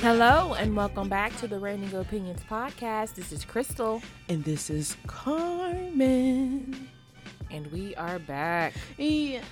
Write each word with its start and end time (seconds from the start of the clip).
Hello 0.00 0.54
and 0.54 0.74
welcome 0.76 1.08
back 1.08 1.36
to 1.38 1.46
the 1.46 1.58
Reigning 1.58 1.92
Opinions 1.94 2.40
podcast. 2.48 3.14
This 3.14 3.32
is 3.32 3.44
Crystal. 3.44 4.00
And 4.28 4.44
this 4.44 4.70
is 4.70 4.96
Carmen. 5.06 6.88
And 7.50 7.66
we 7.72 7.94
are 7.96 8.18
back. 8.18 8.74
Yeah. 8.96 9.42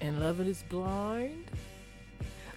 And 0.00 0.20
Love 0.20 0.40
is 0.40 0.64
Blind. 0.68 1.50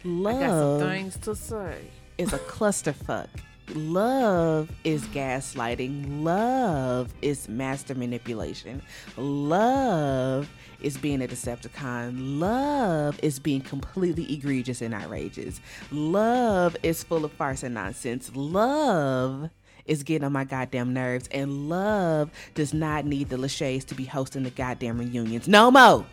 Love 0.09 0.35
I 0.35 0.39
got 0.39 0.49
some 0.49 0.79
things 0.89 1.17
to 1.17 1.35
say. 1.35 1.77
is 2.17 2.33
a 2.33 2.39
clusterfuck. 2.39 3.27
Love 3.75 4.71
is 4.83 5.03
gaslighting. 5.07 6.23
Love 6.23 7.13
is 7.21 7.47
master 7.47 7.93
manipulation. 7.93 8.81
Love 9.15 10.49
is 10.81 10.97
being 10.97 11.21
a 11.21 11.27
Decepticon. 11.27 12.39
Love 12.39 13.19
is 13.21 13.37
being 13.37 13.61
completely 13.61 14.31
egregious 14.33 14.81
and 14.81 14.93
outrageous. 14.93 15.61
Love 15.91 16.75
is 16.81 17.03
full 17.03 17.23
of 17.23 17.31
farce 17.33 17.61
and 17.61 17.75
nonsense. 17.75 18.31
Love 18.33 19.51
is 19.85 20.01
getting 20.03 20.25
on 20.25 20.31
my 20.31 20.45
goddamn 20.45 20.93
nerves. 20.93 21.27
And 21.31 21.69
love 21.69 22.31
does 22.55 22.73
not 22.73 23.05
need 23.05 23.29
the 23.29 23.37
Lachey's 23.37 23.85
to 23.85 23.95
be 23.95 24.05
hosting 24.05 24.43
the 24.43 24.49
goddamn 24.49 24.97
reunions. 24.97 25.47
No 25.47 25.69
more. 25.69 26.05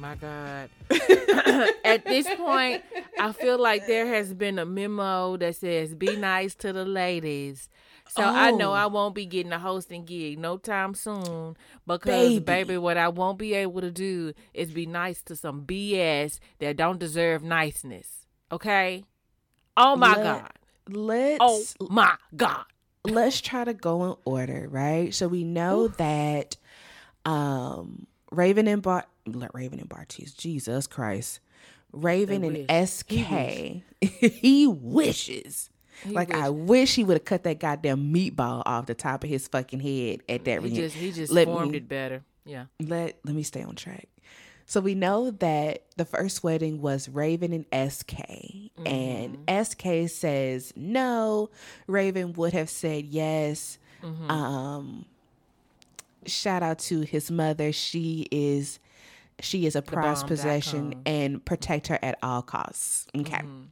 My 0.00 0.14
God. 0.14 0.70
At 1.84 2.06
this 2.06 2.26
point, 2.36 2.82
I 3.18 3.32
feel 3.32 3.58
like 3.58 3.86
there 3.86 4.06
has 4.06 4.32
been 4.32 4.58
a 4.58 4.64
memo 4.64 5.36
that 5.36 5.56
says 5.56 5.94
be 5.94 6.16
nice 6.16 6.54
to 6.56 6.72
the 6.72 6.86
ladies. 6.86 7.68
So 8.08 8.22
oh. 8.22 8.34
I 8.34 8.50
know 8.50 8.72
I 8.72 8.86
won't 8.86 9.14
be 9.14 9.26
getting 9.26 9.52
a 9.52 9.58
hosting 9.58 10.06
gig 10.06 10.38
no 10.38 10.56
time 10.56 10.94
soon 10.94 11.54
because 11.86 12.06
baby. 12.06 12.40
baby. 12.40 12.78
what 12.78 12.96
I 12.96 13.08
won't 13.08 13.38
be 13.38 13.52
able 13.52 13.82
to 13.82 13.90
do 13.90 14.32
is 14.54 14.72
be 14.72 14.86
nice 14.86 15.22
to 15.24 15.36
some 15.36 15.66
BS 15.66 16.38
that 16.60 16.78
don't 16.78 16.98
deserve 16.98 17.42
niceness. 17.42 18.26
Okay? 18.50 19.04
Oh 19.76 19.96
my 19.96 20.16
Let, 20.16 20.22
God. 20.22 20.52
Let's 20.88 21.38
Oh 21.78 21.86
my 21.90 22.14
God. 22.34 22.64
Let's 23.04 23.42
try 23.42 23.64
to 23.64 23.74
go 23.74 24.04
in 24.06 24.16
order, 24.24 24.66
right? 24.70 25.14
So 25.14 25.28
we 25.28 25.44
know 25.44 25.88
that 25.88 26.56
um 27.26 28.06
Raven 28.32 28.66
and 28.66 28.80
Bar 28.80 29.04
let 29.04 29.19
Raven 29.52 29.80
and 29.80 29.88
Bartise, 29.88 30.36
Jesus 30.36 30.86
Christ. 30.86 31.40
Raven 31.92 32.44
and 32.44 32.88
SK, 32.88 33.10
he, 33.10 33.84
he 34.00 34.66
wishes. 34.66 35.70
He 36.04 36.12
like 36.12 36.32
I 36.32 36.48
wish 36.48 36.94
he 36.94 37.04
would 37.04 37.14
have 37.14 37.24
cut 37.24 37.42
that 37.44 37.58
goddamn 37.58 38.12
meatball 38.12 38.62
off 38.64 38.86
the 38.86 38.94
top 38.94 39.24
of 39.24 39.30
his 39.30 39.48
fucking 39.48 39.80
head 39.80 40.20
at 40.28 40.44
that 40.44 40.52
he 40.52 40.58
reunion. 40.58 40.82
Just, 40.84 40.96
he 40.96 41.12
just 41.12 41.32
let 41.32 41.46
formed 41.46 41.72
me, 41.72 41.78
it 41.78 41.88
better. 41.88 42.22
Yeah. 42.44 42.66
Let 42.80 43.18
let 43.24 43.34
me 43.34 43.42
stay 43.42 43.62
on 43.62 43.74
track. 43.74 44.08
So 44.66 44.80
we 44.80 44.94
know 44.94 45.32
that 45.32 45.82
the 45.96 46.04
first 46.04 46.44
wedding 46.44 46.80
was 46.80 47.08
Raven 47.08 47.52
and 47.52 47.92
SK, 47.92 48.14
mm-hmm. 48.14 48.86
and 48.86 49.66
SK 49.66 50.08
says 50.08 50.72
no. 50.76 51.50
Raven 51.88 52.34
would 52.34 52.52
have 52.52 52.70
said 52.70 53.06
yes. 53.06 53.78
Mm-hmm. 54.00 54.30
Um, 54.30 55.04
shout 56.24 56.62
out 56.62 56.78
to 56.80 57.00
his 57.00 57.30
mother. 57.30 57.72
She 57.72 58.28
is 58.30 58.78
she 59.40 59.66
is 59.66 59.76
a 59.76 59.82
prized 59.82 60.26
possession 60.26 61.02
and 61.06 61.44
protect 61.44 61.88
her 61.88 61.98
at 62.02 62.18
all 62.22 62.42
costs. 62.42 63.06
Okay. 63.16 63.38
Mm-hmm. 63.38 63.62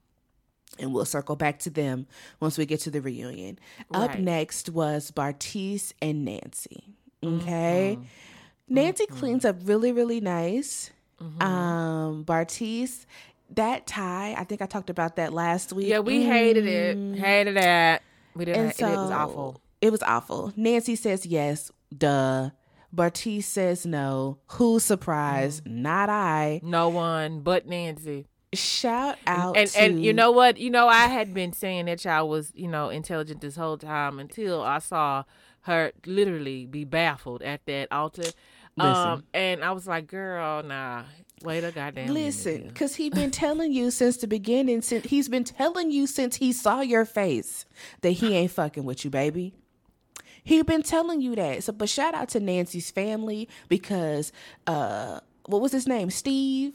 And 0.81 0.95
we'll 0.95 1.05
circle 1.05 1.35
back 1.35 1.59
to 1.61 1.71
them 1.71 2.07
once 2.41 2.57
we 2.57 2.65
get 2.65 2.81
to 2.81 2.91
the 2.91 3.01
reunion. 3.01 3.59
Right. 3.91 4.11
Up 4.11 4.19
next 4.19 4.71
was 4.71 5.11
Bartise 5.11 5.93
and 6.01 6.25
Nancy. 6.25 6.95
Okay. 7.25 7.97
Mm-hmm. 7.99 8.75
Nancy 8.75 9.07
mm-hmm. 9.07 9.19
cleans 9.19 9.45
up 9.45 9.57
really, 9.65 9.93
really 9.93 10.21
nice. 10.21 10.91
Mm-hmm. 11.21 11.43
Um, 11.43 12.25
Bartise, 12.25 13.07
that 13.55 13.87
tie, 13.87 14.35
I 14.39 14.45
think 14.45 14.63
I 14.63 14.67
talked 14.67 14.91
about 14.91 15.17
that 15.17 15.33
last 15.33 15.73
week. 15.73 15.89
Yeah, 15.89 16.01
we 16.01 16.25
hated 16.25 16.67
it. 16.67 16.97
Mm. 16.97 17.19
Hated 17.19 17.57
it. 17.57 18.03
We 18.37 18.45
didn't. 18.45 18.67
And 18.67 18.75
so, 18.75 18.87
it 18.87 18.97
was 18.97 19.11
awful. 19.11 19.61
It 19.81 19.91
was 19.91 20.03
awful. 20.03 20.53
Nancy 20.57 20.97
says 20.97 21.27
yes. 21.27 21.73
Duh. 21.97 22.51
Bartise 22.95 23.45
says 23.45 23.85
no. 23.85 24.39
Who's 24.49 24.85
surprised? 24.85 25.65
Mm. 25.65 25.71
Not 25.73 26.09
I. 26.09 26.61
No 26.63 26.89
one 26.89 27.41
but 27.41 27.67
Nancy. 27.67 28.27
Shout 28.55 29.19
out 29.27 29.59
and 29.59 29.69
to... 29.69 29.81
and 29.81 30.03
you 30.03 30.15
know 30.15 30.31
what? 30.31 30.57
You 30.57 30.71
know 30.71 30.89
I 30.89 31.07
had 31.07 31.35
been 31.35 31.53
saying 31.53 31.85
that 31.87 32.05
y'all 32.05 32.29
was 32.29 32.51
you 32.55 32.69
know 32.69 32.89
intelligent 32.89 33.43
this 33.43 33.57
whole 33.57 33.77
time 33.77 34.19
until 34.19 34.63
I 34.63 34.79
saw 34.79 35.25
her 35.63 35.93
literally 36.07 36.65
be 36.65 36.85
baffled 36.85 37.43
at 37.43 37.67
that 37.67 37.89
altar. 37.93 38.31
Um, 38.79 39.25
and 39.35 39.65
I 39.65 39.73
was 39.73 39.87
like, 39.87 40.07
girl, 40.07 40.63
nah, 40.63 41.03
wait 41.43 41.65
a 41.65 41.73
goddamn. 41.73 42.15
Listen, 42.15 42.69
because 42.69 42.95
he 42.95 43.11
been 43.11 43.31
telling 43.33 43.73
you 43.73 43.91
since 43.91 44.19
the 44.19 44.27
beginning. 44.27 44.83
Since 44.83 45.07
he's 45.07 45.29
been 45.29 45.45
telling 45.45 45.91
you 45.91 46.07
since 46.07 46.37
he 46.37 46.53
saw 46.53 46.81
your 46.81 47.05
face 47.05 47.67
that 48.03 48.11
he 48.11 48.35
ain't 48.35 48.53
fucking 48.53 48.85
with 48.85 49.05
you, 49.05 49.11
baby. 49.11 49.55
He 50.45 50.63
been 50.63 50.83
telling 50.83 51.21
you 51.21 51.35
that. 51.37 51.65
So, 51.65 51.73
but 51.73 51.89
shout 51.89 52.15
out 52.15 52.29
to 52.31 52.41
Nancy's 52.41 52.91
family 52.91 53.49
because 53.69 54.33
uh, 54.67 55.21
what 55.47 55.61
was 55.61 55.73
his 55.73 55.87
name? 55.87 56.11
Steve 56.11 56.75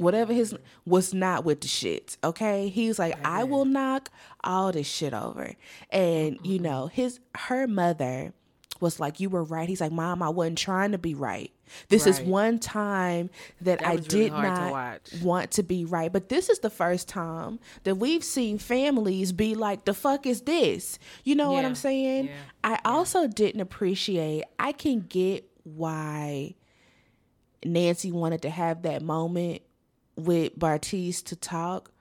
whatever 0.00 0.32
his 0.32 0.56
was 0.86 1.12
not 1.12 1.44
with 1.44 1.60
the 1.60 1.68
shit. 1.68 2.16
Okay, 2.24 2.68
he's 2.68 2.98
like, 2.98 3.18
I 3.24 3.44
will 3.44 3.64
knock 3.64 4.10
all 4.42 4.72
this 4.72 4.86
shit 4.86 5.12
over, 5.12 5.54
and 5.90 6.38
you 6.42 6.58
know, 6.58 6.86
his 6.86 7.20
her 7.36 7.66
mother 7.66 8.32
was 8.80 8.98
like, 9.00 9.20
You 9.20 9.28
were 9.28 9.44
right. 9.44 9.68
He's 9.68 9.80
like, 9.80 9.92
Mom, 9.92 10.22
I 10.22 10.28
wasn't 10.28 10.58
trying 10.58 10.92
to 10.92 10.98
be 10.98 11.14
right. 11.14 11.52
This 11.88 12.06
right. 12.06 12.18
is 12.18 12.20
one 12.20 12.58
time 12.58 13.30
that, 13.60 13.78
that 13.78 13.86
I 13.86 13.96
did 13.96 14.32
really 14.32 14.42
not 14.42 15.04
to 15.04 15.24
want 15.24 15.52
to 15.52 15.62
be 15.62 15.84
right. 15.84 16.12
But 16.12 16.28
this 16.28 16.48
is 16.48 16.58
the 16.60 16.70
first 16.70 17.08
time 17.08 17.60
that 17.84 17.96
we've 17.96 18.24
seen 18.24 18.58
families 18.58 19.32
be 19.32 19.54
like, 19.54 19.84
The 19.84 19.94
fuck 19.94 20.26
is 20.26 20.42
this? 20.42 20.98
You 21.24 21.34
know 21.34 21.50
yeah. 21.50 21.56
what 21.56 21.64
I'm 21.64 21.74
saying? 21.74 22.26
Yeah. 22.26 22.32
I 22.64 22.70
yeah. 22.72 22.80
also 22.84 23.26
didn't 23.26 23.60
appreciate, 23.60 24.44
I 24.58 24.72
can 24.72 25.00
get 25.00 25.44
why 25.64 26.54
Nancy 27.64 28.10
wanted 28.10 28.42
to 28.42 28.50
have 28.50 28.82
that 28.82 29.02
moment 29.02 29.62
with 30.16 30.58
Bartise 30.58 31.24
to 31.24 31.36
talk 31.36 31.92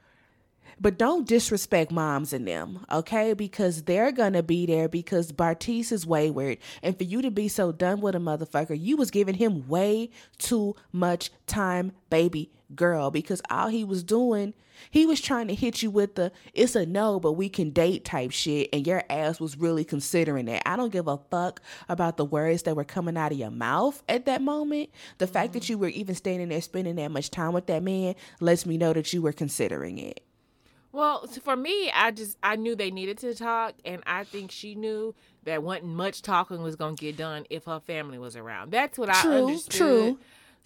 but 0.80 0.98
don't 0.98 1.28
disrespect 1.28 1.92
moms 1.92 2.34
and 2.34 2.48
them, 2.48 2.86
okay? 2.92 3.34
Because 3.34 3.84
they're 3.84 4.12
gonna 4.12 4.44
be 4.44 4.66
there 4.66 4.88
because 4.88 5.32
Bartise 5.32 5.92
is 5.92 6.06
wayward. 6.06 6.58
And 6.82 6.98
for 6.98 7.04
you 7.04 7.22
to 7.22 7.32
be 7.32 7.48
so 7.48 7.72
done 7.72 8.02
with 8.02 8.16
a 8.16 8.20
motherfucker, 8.20 8.80
you 8.80 8.98
was 8.98 9.12
giving 9.12 9.36
him 9.36 9.68
way 9.68 10.10
too 10.38 10.76
much 10.92 11.32
time, 11.48 11.92
baby 12.10 12.52
girl, 12.76 13.12
because 13.12 13.42
all 13.50 13.68
he 13.68 13.84
was 13.84 14.04
doing, 14.04 14.54
he 14.90 15.06
was 15.06 15.20
trying 15.20 15.48
to 15.48 15.56
hit 15.56 15.82
you 15.82 15.92
with 15.92 16.16
the 16.16 16.32
it's 16.54 16.76
a 16.76 16.86
no, 16.86 17.20
but 17.20 17.34
we 17.34 17.50
can 17.50 17.72
date 17.72 18.06
type 18.06 18.32
shit, 18.32 18.70
and 18.72 18.86
your 18.88 19.04
ass 19.10 19.40
was 19.40 19.58
really 19.58 19.84
considering 19.84 20.46
that. 20.46 20.68
I 20.68 20.76
don't 20.76 20.92
give 20.92 21.08
a 21.08 21.20
fuck 21.30 21.62
about 21.88 22.18
the 22.18 22.26
words 22.26 22.64
that 22.64 22.76
were 22.76 22.84
coming 22.84 23.18
out 23.18 23.32
of 23.32 23.38
your 23.38 23.52
mouth 23.52 24.02
at 24.08 24.26
that 24.26 24.42
moment. 24.42 24.90
The 25.18 25.28
fact 25.28 25.54
that 25.54 25.64
mm-hmm. 25.64 25.74
you 25.74 25.78
were 25.78 25.90
even 25.90 26.16
standing 26.16 26.50
there 26.50 26.62
spending 26.62 26.96
that 26.96 27.12
much 27.12 27.32
time 27.32 27.54
with 27.54 27.68
that 27.68 27.84
man 27.84 28.16
lets 28.40 28.66
me 28.66 28.78
know 28.78 28.94
that 28.94 29.12
you 29.12 29.22
were 29.22 29.34
considering 29.34 29.98
it. 29.98 30.22
Well, 30.92 31.28
for 31.28 31.56
me, 31.56 31.92
I 31.92 32.12
just 32.12 32.38
I 32.42 32.56
knew 32.56 32.76
they 32.76 32.90
needed 32.92 33.20
to 33.20 33.36
talk, 33.36 33.76
and 33.86 34.02
I 34.08 34.24
think 34.24 34.52
she 34.52 34.74
knew 34.76 35.14
that 35.44 35.62
wasn't 35.62 35.86
much 35.86 36.22
talking 36.22 36.62
was 36.62 36.76
gonna 36.76 36.96
get 36.96 37.18
done 37.18 37.46
if 37.50 37.66
her 37.66 37.80
family 37.80 38.18
was 38.18 38.36
around. 38.36 38.72
That's 38.72 38.98
what 38.98 39.10
I 39.10 39.22
true, 39.22 39.48
understood. 39.48 39.78
True. 39.78 40.20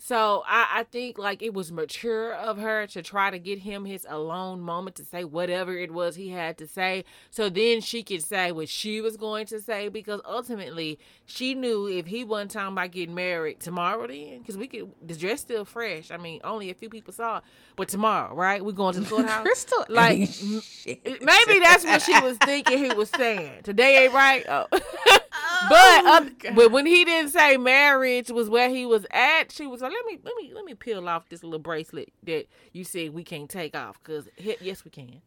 So 0.05 0.43
I, 0.45 0.67
I 0.79 0.83
think 0.83 1.17
like 1.17 1.41
it 1.41 1.53
was 1.53 1.71
mature 1.71 2.33
of 2.33 2.57
her 2.57 2.85
to 2.87 3.01
try 3.01 3.31
to 3.31 3.39
get 3.39 3.59
him 3.59 3.85
his 3.85 4.05
alone 4.09 4.59
moment 4.59 4.97
to 4.97 5.05
say 5.05 5.23
whatever 5.23 5.77
it 5.77 5.94
was 5.94 6.17
he 6.17 6.27
had 6.27 6.57
to 6.57 6.67
say. 6.67 7.05
So 7.29 7.50
then 7.50 7.79
she 7.79 8.03
could 8.03 8.21
say 8.21 8.51
what 8.51 8.67
she 8.67 9.00
was 9.00 9.15
going 9.15 9.45
to 9.45 9.61
say 9.61 9.88
because 9.88 10.19
ultimately 10.25 11.00
she 11.25 11.55
knew 11.55 11.88
if 11.88 12.07
he 12.07 12.25
wasn't 12.25 12.51
talking 12.51 12.73
about 12.73 12.91
getting 12.91 13.15
married 13.15 13.61
tomorrow 13.61 14.05
then, 14.05 14.39
because 14.39 14.57
we 14.57 14.67
could 14.67 14.91
the 15.01 15.15
dress 15.15 15.39
still 15.39 15.63
fresh. 15.63 16.11
I 16.11 16.17
mean, 16.17 16.41
only 16.44 16.69
a 16.69 16.73
few 16.73 16.89
people 16.89 17.13
saw 17.13 17.38
it. 17.38 17.44
But 17.77 17.88
tomorrow, 17.88 18.35
right? 18.35 18.63
We're 18.63 18.73
going 18.73 18.95
to 18.95 18.99
the 18.99 19.09
courthouse. 19.09 19.44
Crystal 19.44 19.85
like 19.88 20.17
maybe 20.85 21.59
that's 21.61 21.85
what 21.85 22.01
she 22.01 22.19
was 22.19 22.35
thinking 22.39 22.77
he 22.77 22.94
was 22.94 23.09
saying. 23.09 23.63
Today 23.63 24.03
ain't 24.03 24.13
right. 24.13 24.45
Oh. 24.49 24.67
but 25.69 26.06
uh, 26.06 26.25
but 26.56 26.72
when 26.72 26.86
he 26.86 27.06
didn't 27.06 27.31
say 27.31 27.57
marriage 27.57 28.30
was 28.30 28.50
where 28.50 28.69
he 28.69 28.86
was 28.86 29.06
at, 29.12 29.51
she 29.51 29.68
was 29.68 29.81
like, 29.81 29.92
"Let 29.92 30.06
me 30.06 30.19
let 30.24 30.36
me 30.36 30.51
let 30.54 30.66
me 30.66 30.74
peel 30.74 31.07
off 31.07 31.30
this 31.30 31.44
little 31.44 31.60
bracelet 31.60 32.12
that 32.24 32.48
you 32.72 32.84
said 32.84 33.13
we 33.13 33.24
can't 33.24 33.50
take 33.50 33.75
off 33.75 34.01
because 34.04 34.28
yes 34.38 34.84
we 34.86 34.92
can," 34.92 35.22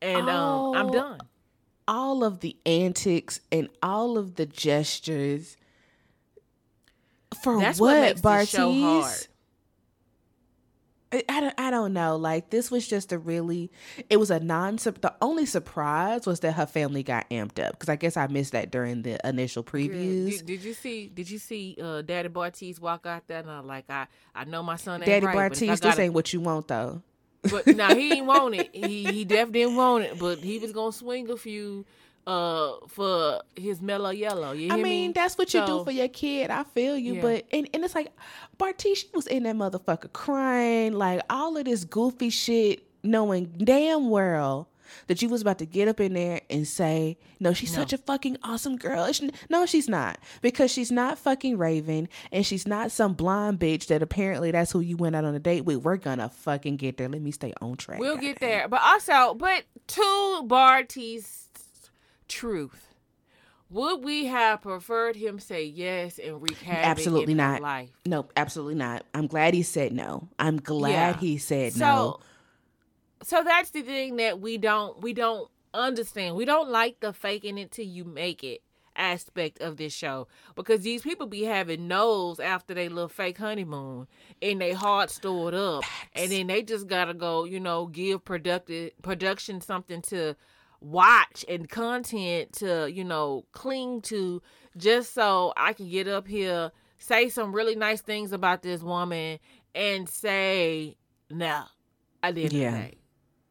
and 0.00 0.28
oh, 0.28 0.74
um, 0.74 0.76
I'm 0.76 0.92
done. 0.92 1.20
All 1.88 2.22
of 2.22 2.40
the 2.40 2.56
antics 2.64 3.40
and 3.50 3.68
all 3.82 4.16
of 4.16 4.36
the 4.36 4.46
gestures 4.46 5.56
for 7.42 7.60
That's 7.60 7.80
what, 7.80 7.96
what 7.96 8.16
Bartise? 8.18 9.28
I, 11.12 11.24
I, 11.28 11.40
don't, 11.40 11.54
I 11.58 11.70
don't 11.70 11.92
know. 11.92 12.16
Like 12.16 12.50
this 12.50 12.70
was 12.70 12.86
just 12.86 13.12
a 13.12 13.18
really, 13.18 13.70
it 14.08 14.18
was 14.18 14.30
a 14.30 14.40
non. 14.40 14.76
The 14.76 15.14
only 15.20 15.46
surprise 15.46 16.26
was 16.26 16.40
that 16.40 16.52
her 16.52 16.66
family 16.66 17.02
got 17.02 17.28
amped 17.30 17.58
up 17.64 17.72
because 17.72 17.88
I 17.88 17.96
guess 17.96 18.16
I 18.16 18.26
missed 18.28 18.52
that 18.52 18.70
during 18.70 19.02
the 19.02 19.18
initial 19.28 19.64
previews. 19.64 20.38
Did, 20.38 20.46
did, 20.46 20.64
you 20.64 20.74
see? 20.74 21.08
Did 21.08 21.30
you 21.30 21.38
see 21.38 21.76
uh, 21.82 22.02
Daddy 22.02 22.28
Bartise 22.28 22.80
walk 22.80 23.06
out 23.06 23.26
there 23.26 23.40
and 23.40 23.50
uh, 23.50 23.62
like 23.62 23.90
I 23.90 24.06
I 24.34 24.44
know 24.44 24.62
my 24.62 24.76
son. 24.76 25.00
Daddy 25.00 25.26
right, 25.26 25.50
Bartise, 25.50 25.80
this 25.80 25.98
ain't 25.98 26.14
what 26.14 26.32
you 26.32 26.40
want 26.40 26.68
though. 26.68 27.02
But 27.42 27.66
now 27.66 27.94
he 27.94 28.12
ain't 28.12 28.26
want 28.26 28.54
it. 28.54 28.70
He 28.72 29.04
he 29.04 29.24
definitely 29.24 29.60
didn't 29.60 29.76
want 29.76 30.04
it. 30.04 30.18
But 30.18 30.38
he 30.38 30.58
was 30.58 30.72
gonna 30.72 30.92
swing 30.92 31.30
a 31.30 31.36
few 31.36 31.86
uh 32.26 32.72
for 32.88 33.42
his 33.56 33.80
mellow 33.80 34.10
yellow. 34.10 34.52
You 34.52 34.72
I 34.72 34.76
mean, 34.76 35.08
me? 35.08 35.12
that's 35.12 35.38
what 35.38 35.52
you 35.54 35.64
do 35.66 35.84
for 35.84 35.90
your 35.90 36.08
kid. 36.08 36.50
I 36.50 36.64
feel 36.64 36.96
you, 36.96 37.14
yeah. 37.14 37.22
but 37.22 37.46
and, 37.52 37.68
and 37.72 37.84
it's 37.84 37.94
like 37.94 38.12
Bartise 38.58 39.12
was 39.14 39.26
in 39.26 39.44
that 39.44 39.56
motherfucker 39.56 40.12
crying, 40.12 40.92
like 40.92 41.22
all 41.30 41.56
of 41.56 41.64
this 41.64 41.84
goofy 41.84 42.30
shit, 42.30 42.84
knowing 43.02 43.46
damn 43.58 44.10
well 44.10 44.68
that 45.06 45.22
you 45.22 45.28
was 45.28 45.42
about 45.42 45.58
to 45.58 45.66
get 45.66 45.88
up 45.88 46.00
in 46.00 46.14
there 46.14 46.40
and 46.50 46.66
say, 46.66 47.18
"No, 47.38 47.52
she's 47.52 47.72
no. 47.72 47.80
such 47.80 47.92
a 47.92 47.98
fucking 47.98 48.36
awesome 48.42 48.76
girl." 48.76 49.10
No, 49.48 49.66
she's 49.66 49.88
not 49.88 50.18
because 50.42 50.70
she's 50.70 50.90
not 50.90 51.18
fucking 51.18 51.58
Raven, 51.58 52.08
and 52.32 52.44
she's 52.44 52.66
not 52.66 52.90
some 52.92 53.14
blonde 53.14 53.58
bitch 53.58 53.86
that 53.86 54.02
apparently 54.02 54.50
that's 54.50 54.72
who 54.72 54.80
you 54.80 54.96
went 54.96 55.16
out 55.16 55.24
on 55.24 55.34
a 55.34 55.38
date 55.38 55.64
with. 55.64 55.78
We're 55.78 55.96
gonna 55.96 56.28
fucking 56.28 56.76
get 56.76 56.96
there. 56.96 57.08
Let 57.08 57.22
me 57.22 57.30
stay 57.30 57.52
on 57.60 57.76
track. 57.76 58.00
We'll 58.00 58.16
get 58.16 58.40
there, 58.40 58.68
but 58.68 58.80
also, 58.82 59.34
but 59.34 59.64
to 59.88 60.44
Bartise 60.46 61.49
truth, 62.30 62.94
would 63.68 64.02
we 64.02 64.26
have 64.26 64.62
preferred 64.62 65.16
him 65.16 65.38
say 65.38 65.64
yes 65.64 66.18
and 66.18 66.40
wreak 66.40 66.58
havoc 66.58 66.86
absolutely 66.86 67.34
not 67.34 67.60
life? 67.60 67.90
Nope, 68.06 68.32
absolutely 68.36 68.76
not. 68.76 69.04
I'm 69.12 69.26
glad 69.26 69.52
he 69.52 69.62
said 69.62 69.92
no. 69.92 70.28
I'm 70.38 70.56
glad 70.56 71.16
yeah. 71.16 71.20
he 71.20 71.38
said 71.38 71.74
so, 71.74 71.78
no. 71.78 72.20
So 73.22 73.44
that's 73.44 73.70
the 73.70 73.82
thing 73.82 74.16
that 74.16 74.40
we 74.40 74.56
don't 74.56 75.00
we 75.02 75.12
don't 75.12 75.50
understand. 75.74 76.36
We 76.36 76.44
don't 76.44 76.70
like 76.70 77.00
the 77.00 77.12
faking 77.12 77.58
it 77.58 77.70
till 77.70 77.86
you 77.86 78.04
make 78.04 78.42
it 78.42 78.62
aspect 78.96 79.60
of 79.60 79.76
this 79.76 79.92
show 79.92 80.26
because 80.54 80.82
these 80.82 81.02
people 81.02 81.26
be 81.26 81.44
having 81.44 81.88
nose 81.88 82.40
after 82.40 82.74
they 82.74 82.88
little 82.88 83.08
fake 83.08 83.38
honeymoon 83.38 84.06
and 84.42 84.60
they 84.60 84.72
heart 84.72 85.10
stored 85.10 85.54
up 85.54 85.84
and 86.14 86.30
then 86.32 86.48
they 86.48 86.60
just 86.60 86.86
gotta 86.86 87.14
go 87.14 87.44
you 87.44 87.60
know 87.60 87.86
give 87.86 88.22
productive 88.24 88.90
production 89.00 89.60
something 89.60 90.02
to 90.02 90.34
watch 90.80 91.44
and 91.48 91.68
content 91.68 92.52
to, 92.54 92.90
you 92.90 93.04
know, 93.04 93.44
cling 93.52 94.00
to 94.02 94.42
just 94.76 95.14
so 95.14 95.52
I 95.56 95.72
can 95.72 95.88
get 95.88 96.08
up 96.08 96.26
here, 96.26 96.72
say 96.98 97.28
some 97.28 97.54
really 97.54 97.76
nice 97.76 98.00
things 98.00 98.32
about 98.32 98.62
this 98.62 98.82
woman 98.82 99.38
and 99.74 100.08
say, 100.08 100.96
no, 101.30 101.64
I 102.22 102.32
didn't 102.32 102.58
yeah. 102.58 102.88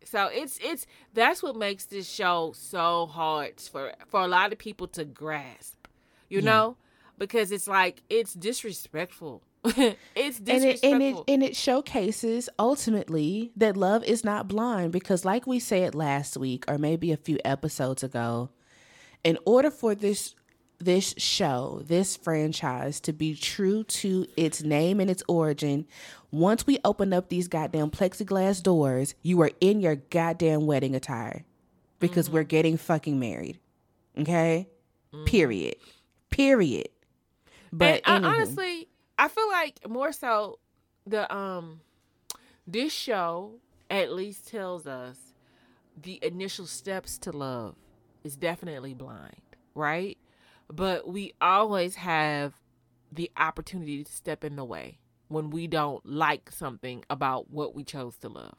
So 0.03 0.27
it's 0.31 0.57
it's 0.61 0.87
that's 1.13 1.43
what 1.43 1.55
makes 1.55 1.85
this 1.85 2.09
show 2.09 2.53
so 2.55 3.05
hard 3.05 3.59
for 3.59 3.93
for 4.07 4.21
a 4.21 4.27
lot 4.27 4.51
of 4.51 4.57
people 4.57 4.87
to 4.89 5.05
grasp. 5.05 5.87
You 6.29 6.39
yeah. 6.39 6.45
know? 6.45 6.77
Because 7.19 7.51
it's 7.51 7.67
like 7.67 8.01
it's 8.09 8.33
disrespectful 8.33 9.43
it's 10.15 10.39
and 10.39 10.63
it, 10.63 10.79
and 10.83 11.03
it 11.03 11.15
and 11.27 11.43
it 11.43 11.55
showcases 11.55 12.47
ultimately 12.57 13.51
that 13.57 13.75
love 13.75 14.03
is 14.05 14.23
not 14.23 14.47
blind 14.47 14.91
because 14.91 15.25
like 15.25 15.45
we 15.45 15.59
said 15.59 15.93
last 15.93 16.37
week 16.37 16.63
or 16.69 16.77
maybe 16.77 17.11
a 17.11 17.17
few 17.17 17.37
episodes 17.43 18.01
ago 18.01 18.49
in 19.23 19.37
order 19.45 19.69
for 19.69 19.93
this 19.93 20.33
this 20.79 21.13
show 21.17 21.81
this 21.85 22.15
franchise 22.15 23.01
to 23.01 23.11
be 23.11 23.35
true 23.35 23.83
to 23.83 24.25
its 24.37 24.63
name 24.63 25.01
and 25.01 25.09
its 25.09 25.23
origin 25.27 25.85
once 26.31 26.65
we 26.65 26.79
open 26.85 27.11
up 27.11 27.27
these 27.27 27.49
goddamn 27.49 27.91
plexiglass 27.91 28.63
doors 28.63 29.13
you 29.21 29.41
are 29.41 29.51
in 29.59 29.81
your 29.81 29.95
goddamn 29.95 30.65
wedding 30.67 30.95
attire 30.95 31.43
because 31.99 32.27
mm-hmm. 32.27 32.35
we're 32.35 32.43
getting 32.43 32.77
fucking 32.77 33.19
married. 33.19 33.59
Okay? 34.17 34.67
Mm-hmm. 35.13 35.25
period. 35.25 35.75
Period. 36.29 36.89
But 37.71 38.01
uh, 38.07 38.21
honestly 38.23 38.87
I 39.19 39.27
feel 39.27 39.49
like 39.49 39.87
more 39.87 40.13
so 40.13 40.59
the 41.05 41.31
um 41.33 41.81
this 42.65 42.93
show 42.93 43.55
at 43.89 44.13
least 44.13 44.47
tells 44.47 44.87
us 44.87 45.17
the 46.01 46.19
initial 46.23 46.65
steps 46.65 47.17
to 47.19 47.31
love 47.31 47.75
is 48.23 48.37
definitely 48.37 48.93
blind, 48.93 49.41
right? 49.75 50.17
But 50.71 51.07
we 51.07 51.33
always 51.41 51.95
have 51.95 52.53
the 53.11 53.29
opportunity 53.35 54.03
to 54.05 54.11
step 54.11 54.45
in 54.45 54.55
the 54.55 54.63
way 54.63 54.99
when 55.27 55.49
we 55.49 55.67
don't 55.67 56.05
like 56.05 56.49
something 56.51 57.03
about 57.09 57.49
what 57.51 57.75
we 57.75 57.83
chose 57.83 58.17
to 58.19 58.29
love. 58.29 58.55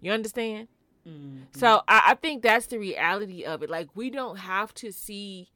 You 0.00 0.12
understand? 0.12 0.68
Mm-hmm. 1.08 1.44
So 1.54 1.82
I, 1.88 2.02
I 2.08 2.14
think 2.14 2.42
that's 2.42 2.66
the 2.66 2.78
reality 2.78 3.44
of 3.44 3.62
it. 3.62 3.70
Like 3.70 3.88
we 3.94 4.10
don't 4.10 4.36
have 4.36 4.74
to 4.74 4.92
see 4.92 5.48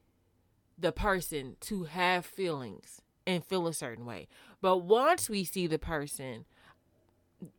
the 0.79 0.93
person 0.93 1.57
to 1.61 1.85
have 1.85 2.25
feelings 2.25 3.03
and 3.27 3.45
feel 3.45 3.67
a 3.67 3.75
certain 3.75 4.05
way. 4.05 4.29
But 4.61 4.79
once 4.79 5.29
we 5.29 5.45
see 5.45 5.67
the 5.67 5.79
person 5.79 6.45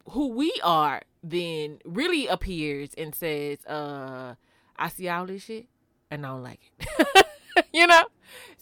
who 0.09 0.29
we 0.29 0.53
are, 0.63 1.01
then 1.21 1.79
really 1.85 2.27
appears 2.27 2.93
and 2.97 3.13
says, 3.13 3.65
uh, 3.65 4.35
I 4.77 4.89
see 4.89 5.07
all 5.09 5.25
this 5.25 5.43
shit 5.43 5.67
and 6.09 6.25
I 6.25 6.29
don't 6.29 6.43
like 6.43 6.71
it. 6.79 7.25
you 7.73 7.87
know? 7.87 8.03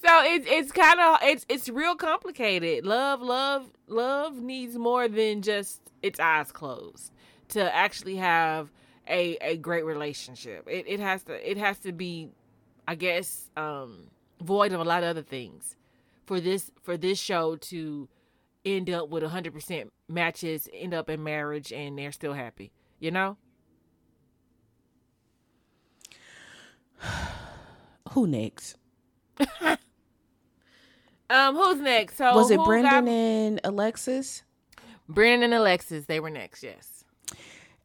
So 0.04 0.24
it's 0.24 0.48
it's 0.50 0.72
kind 0.72 1.00
of 1.00 1.20
it's 1.22 1.46
it's 1.48 1.70
real 1.70 1.96
complicated. 1.96 2.86
Love, 2.86 3.22
love, 3.22 3.72
love 3.88 4.36
needs 4.36 4.76
more 4.78 5.08
than 5.08 5.42
just 5.42 5.82
its 6.02 6.20
eyes 6.20 6.52
closed 6.52 7.12
to 7.50 7.74
actually 7.74 8.16
have 8.16 8.72
a 9.08 9.38
a 9.42 9.58
great 9.58 9.86
relationship. 9.86 10.68
It 10.68 10.86
it 10.88 11.00
has 11.00 11.24
to 11.24 11.50
it 11.50 11.58
has 11.58 11.78
to 11.80 11.92
be 11.92 12.30
I 12.88 12.96
guess 12.96 13.50
um 13.56 14.08
void 14.42 14.72
of 14.72 14.80
a 14.80 14.84
lot 14.84 15.04
of 15.04 15.10
other 15.10 15.22
things 15.22 15.76
for 16.32 16.40
this 16.40 16.72
for 16.82 16.96
this 16.96 17.20
show 17.20 17.58
to 17.58 18.08
end 18.64 18.90
up 18.90 19.10
with 19.10 19.22
100% 19.22 19.90
matches, 20.08 20.70
end 20.74 20.94
up 20.94 21.10
in 21.10 21.22
marriage 21.22 21.74
and 21.74 21.98
they're 21.98 22.14
still 22.14 22.32
happy, 22.32 22.72
you 23.02 23.12
know? 23.12 23.36
Who 28.12 28.28
next? 28.28 28.78
um, 31.30 31.56
who's 31.58 31.82
next? 31.82 32.16
So 32.16 32.34
was 32.34 32.50
it 32.50 32.64
Brennon 32.64 32.90
got... 32.90 33.08
and 33.10 33.60
Alexis? 33.66 34.44
Brennon 35.10 35.44
and 35.44 35.54
Alexis, 35.54 36.06
they 36.06 36.22
were 36.22 36.30
next. 36.30 36.64
Yes. 36.64 37.04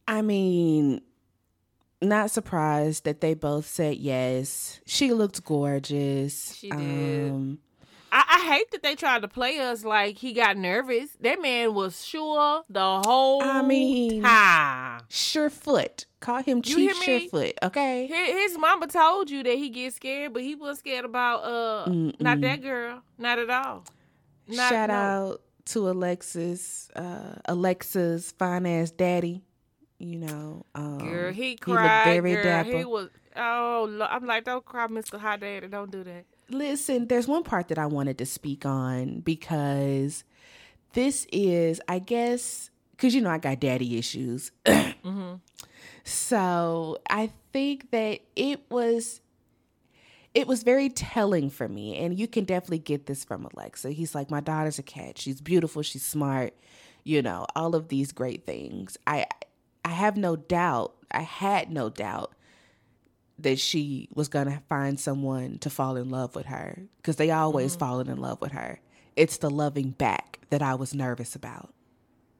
I 0.06 0.22
mean, 0.22 1.00
not 2.00 2.30
surprised 2.30 3.02
that 3.06 3.20
they 3.20 3.35
both 3.35 3.66
said 3.66 3.97
yes. 3.97 4.80
She 4.87 5.12
looked 5.12 5.42
gorgeous. 5.44 6.54
She 6.54 6.70
did. 6.70 7.32
Um, 7.32 7.59
I, 8.12 8.25
I, 8.28 8.54
hate 8.54 8.70
that 8.70 8.82
they 8.82 8.94
tried 8.94 9.22
to 9.22 9.28
play 9.28 9.58
us 9.58 9.84
like 9.84 10.18
he 10.18 10.32
got 10.32 10.56
nervous. 10.56 11.10
That 11.20 11.40
man 11.40 11.75
was 11.75 12.04
sure 12.04 12.62
the 12.68 13.02
whole 13.04 13.42
I 13.42 13.62
mean, 13.62 14.22
time. 14.22 15.02
Surefoot. 15.08 16.06
Call 16.20 16.42
him 16.42 16.62
Chief 16.62 16.92
Surefoot, 17.02 17.54
okay? 17.62 18.06
His, 18.06 18.52
his, 18.52 18.58
mama 18.58 18.86
told 18.86 19.30
you 19.30 19.42
that 19.42 19.56
he 19.56 19.68
gets 19.68 19.96
scared, 19.96 20.32
but 20.32 20.42
he 20.42 20.54
wasn't 20.54 20.78
scared 20.78 21.04
about 21.04 21.44
uh 21.44 21.90
Mm-mm. 21.90 22.20
not 22.20 22.40
that 22.40 22.62
girl. 22.62 23.02
Not 23.18 23.38
at 23.38 23.50
all. 23.50 23.84
Not, 24.48 24.70
Shout 24.70 24.88
no. 24.88 24.94
out 24.94 25.42
to 25.66 25.90
Alexis, 25.90 26.88
uh 26.96 27.36
Alexa's 27.46 28.32
fine 28.38 28.66
ass 28.66 28.90
daddy. 28.90 29.42
You 29.98 30.18
know, 30.18 30.66
um, 30.75 30.98
girl, 30.98 31.32
he 31.32 31.56
cried. 31.56 32.06
He 32.06 32.20
very 32.20 32.34
girl, 32.34 32.42
dapper. 32.42 32.78
He 32.78 32.84
was. 32.84 33.08
Oh, 33.34 34.06
I'm 34.10 34.26
like, 34.26 34.44
don't 34.44 34.64
cry, 34.64 34.86
Mister 34.88 35.16
Hot 35.16 35.40
Daddy. 35.40 35.68
Don't 35.68 35.90
do 35.90 36.04
that. 36.04 36.25
Listen, 36.48 37.08
there's 37.08 37.26
one 37.26 37.42
part 37.42 37.68
that 37.68 37.78
I 37.78 37.86
wanted 37.86 38.18
to 38.18 38.26
speak 38.26 38.64
on 38.64 39.20
because 39.20 40.24
this 40.92 41.26
is, 41.32 41.80
I 41.88 41.98
guess, 41.98 42.70
because 42.92 43.14
you 43.14 43.20
know 43.20 43.30
I 43.30 43.38
got 43.38 43.60
daddy 43.60 43.98
issues. 43.98 44.52
mm-hmm. 44.66 45.34
So 46.04 46.98
I 47.10 47.32
think 47.52 47.90
that 47.90 48.20
it 48.36 48.60
was 48.70 49.20
it 50.34 50.46
was 50.46 50.62
very 50.62 50.90
telling 50.90 51.48
for 51.48 51.66
me 51.66 51.96
and 51.96 52.18
you 52.18 52.28
can 52.28 52.44
definitely 52.44 52.78
get 52.78 53.06
this 53.06 53.24
from 53.24 53.48
alexa 53.54 53.90
he's 53.90 54.14
like 54.14 54.30
my 54.30 54.40
daughter's 54.40 54.78
a 54.78 54.82
cat 54.82 55.16
she's 55.16 55.40
beautiful 55.40 55.80
she's 55.80 56.04
smart 56.04 56.52
you 57.02 57.22
know 57.22 57.46
all 57.56 57.74
of 57.74 57.88
these 57.88 58.12
great 58.12 58.44
things 58.44 58.98
i 59.06 59.24
i 59.84 59.88
have 59.88 60.18
no 60.18 60.36
doubt 60.36 60.94
i 61.10 61.22
had 61.22 61.72
no 61.72 61.88
doubt 61.88 62.34
that 63.38 63.59
she 63.59 64.09
was 64.14 64.28
going 64.28 64.47
to 64.47 64.62
find 64.69 64.99
someone 64.99 65.59
to 65.59 65.71
fall 65.71 65.97
in 65.97 66.11
love 66.11 66.35
with 66.35 66.47
her 66.47 66.83
because 66.97 67.16
they 67.16 67.31
always 67.31 67.73
mm-hmm. 67.73 67.81
fallen 67.81 68.09
in 68.09 68.19
love 68.19 68.40
with 68.40 68.52
her. 68.52 68.81
It's 69.14 69.38
the 69.38 69.50
loving 69.50 69.90
back 69.90 70.40
that 70.50 70.62
I 70.62 70.75
was 70.75 70.95
nervous 70.95 71.35
about. 71.35 71.73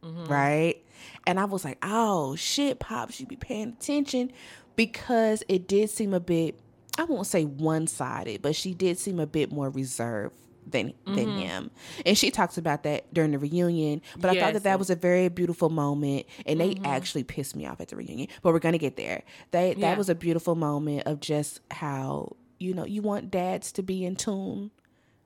Mm-hmm. 0.03 0.25
Right? 0.27 0.85
And 1.27 1.39
I 1.41 1.45
was 1.45 1.65
like, 1.65 1.79
oh 1.83 2.37
shit, 2.37 2.79
Pop 2.79 3.11
should 3.11 3.29
be 3.29 3.37
paying 3.37 3.69
attention 3.69 4.33
because 4.77 5.43
it 5.49 5.67
did 5.67 5.91
seem 5.91 6.15
a 6.15 6.21
bit, 6.21 6.59
I 6.99 7.05
won't 7.05 7.27
say 7.27 7.45
one 7.45 7.87
sided, 7.87 8.43
but 8.43 8.55
she 8.55 8.73
did 8.73 8.99
seem 8.99 9.19
a 9.19 9.27
bit 9.27 9.51
more 9.53 9.69
reserved 9.71 10.35
than 10.67 10.89
mm-hmm. 10.89 11.15
than 11.15 11.39
him. 11.39 11.71
And 12.05 12.19
she 12.19 12.31
talks 12.31 12.59
about 12.59 12.83
that 12.83 13.13
during 13.15 13.33
the 13.33 13.39
reunion. 13.39 14.03
But 14.19 14.35
yes. 14.35 14.43
I 14.43 14.45
thought 14.47 14.55
that 14.55 14.63
that 14.65 14.79
was 14.79 14.91
a 14.91 14.97
very 14.97 15.29
beautiful 15.29 15.71
moment, 15.71 16.27
and 16.45 16.61
they 16.61 16.75
mm-hmm. 16.75 16.87
actually 16.87 17.25
pissed 17.25 17.57
me 17.57 17.67
off 17.67 17.81
at 17.81 17.89
the 17.89 17.97
reunion. 17.97 18.29
But 18.43 18.53
we're 18.53 18.59
gonna 18.59 18.79
get 18.79 18.97
there. 18.97 19.23
They 19.51 19.75
that 19.75 19.79
yeah. 19.79 19.97
was 19.97 20.09
a 20.09 20.15
beautiful 20.15 20.55
moment 20.55 21.05
of 21.07 21.21
just 21.21 21.61
how 21.71 22.37
you 22.59 22.75
know 22.75 22.87
you 22.87 23.03
want 23.03 23.31
dads 23.31 23.73
to 23.73 23.83
be 23.83 24.05
in 24.05 24.17
tune 24.17 24.71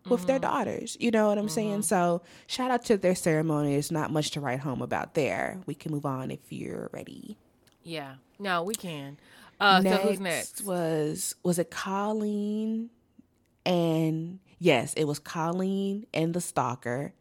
with 0.08 0.20
mm-hmm. 0.20 0.26
their 0.28 0.38
daughters. 0.38 0.96
You 1.00 1.10
know 1.10 1.28
what 1.28 1.38
I'm 1.38 1.46
mm-hmm. 1.46 1.54
saying? 1.54 1.82
So 1.82 2.22
shout 2.46 2.70
out 2.70 2.84
to 2.86 2.96
their 2.96 3.14
ceremony. 3.14 3.74
It's 3.74 3.90
not 3.90 4.10
much 4.10 4.30
to 4.32 4.40
write 4.40 4.60
home 4.60 4.82
about 4.82 5.14
there. 5.14 5.60
We 5.66 5.74
can 5.74 5.92
move 5.92 6.06
on 6.06 6.30
if 6.30 6.40
you're 6.50 6.90
ready. 6.92 7.36
Yeah. 7.82 8.14
No, 8.38 8.62
we 8.62 8.74
can. 8.74 9.18
Uh, 9.60 9.80
next 9.80 10.02
so 10.02 10.08
who's 10.08 10.20
next? 10.20 10.64
Was 10.64 11.34
was 11.42 11.58
it 11.58 11.70
Colleen 11.70 12.90
and 13.66 14.38
yes, 14.60 14.94
it 14.94 15.04
was 15.04 15.18
Colleen 15.18 16.06
and 16.14 16.32
the 16.32 16.40
stalker. 16.40 17.12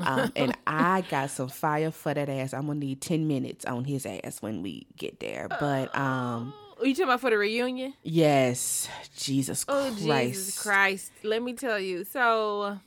Um, 0.00 0.32
and 0.34 0.56
I 0.66 1.02
got 1.02 1.30
some 1.30 1.48
fire 1.48 1.92
for 1.92 2.12
that 2.12 2.28
ass. 2.28 2.52
I'm 2.52 2.66
gonna 2.66 2.80
need 2.80 3.00
ten 3.00 3.28
minutes 3.28 3.64
on 3.64 3.84
his 3.84 4.04
ass 4.04 4.42
when 4.42 4.62
we 4.62 4.88
get 4.96 5.20
there. 5.20 5.46
But 5.48 5.96
um 5.96 6.52
are 6.82 6.86
you 6.86 6.94
talking 6.94 7.04
about 7.04 7.20
for 7.20 7.30
the 7.30 7.38
reunion? 7.38 7.94
Yes. 8.02 8.88
Jesus 9.16 9.64
oh, 9.68 9.94
Christ. 9.96 10.02
Jesus 10.02 10.60
Christ. 10.60 11.12
Let 11.22 11.40
me 11.40 11.52
tell 11.52 11.78
you. 11.78 12.02
So 12.02 12.80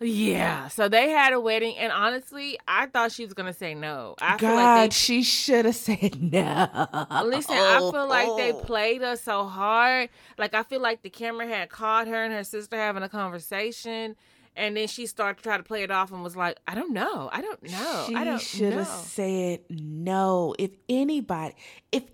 yeah, 0.00 0.68
so 0.68 0.88
they 0.88 1.10
had 1.10 1.34
a 1.34 1.40
wedding, 1.40 1.76
and 1.76 1.92
honestly, 1.92 2.58
I 2.66 2.86
thought 2.86 3.12
she 3.12 3.24
was 3.24 3.34
gonna 3.34 3.52
say 3.52 3.74
no. 3.74 4.14
I 4.20 4.38
God, 4.38 4.40
feel 4.40 4.54
like 4.54 4.90
they, 4.90 4.94
she 4.94 5.22
should 5.22 5.66
have 5.66 5.76
said 5.76 6.22
no. 6.32 6.68
Listen, 7.26 7.56
I 7.56 7.78
oh, 7.80 7.92
feel 7.92 8.08
like 8.08 8.28
they 8.38 8.52
oh. 8.52 8.60
played 8.60 9.02
us 9.02 9.20
so 9.20 9.44
hard. 9.44 10.08
Like 10.38 10.54
I 10.54 10.62
feel 10.62 10.80
like 10.80 11.02
the 11.02 11.10
camera 11.10 11.46
had 11.46 11.68
caught 11.68 12.08
her 12.08 12.24
and 12.24 12.32
her 12.32 12.44
sister 12.44 12.76
having 12.76 13.02
a 13.02 13.10
conversation, 13.10 14.16
and 14.56 14.74
then 14.74 14.88
she 14.88 15.04
started 15.04 15.36
to 15.38 15.42
try 15.42 15.58
to 15.58 15.62
play 15.62 15.82
it 15.82 15.90
off 15.90 16.12
and 16.12 16.22
was 16.22 16.36
like, 16.36 16.58
"I 16.66 16.74
don't 16.74 16.92
know, 16.94 17.28
I 17.30 17.42
don't 17.42 17.62
know, 17.62 18.04
she 18.08 18.14
I 18.14 18.24
don't." 18.24 18.40
Should 18.40 18.72
have 18.72 18.86
said 18.86 19.60
no. 19.68 20.54
If 20.58 20.70
anybody, 20.88 21.54
if 21.92 22.04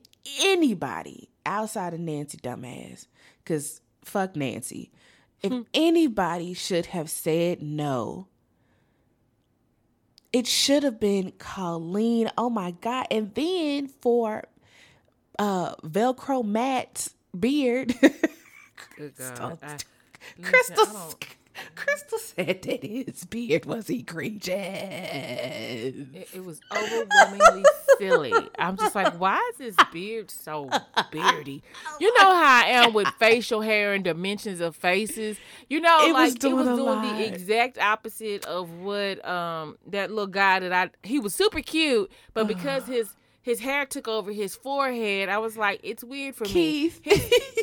anybody 0.43 1.31
outside 1.45 1.95
of 1.95 2.01
Nancy 2.01 2.39
dumbass, 2.39 3.07
because 3.45 3.81
fuck 4.03 4.35
Nancy 4.35 4.91
if 5.43 5.53
hmm. 5.53 5.63
anybody 5.75 6.55
should 6.55 6.87
have 6.87 7.11
said 7.11 7.63
no, 7.63 8.29
it 10.33 10.47
should 10.47 10.83
have 10.83 11.01
been 11.01 11.33
Colleen. 11.39 12.31
Oh 12.37 12.51
my 12.51 12.73
God. 12.73 13.07
And 13.11 13.35
then 13.35 13.89
for 13.89 14.45
uh 15.39 15.75
Velcro 15.77 16.45
Matt's 16.45 17.15
beard. 17.39 17.95
Good 18.97 19.17
God. 19.17 19.59
I, 19.63 19.77
Crystal 20.43 21.15
Crystal 21.75 22.19
said 22.19 22.63
that 22.63 22.83
his 22.85 23.25
beard 23.25 23.67
was 23.67 23.89
egregious. 23.91 24.53
It, 24.55 26.29
it 26.35 26.45
was 26.45 26.61
overwhelmingly 26.77 27.65
silly. 27.99 28.33
I'm 28.59 28.77
just 28.77 28.95
like, 28.95 29.19
why 29.19 29.39
is 29.55 29.59
his 29.59 29.77
beard 29.93 30.31
so 30.31 30.69
beardy? 31.11 31.63
You 32.01 32.13
know 32.19 32.35
how 32.35 32.63
I 32.65 32.65
am 32.69 32.93
with 32.93 33.09
facial 33.19 33.63
hair 33.63 33.95
and 33.95 34.05
dimensions 34.05 34.61
of 34.61 34.77
faces. 34.77 35.39
You 35.71 35.81
know, 35.81 36.07
it 36.07 36.13
like 36.13 36.35
was 36.35 36.45
it 36.45 36.53
was 36.55 36.67
doing 36.67 36.79
lot. 36.85 37.17
the 37.19 37.27
exact 37.27 37.79
opposite 37.79 38.45
of 38.45 38.71
what 38.71 39.27
um 39.27 39.79
that 39.87 40.11
little 40.11 40.27
guy 40.27 40.61
that 40.61 40.73
I 40.73 40.91
he 41.07 41.19
was 41.19 41.35
super 41.35 41.61
cute, 41.63 42.11
but 42.35 42.47
because 42.47 42.87
his 42.87 43.15
his 43.41 43.61
hair 43.61 43.87
took 43.87 44.09
over 44.09 44.33
his 44.33 44.55
forehead, 44.57 45.29
I 45.29 45.39
was 45.39 45.57
like, 45.57 45.81
it's 45.83 46.03
weird 46.05 46.35
for 46.35 46.45
Keith. 46.45 47.01
me. 47.07 47.13
Keith. 47.13 47.56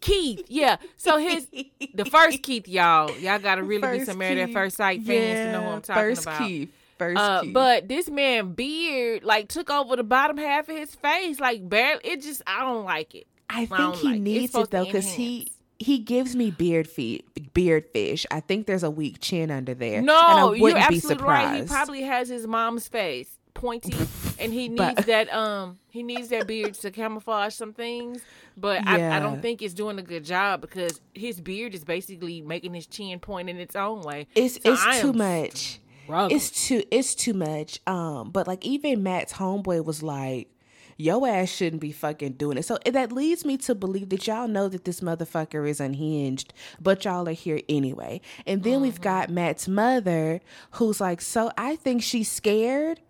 Keith, 0.00 0.46
yeah. 0.48 0.76
So 0.96 1.18
his 1.18 1.46
the 1.94 2.04
first 2.04 2.42
Keith, 2.42 2.66
y'all, 2.68 3.10
y'all 3.18 3.38
gotta 3.38 3.62
really 3.62 3.82
first 3.82 4.00
be 4.00 4.04
some 4.06 4.18
married 4.18 4.38
at 4.38 4.52
first 4.52 4.76
sight 4.76 5.02
fans 5.02 5.08
yeah, 5.08 5.44
to 5.46 5.52
know 5.52 5.62
who 5.62 5.68
I'm 5.68 5.82
talking 5.82 6.02
first 6.02 6.22
about. 6.22 6.38
Keith. 6.38 6.72
First 6.98 7.18
uh, 7.18 7.40
Keith. 7.42 7.54
But 7.54 7.88
this 7.88 8.10
man 8.10 8.52
beard 8.52 9.24
like 9.24 9.48
took 9.48 9.70
over 9.70 9.96
the 9.96 10.04
bottom 10.04 10.36
half 10.36 10.68
of 10.68 10.76
his 10.76 10.94
face, 10.94 11.38
like 11.38 11.68
barely. 11.68 12.00
It 12.04 12.22
just 12.22 12.42
I 12.46 12.60
don't 12.60 12.84
like 12.84 13.14
it. 13.14 13.26
I 13.48 13.66
think 13.66 13.80
I 13.80 13.96
he 13.96 14.08
like 14.08 14.20
needs 14.20 14.54
it, 14.54 14.58
it 14.58 14.70
though 14.70 14.84
because 14.84 15.10
he 15.10 15.52
he 15.78 15.98
gives 15.98 16.36
me 16.36 16.50
beard 16.50 16.88
feet, 16.88 17.52
beard 17.54 17.86
fish. 17.92 18.26
I 18.30 18.40
think 18.40 18.66
there's 18.66 18.82
a 18.82 18.90
weak 18.90 19.20
chin 19.20 19.50
under 19.50 19.74
there. 19.74 20.02
No, 20.02 20.52
you're 20.52 20.76
absolutely 20.76 21.24
right. 21.24 21.62
He 21.62 21.66
probably 21.66 22.02
has 22.02 22.28
his 22.28 22.46
mom's 22.46 22.86
face 22.86 23.39
pointy, 23.60 23.94
and 24.38 24.52
he 24.52 24.68
needs 24.68 24.78
but, 24.78 25.06
that 25.06 25.32
um 25.32 25.78
he 25.90 26.02
needs 26.02 26.28
that 26.28 26.46
beard 26.46 26.74
to 26.74 26.90
camouflage 26.90 27.54
some 27.54 27.72
things. 27.72 28.22
But 28.56 28.82
yeah. 28.84 29.14
I, 29.14 29.16
I 29.16 29.20
don't 29.20 29.40
think 29.40 29.62
it's 29.62 29.74
doing 29.74 29.98
a 29.98 30.02
good 30.02 30.24
job 30.24 30.60
because 30.60 31.00
his 31.14 31.40
beard 31.40 31.74
is 31.74 31.84
basically 31.84 32.40
making 32.40 32.74
his 32.74 32.86
chin 32.86 33.20
point 33.20 33.48
in 33.48 33.58
its 33.58 33.76
own 33.76 34.02
way. 34.02 34.26
It's 34.34 34.54
so 34.62 34.72
it's 34.72 35.00
too 35.00 35.12
much. 35.12 35.80
Struggling. 36.04 36.36
It's 36.36 36.66
too 36.66 36.82
it's 36.90 37.14
too 37.14 37.34
much. 37.34 37.80
Um, 37.86 38.30
but 38.30 38.46
like 38.46 38.64
even 38.64 39.02
Matt's 39.02 39.34
homeboy 39.34 39.84
was 39.84 40.02
like 40.02 40.48
"Yo 40.96 41.24
ass 41.24 41.48
shouldn't 41.48 41.82
be 41.82 41.92
fucking 41.92 42.32
doing 42.32 42.58
it. 42.58 42.64
So 42.64 42.78
that 42.84 43.12
leads 43.12 43.44
me 43.44 43.56
to 43.58 43.74
believe 43.74 44.08
that 44.08 44.26
y'all 44.26 44.48
know 44.48 44.68
that 44.68 44.84
this 44.84 45.00
motherfucker 45.00 45.68
is 45.68 45.80
unhinged, 45.80 46.52
but 46.80 47.04
y'all 47.04 47.28
are 47.28 47.32
here 47.32 47.60
anyway. 47.68 48.20
And 48.46 48.62
then 48.62 48.74
mm-hmm. 48.74 48.82
we've 48.82 49.00
got 49.00 49.30
Matt's 49.30 49.68
mother 49.68 50.40
who's 50.72 51.00
like, 51.00 51.20
so 51.20 51.52
I 51.56 51.76
think 51.76 52.02
she's 52.02 52.30
scared 52.30 53.00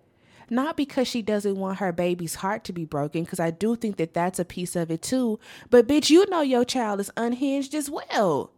not 0.50 0.76
because 0.76 1.08
she 1.08 1.22
doesn't 1.22 1.56
want 1.56 1.78
her 1.78 1.92
baby's 1.92 2.36
heart 2.36 2.64
to 2.64 2.72
be 2.72 2.84
broken, 2.84 3.24
because 3.24 3.40
I 3.40 3.50
do 3.50 3.76
think 3.76 3.96
that 3.96 4.14
that's 4.14 4.38
a 4.38 4.44
piece 4.44 4.76
of 4.76 4.90
it 4.90 5.02
too. 5.02 5.38
But 5.70 5.86
bitch, 5.86 6.10
you 6.10 6.28
know 6.28 6.40
your 6.42 6.64
child 6.64 7.00
is 7.00 7.10
unhinged 7.16 7.74
as 7.74 7.90
well. 7.90 8.52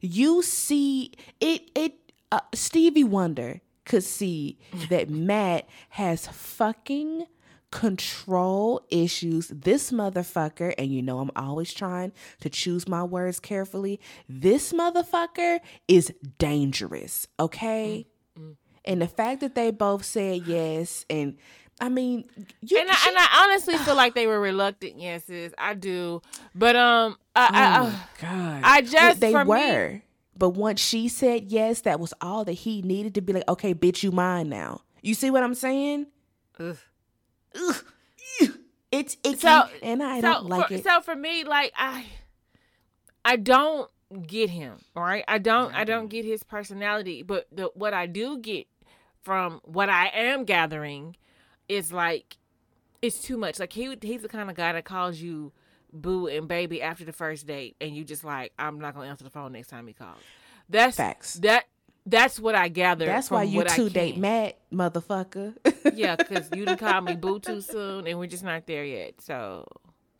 You 0.00 0.42
see 0.42 1.12
it. 1.40 1.70
It 1.74 1.94
uh, 2.30 2.40
Stevie 2.54 3.04
Wonder 3.04 3.60
could 3.84 4.04
see 4.04 4.58
that 4.88 5.10
Matt 5.10 5.68
has 5.90 6.26
fucking 6.26 7.26
control 7.72 8.86
issues. 8.90 9.48
This 9.48 9.90
motherfucker, 9.90 10.74
and 10.78 10.92
you 10.92 11.02
know 11.02 11.18
I'm 11.18 11.30
always 11.34 11.72
trying 11.74 12.12
to 12.40 12.48
choose 12.48 12.86
my 12.86 13.02
words 13.02 13.40
carefully. 13.40 13.98
This 14.28 14.72
motherfucker 14.72 15.58
is 15.88 16.12
dangerous, 16.38 17.26
okay? 17.40 18.06
And 18.84 19.00
the 19.00 19.08
fact 19.08 19.40
that 19.40 19.54
they 19.54 19.70
both 19.70 20.04
said 20.04 20.46
yes, 20.46 21.06
and 21.08 21.36
I 21.80 21.88
mean, 21.88 22.24
you, 22.60 22.78
and, 22.78 22.90
I, 22.90 22.94
she, 22.94 23.08
and 23.08 23.18
I 23.18 23.44
honestly 23.44 23.76
feel 23.78 23.94
like 23.94 24.14
they 24.14 24.26
were 24.26 24.40
reluctant 24.40 24.98
yeses. 24.98 25.52
I 25.56 25.74
do, 25.74 26.22
but 26.54 26.76
um, 26.76 27.16
I, 27.36 27.78
oh 27.80 27.86
I, 27.86 28.20
god, 28.20 28.60
I 28.64 28.80
just 28.82 29.20
they 29.20 29.32
were. 29.32 29.90
Me, 29.90 30.02
but 30.36 30.50
once 30.50 30.80
she 30.80 31.08
said 31.08 31.52
yes, 31.52 31.82
that 31.82 32.00
was 32.00 32.12
all 32.20 32.44
that 32.44 32.52
he 32.52 32.82
needed 32.82 33.14
to 33.14 33.20
be 33.20 33.32
like, 33.32 33.48
okay, 33.48 33.74
bitch, 33.74 34.02
you 34.02 34.10
mine 34.10 34.48
now. 34.48 34.80
You 35.00 35.14
see 35.14 35.30
what 35.30 35.42
I'm 35.42 35.54
saying? 35.54 36.06
Ugh. 36.58 36.76
Ugh. 37.54 37.84
It's 38.92 39.16
icky, 39.24 39.38
so, 39.38 39.68
and 39.82 40.02
I 40.02 40.20
so 40.20 40.32
don't 40.32 40.46
like 40.46 40.68
for, 40.68 40.74
it. 40.74 40.84
So 40.84 41.00
for 41.00 41.16
me, 41.16 41.44
like 41.44 41.72
I, 41.76 42.04
I 43.24 43.36
don't 43.36 43.90
get 44.26 44.50
him. 44.50 44.78
All 44.94 45.02
right, 45.02 45.24
I 45.26 45.38
don't. 45.38 45.74
I 45.74 45.84
don't 45.84 46.08
get 46.08 46.26
his 46.26 46.42
personality. 46.42 47.22
But 47.22 47.46
the 47.50 47.70
what 47.74 47.94
I 47.94 48.06
do 48.06 48.38
get 48.38 48.66
from 49.22 49.60
what 49.64 49.88
I 49.88 50.08
am 50.08 50.44
gathering 50.44 51.16
is 51.68 51.92
like 51.92 52.36
it's 53.00 53.20
too 53.20 53.36
much. 53.36 53.58
Like 53.58 53.72
he 53.72 53.96
he's 54.00 54.22
the 54.22 54.28
kind 54.28 54.48
of 54.48 54.56
guy 54.56 54.72
that 54.72 54.84
calls 54.84 55.18
you 55.18 55.52
boo 55.92 56.26
and 56.26 56.48
baby 56.48 56.80
after 56.80 57.04
the 57.04 57.12
first 57.12 57.46
date, 57.46 57.76
and 57.80 57.94
you 57.94 58.04
just 58.04 58.24
like 58.24 58.52
I'm 58.58 58.78
not 58.78 58.94
gonna 58.94 59.08
answer 59.08 59.24
the 59.24 59.30
phone 59.30 59.52
next 59.52 59.68
time 59.68 59.86
he 59.86 59.92
calls. 59.92 60.20
That's 60.68 60.96
facts. 60.96 61.34
That 61.34 61.64
that's 62.06 62.40
what 62.40 62.54
I 62.54 62.68
gather. 62.68 63.06
That's 63.06 63.30
why 63.30 63.44
you 63.44 63.64
two 63.64 63.90
date 63.90 64.16
Matt, 64.16 64.58
motherfucker. 64.72 65.54
yeah, 65.94 66.16
because 66.16 66.48
you 66.54 66.64
didn't 66.64 66.78
call 66.78 67.00
me 67.00 67.14
boo 67.14 67.38
too 67.38 67.60
soon, 67.60 68.06
and 68.06 68.18
we're 68.18 68.26
just 68.26 68.44
not 68.44 68.66
there 68.66 68.84
yet. 68.84 69.20
So 69.20 69.66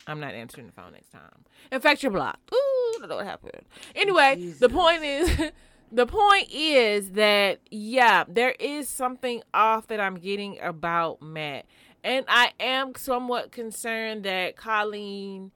I'm 0.07 0.21
not 0.21 0.35
answering 0.35 0.67
the 0.67 0.73
phone 0.73 0.93
next 0.93 1.11
time. 1.11 1.45
In 1.71 1.81
fact, 1.81 2.03
you're 2.03 2.13
blocked. 2.13 2.53
Ooh, 2.53 2.57
I 2.57 2.97
don't 3.01 3.09
know 3.09 3.17
what 3.17 3.27
happened. 3.27 3.63
Anyway, 3.95 4.37
Jesus. 4.37 4.61
the 4.61 4.69
point 4.69 5.03
is. 5.03 5.51
the 5.93 6.07
point 6.07 6.49
is 6.51 7.13
that 7.13 7.61
yeah, 7.71 8.25
there 8.27 8.55
is 8.59 8.89
something 8.89 9.43
off 9.53 9.87
that 9.89 10.01
I'm 10.01 10.17
getting 10.17 10.59
about 10.61 11.21
Matt. 11.21 11.67
And 12.03 12.25
I 12.27 12.53
am 12.59 12.95
somewhat 12.97 13.53
concerned 13.53 14.25
that 14.25 14.57
Colleen 14.57 15.53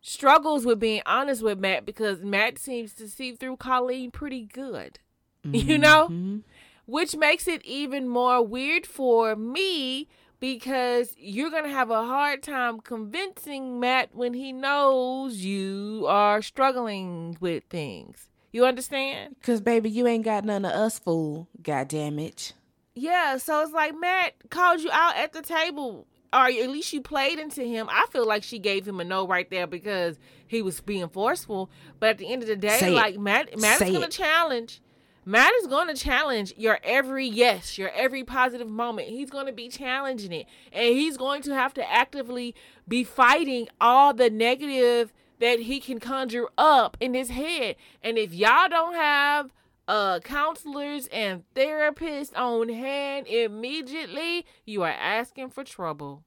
struggles 0.00 0.64
with 0.66 0.80
being 0.80 1.02
honest 1.06 1.42
with 1.42 1.58
Matt 1.60 1.86
because 1.86 2.22
Matt 2.22 2.58
seems 2.58 2.92
to 2.94 3.08
see 3.08 3.32
through 3.32 3.58
Colleen 3.58 4.10
pretty 4.10 4.46
good. 4.46 4.98
Mm-hmm. 5.46 5.54
You 5.70 5.78
know? 5.78 6.42
Which 6.86 7.14
makes 7.14 7.46
it 7.46 7.64
even 7.64 8.08
more 8.08 8.44
weird 8.44 8.86
for 8.86 9.36
me 9.36 10.08
because 10.40 11.14
you're 11.16 11.50
going 11.50 11.62
to 11.62 11.70
have 11.70 11.90
a 11.90 12.04
hard 12.04 12.42
time 12.42 12.80
convincing 12.80 13.78
Matt 13.78 14.12
when 14.12 14.34
he 14.34 14.52
knows 14.52 15.36
you 15.36 16.04
are 16.08 16.42
struggling 16.42 17.36
with 17.40 17.62
things. 17.70 18.31
You 18.52 18.66
understand? 18.66 19.36
Cause 19.42 19.60
baby, 19.60 19.90
you 19.90 20.06
ain't 20.06 20.24
got 20.24 20.44
none 20.44 20.64
of 20.64 20.72
us, 20.72 20.98
fool. 20.98 21.48
God 21.62 21.88
damn 21.88 22.18
it. 22.18 22.52
Yeah, 22.94 23.38
so 23.38 23.62
it's 23.62 23.72
like 23.72 23.98
Matt 23.98 24.34
called 24.50 24.80
you 24.80 24.90
out 24.92 25.16
at 25.16 25.32
the 25.32 25.40
table 25.42 26.06
or 26.32 26.46
at 26.46 26.70
least 26.70 26.92
you 26.92 27.00
played 27.00 27.38
into 27.38 27.62
him. 27.62 27.88
I 27.90 28.06
feel 28.10 28.26
like 28.26 28.42
she 28.42 28.58
gave 28.58 28.86
him 28.86 29.00
a 29.00 29.04
no 29.04 29.26
right 29.26 29.48
there 29.50 29.66
because 29.66 30.18
he 30.46 30.62
was 30.62 30.80
being 30.80 31.08
forceful. 31.08 31.70
But 32.00 32.10
at 32.10 32.18
the 32.18 32.32
end 32.32 32.42
of 32.42 32.48
the 32.48 32.56
day, 32.56 32.78
Say 32.78 32.90
like 32.90 33.14
it. 33.16 33.20
Matt, 33.20 33.58
Matt 33.58 33.78
Say 33.78 33.88
is 33.88 33.92
gonna 33.92 34.06
it. 34.06 34.12
challenge. 34.12 34.80
Matt 35.24 35.52
is 35.60 35.68
going 35.68 35.86
to 35.86 35.94
challenge 35.94 36.52
your 36.56 36.80
every 36.82 37.26
yes, 37.28 37.78
your 37.78 37.90
every 37.90 38.24
positive 38.24 38.68
moment. 38.68 39.08
He's 39.08 39.30
going 39.30 39.46
to 39.46 39.52
be 39.52 39.68
challenging 39.68 40.32
it. 40.32 40.46
And 40.72 40.96
he's 40.96 41.16
going 41.16 41.42
to 41.42 41.54
have 41.54 41.72
to 41.74 41.92
actively 41.92 42.56
be 42.88 43.04
fighting 43.04 43.68
all 43.80 44.12
the 44.12 44.30
negative 44.30 45.12
that 45.42 45.58
he 45.58 45.80
can 45.80 45.98
conjure 45.98 46.46
up 46.56 46.96
in 47.00 47.14
his 47.14 47.28
head. 47.30 47.74
And 48.00 48.16
if 48.16 48.32
y'all 48.32 48.68
don't 48.68 48.94
have 48.94 49.52
uh 49.88 50.20
counselors 50.20 51.08
and 51.08 51.42
therapists 51.56 52.34
on 52.36 52.68
hand 52.68 53.26
immediately, 53.26 54.46
you 54.64 54.84
are 54.84 54.88
asking 54.92 55.50
for 55.50 55.64
trouble. 55.64 56.22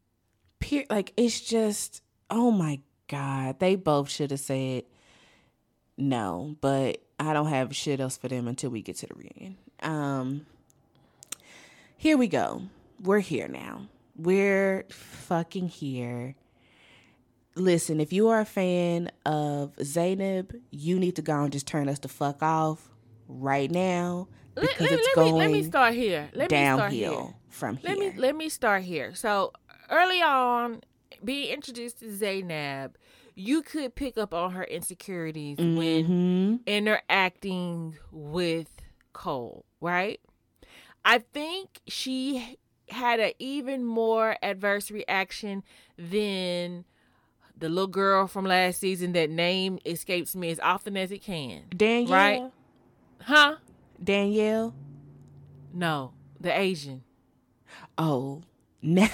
Like 0.90 1.14
it's 1.16 1.40
just 1.40 2.02
oh 2.30 2.52
my 2.52 2.82
god, 3.08 3.60
they 3.60 3.78
both 3.78 4.10
should 4.10 4.32
have 4.32 4.42
said 4.42 4.84
no, 5.98 6.58
but 6.60 7.02
I 7.18 7.32
don't 7.32 7.48
have 7.48 7.74
shit 7.74 8.02
else 8.02 8.18
for 8.18 8.28
them 8.28 8.50
until 8.50 8.70
we 8.70 8.82
get 8.82 8.98
to 8.98 9.08
the 9.08 9.16
reunion. 9.16 9.58
Um 9.82 10.46
here 11.96 12.18
we 12.18 12.28
go. 12.28 12.64
We're 13.02 13.20
here 13.20 13.48
now. 13.48 13.88
We're 14.18 14.84
fucking 14.90 15.70
here. 15.70 16.36
Listen, 17.56 18.00
if 18.00 18.12
you 18.12 18.28
are 18.28 18.42
a 18.42 18.46
fan 18.46 19.12
of 19.26 19.76
Zanab, 19.78 20.60
you 20.72 21.00
need 21.00 21.16
to 21.16 21.22
go 21.22 21.44
and 21.44 21.52
just 21.54 21.68
turn 21.68 21.88
us 21.88 22.00
the 22.00 22.10
fuck 22.10 22.44
off 22.44 22.90
right 23.28 23.72
now 23.72 24.28
because 24.56 24.82
let, 24.82 24.92
it's 24.92 25.08
let 25.08 25.16
going. 25.16 25.34
Me, 25.34 25.40
let 25.40 25.52
me 25.52 25.64
start 25.64 25.94
here. 25.94 26.30
Let 26.34 26.50
downhill 26.50 26.90
me 26.90 26.90
start 26.90 26.92
here. 26.92 27.34
from 27.50 27.80
let 27.84 27.98
here. 27.98 28.14
Me, 28.14 28.20
let 28.20 28.36
me 28.36 28.50
start 28.50 28.84
here. 28.84 29.16
So 29.16 29.54
early 29.90 30.22
on, 30.22 30.82
being 31.24 31.54
introduced 31.54 32.00
to 32.00 32.06
Zanab, 32.08 32.92
you 33.36 33.62
could 33.62 33.96
pick 33.96 34.18
up 34.18 34.34
on 34.34 34.52
her 34.52 34.64
insecurities 34.64 35.58
mm-hmm. 35.58 35.78
when 35.78 36.60
interacting 36.66 37.98
with 38.12 38.70
Cole, 39.14 39.66
right? 39.82 40.20
I 41.04 41.20
think 41.20 41.82
she 41.88 42.58
had 42.90 43.20
an 43.20 43.32
even 43.40 43.84
more 43.84 44.38
adverse 44.42 44.92
reaction 44.92 45.64
than 45.98 46.86
the 47.58 47.70
little 47.70 47.88
girl 47.88 48.28
from 48.28 48.46
last 48.46 48.80
season 48.80 49.14
that 49.14 49.30
name 49.30 49.80
escapes 49.86 50.36
me 50.36 50.50
as 50.50 50.60
often 50.60 50.98
as 50.98 51.12
it 51.12 51.22
can. 51.22 51.64
Danielle. 51.76 52.14
Right? 52.14 52.52
Huh? 53.22 53.56
Danielle? 54.04 54.74
No, 55.74 56.14
the 56.40 56.58
Asian. 56.58 57.04
Oh, 57.98 58.44
now. 58.82 59.08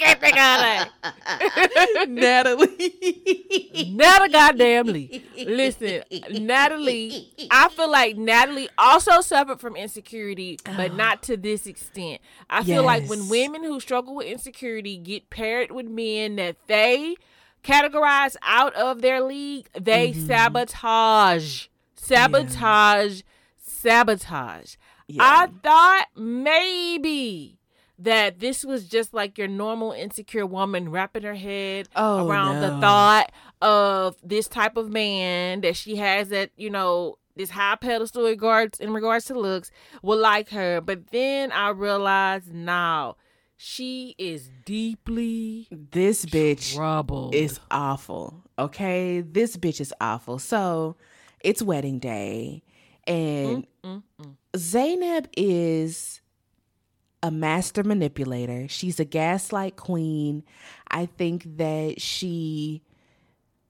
I 0.00 0.04
can't 0.04 0.20
think 0.20 0.36
of 0.36 0.40
that. 0.40 2.08
Natalie. 2.08 3.92
Natalie 3.92 4.28
goddamn 4.30 4.86
Lee. 4.86 5.24
Listen, 5.36 6.02
Natalie, 6.30 7.28
I 7.50 7.68
feel 7.68 7.90
like 7.90 8.16
Natalie 8.16 8.68
also 8.78 9.20
suffered 9.20 9.60
from 9.60 9.76
insecurity, 9.76 10.58
but 10.64 10.94
not 10.94 11.22
to 11.24 11.36
this 11.36 11.66
extent. 11.66 12.20
I 12.48 12.62
feel 12.64 12.82
yes. 12.82 12.84
like 12.84 13.08
when 13.08 13.28
women 13.28 13.62
who 13.62 13.80
struggle 13.80 14.16
with 14.16 14.26
insecurity 14.26 14.96
get 14.96 15.30
paired 15.30 15.70
with 15.70 15.86
men 15.86 16.36
that 16.36 16.56
they 16.66 17.16
categorize 17.62 18.36
out 18.42 18.74
of 18.74 19.02
their 19.02 19.20
league, 19.20 19.68
they 19.78 20.12
mm-hmm. 20.12 20.26
sabotage. 20.26 21.66
Sabotage. 21.96 23.16
Yeah. 23.16 23.22
Sabotage. 23.58 24.76
Yeah. 25.06 25.22
I 25.22 25.48
thought 25.62 26.06
maybe 26.16 27.59
that 28.00 28.40
this 28.40 28.64
was 28.64 28.88
just 28.88 29.12
like 29.12 29.36
your 29.36 29.48
normal 29.48 29.92
insecure 29.92 30.46
woman 30.46 30.90
wrapping 30.90 31.22
her 31.22 31.34
head 31.34 31.88
oh, 31.94 32.26
around 32.26 32.60
no. 32.60 32.74
the 32.74 32.80
thought 32.80 33.30
of 33.60 34.16
this 34.22 34.48
type 34.48 34.76
of 34.76 34.90
man 34.90 35.60
that 35.60 35.76
she 35.76 35.96
has 35.96 36.30
that 36.30 36.50
you 36.56 36.70
know 36.70 37.18
this 37.36 37.50
high 37.50 37.76
pedestal 37.76 38.24
regards 38.24 38.80
in 38.80 38.92
regards 38.92 39.26
to 39.26 39.38
looks 39.38 39.70
will 40.02 40.18
like 40.18 40.48
her 40.50 40.80
but 40.80 41.08
then 41.08 41.52
i 41.52 41.68
realized 41.68 42.52
now 42.52 43.16
she 43.56 44.14
is 44.16 44.50
deeply 44.64 45.68
this 45.70 46.24
bitch 46.24 46.74
troubled. 46.74 47.34
is 47.34 47.60
awful 47.70 48.42
okay 48.58 49.20
this 49.20 49.56
bitch 49.56 49.80
is 49.80 49.92
awful 50.00 50.38
so 50.38 50.96
it's 51.40 51.62
wedding 51.62 51.98
day 51.98 52.62
and 53.06 53.66
mm, 53.84 54.02
mm, 54.02 54.02
mm. 54.22 54.34
zanab 54.56 55.26
is 55.36 56.19
a 57.22 57.30
master 57.30 57.84
manipulator. 57.84 58.68
She's 58.68 58.98
a 58.98 59.04
gaslight 59.04 59.76
queen. 59.76 60.42
I 60.90 61.06
think 61.06 61.56
that 61.58 62.00
she 62.00 62.82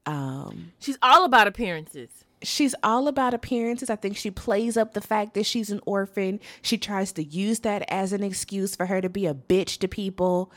um 0.06 0.72
she's 0.78 0.98
all 1.02 1.24
about 1.24 1.46
appearances. 1.46 2.10
She's 2.42 2.74
all 2.82 3.06
about 3.06 3.34
appearances. 3.34 3.90
I 3.90 3.96
think 3.96 4.16
she 4.16 4.30
plays 4.30 4.76
up 4.76 4.94
the 4.94 5.02
fact 5.02 5.34
that 5.34 5.44
she's 5.44 5.70
an 5.70 5.80
orphan. 5.84 6.40
She 6.62 6.78
tries 6.78 7.12
to 7.12 7.22
use 7.22 7.60
that 7.60 7.84
as 7.88 8.12
an 8.12 8.22
excuse 8.22 8.74
for 8.74 8.86
her 8.86 9.00
to 9.00 9.10
be 9.10 9.26
a 9.26 9.34
bitch 9.34 9.78
to 9.78 9.88
people. 9.88 10.52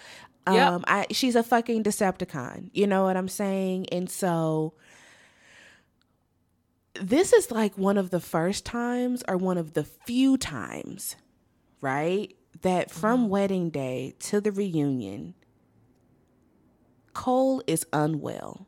Yep. 0.48 0.68
Um 0.68 0.84
I 0.88 1.08
she's 1.12 1.36
a 1.36 1.44
fucking 1.44 1.84
Decepticon. 1.84 2.70
You 2.74 2.88
know 2.88 3.04
what 3.04 3.18
I'm 3.18 3.28
saying? 3.28 3.88
And 3.92 4.10
so 4.10 4.74
this 6.94 7.34
is 7.34 7.50
like 7.50 7.76
one 7.78 7.98
of 7.98 8.12
the 8.12 8.20
first 8.20 8.66
times 8.66 9.24
or 9.28 9.36
one 9.36 9.58
of 9.58 9.74
the 9.74 9.84
few 9.84 10.38
times, 10.38 11.16
right? 11.82 12.36
That 12.64 12.92
from 12.92 13.22
mm-hmm. 13.22 13.30
wedding 13.30 13.70
day 13.70 14.16
to 14.20 14.42
the 14.42 14.52
reunion, 14.52 15.36
Cole 17.14 17.64
is 17.68 17.86
unwell. 17.94 18.68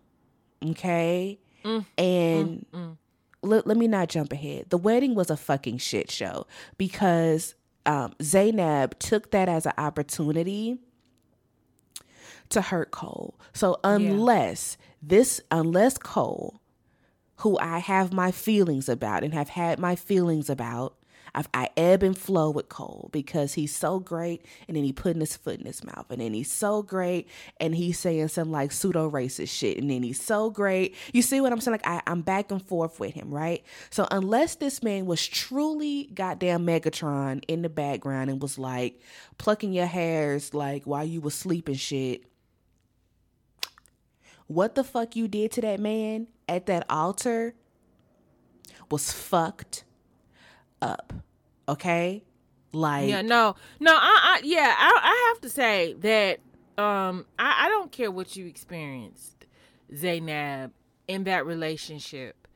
Okay? 0.64 1.40
Mm, 1.64 1.86
and 1.98 2.66
mm, 2.72 2.80
mm. 2.80 2.98
Let, 3.42 3.68
let 3.68 3.78
me 3.78 3.88
not 3.88 4.10
jump 4.10 4.34
ahead. 4.34 4.70
The 4.70 4.78
wedding 4.78 5.14
was 5.14 5.30
a 5.30 5.38
fucking 5.38 5.78
shit 5.78 6.10
show 6.10 6.48
because 6.78 7.54
um, 7.86 8.14
Zanab 8.20 8.98
took 8.98 9.32
that 9.32 9.48
as 9.48 9.66
an 9.68 9.74
opportunity 9.78 10.80
to 12.50 12.62
hurt 12.62 12.92
Cole. 12.92 13.40
So 13.54 13.78
unless 13.84 14.78
yeah. 14.80 14.86
this, 15.04 15.42
unless 15.52 15.98
Cole, 15.98 16.60
who 17.38 17.58
I 17.60 17.80
have 17.80 18.12
my 18.12 18.32
feelings 18.32 18.90
about 18.90 19.24
and 19.24 19.34
have 19.34 19.50
had 19.50 19.78
my 19.78 19.96
feelings 19.96 20.50
about, 20.50 20.98
I, 21.36 21.44
I 21.54 21.70
ebb 21.76 22.02
and 22.02 22.18
flow 22.18 22.50
with 22.50 22.70
Cole 22.70 23.10
because 23.12 23.54
he's 23.54 23.76
so 23.76 24.00
great, 24.00 24.46
and 24.68 24.76
then 24.76 24.84
he 24.84 24.94
putting 24.94 25.20
his 25.20 25.36
foot 25.36 25.60
in 25.60 25.66
his 25.66 25.84
mouth, 25.84 26.06
and 26.10 26.22
then 26.22 26.34
he's 26.34 26.52
so 26.52 26.82
great, 26.82 27.28
and 27.60 27.76
he's 27.76 28.00
saying 28.00 28.30
some 28.30 28.52
like 28.52 28.72
pseudo 28.72 29.10
racist 29.12 29.50
shit, 29.50 29.78
and 29.78 29.92
then 29.92 30.02
he's 30.02 30.22
so 30.22 30.50
great. 30.50 30.96
You 31.14 31.22
see 31.22 31.42
what 31.42 31.52
I'm 31.52 31.60
saying? 31.60 31.74
Like 31.74 31.88
I, 31.88 32.02
I'm 32.08 32.22
back 32.22 32.52
and 32.52 32.66
forth 32.66 33.00
with 33.00 33.14
him, 33.14 33.34
right? 33.34 33.64
So 33.90 34.08
unless 34.10 34.56
this 34.56 34.82
man 34.82 35.06
was 35.06 35.26
truly 35.28 36.10
goddamn 36.14 36.66
Megatron 36.66 37.44
in 37.48 37.62
the 37.62 37.70
background 37.70 38.30
and 38.30 38.42
was 38.42 38.58
like 38.58 39.02
plucking 39.38 39.74
your 39.74 39.86
hairs 39.86 40.54
like 40.54 40.84
while 40.86 41.04
you 41.04 41.20
were 41.22 41.32
sleeping 41.32 41.76
shit. 41.76 42.24
What 44.48 44.76
the 44.76 44.84
fuck 44.84 45.16
you 45.16 45.28
did 45.28 45.52
to 45.54 45.62
that 45.62 45.80
man 45.80 46.28
at 46.48 46.68
that 46.68 46.86
altar 46.90 47.56
was 48.90 49.12
fucked 49.12 49.84
up. 50.82 51.14
Okay? 51.68 52.24
Like 52.74 53.10
Yeah, 53.10 53.22
no. 53.22 53.56
No, 53.80 53.94
I, 53.94 54.38
I 54.38 54.42
yeah, 54.44 54.76
I 54.78 55.00
I 55.02 55.30
have 55.30 55.42
to 55.42 55.50
say 55.50 55.94
that 56.00 56.40
um 56.78 57.26
I, 57.40 57.66
I 57.66 57.70
don't 57.70 57.92
care 57.92 58.12
what 58.12 58.36
you 58.36 58.46
experienced, 58.48 59.46
Zanab, 59.94 60.72
in 61.08 61.24
that 61.24 61.46
relationship. 61.46 62.48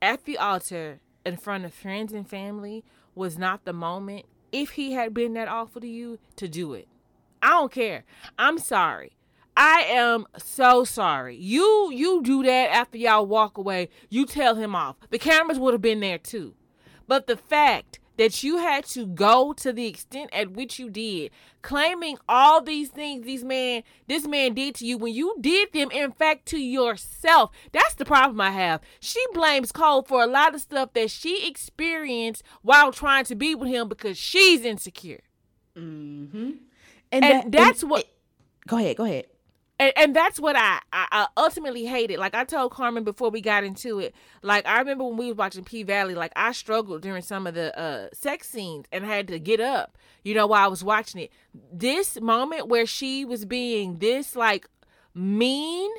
At 0.00 0.24
the 0.24 0.38
altar 0.38 1.00
in 1.24 1.36
front 1.36 1.64
of 1.64 1.74
friends 1.74 2.12
and 2.12 2.28
family 2.28 2.84
was 3.14 3.36
not 3.38 3.64
the 3.64 3.72
moment 3.72 4.26
if 4.52 4.70
he 4.72 4.92
had 4.92 5.12
been 5.12 5.34
that 5.34 5.48
awful 5.48 5.80
to 5.80 5.88
you 5.88 6.18
to 6.36 6.46
do 6.46 6.74
it. 6.74 6.86
I 7.42 7.50
don't 7.50 7.72
care. 7.72 8.04
I'm 8.38 8.58
sorry. 8.58 9.12
I 9.56 9.86
am 9.88 10.26
so 10.36 10.84
sorry. 10.84 11.36
You 11.36 11.90
you 11.92 12.22
do 12.22 12.42
that 12.42 12.70
after 12.70 12.98
y'all 12.98 13.26
walk 13.26 13.56
away. 13.56 13.88
You 14.10 14.26
tell 14.26 14.54
him 14.54 14.74
off. 14.74 14.96
The 15.10 15.18
cameras 15.18 15.58
would 15.58 15.72
have 15.72 15.82
been 15.82 16.00
there 16.00 16.18
too. 16.18 16.54
But 17.08 17.26
the 17.26 17.36
fact 17.36 17.98
that 18.16 18.42
you 18.42 18.58
had 18.58 18.84
to 18.86 19.06
go 19.06 19.52
to 19.54 19.72
the 19.72 19.86
extent 19.86 20.30
at 20.32 20.52
which 20.52 20.78
you 20.78 20.90
did, 20.90 21.30
claiming 21.62 22.18
all 22.28 22.60
these 22.62 22.88
things 22.88 23.24
these 23.24 23.44
man 23.44 23.82
this 24.06 24.26
man 24.26 24.54
did 24.54 24.74
to 24.76 24.86
you 24.86 24.98
when 24.98 25.14
you 25.14 25.36
did 25.40 25.72
them 25.72 25.90
in 25.90 26.12
fact 26.12 26.46
to 26.46 26.58
yourself. 26.58 27.50
That's 27.72 27.94
the 27.94 28.04
problem 28.04 28.40
I 28.40 28.50
have. 28.50 28.80
She 29.00 29.24
blames 29.32 29.72
Cole 29.72 30.02
for 30.02 30.22
a 30.22 30.26
lot 30.26 30.54
of 30.54 30.60
stuff 30.60 30.92
that 30.94 31.10
she 31.10 31.48
experienced 31.48 32.42
while 32.62 32.92
trying 32.92 33.24
to 33.24 33.34
be 33.34 33.54
with 33.54 33.68
him 33.68 33.88
because 33.88 34.18
she's 34.18 34.64
insecure. 34.64 35.20
Mm-hmm. 35.76 36.50
And, 37.12 37.24
and 37.24 37.52
that, 37.52 37.52
that's 37.52 37.82
and 37.82 37.90
what. 37.90 38.06
Go 38.66 38.78
ahead. 38.78 38.96
Go 38.96 39.04
ahead. 39.04 39.26
And, 39.78 39.92
and 39.96 40.16
that's 40.16 40.40
what 40.40 40.56
I, 40.56 40.80
I, 40.92 41.06
I 41.12 41.26
ultimately 41.36 41.84
hated. 41.84 42.18
Like 42.18 42.34
I 42.34 42.44
told 42.44 42.72
Carmen 42.72 43.04
before 43.04 43.30
we 43.30 43.40
got 43.40 43.64
into 43.64 43.98
it. 43.98 44.14
Like 44.42 44.66
I 44.66 44.78
remember 44.78 45.04
when 45.04 45.16
we 45.16 45.28
was 45.28 45.36
watching 45.36 45.64
P 45.64 45.82
Valley. 45.82 46.14
Like 46.14 46.32
I 46.34 46.52
struggled 46.52 47.02
during 47.02 47.22
some 47.22 47.46
of 47.46 47.54
the 47.54 47.78
uh, 47.78 48.08
sex 48.12 48.48
scenes 48.48 48.86
and 48.90 49.04
had 49.04 49.28
to 49.28 49.38
get 49.38 49.60
up. 49.60 49.98
You 50.22 50.34
know 50.34 50.46
while 50.46 50.64
I 50.64 50.68
was 50.68 50.82
watching 50.82 51.20
it. 51.20 51.32
This 51.72 52.20
moment 52.20 52.68
where 52.68 52.86
she 52.86 53.24
was 53.24 53.44
being 53.44 53.98
this 53.98 54.34
like 54.34 54.66
mean 55.14 55.90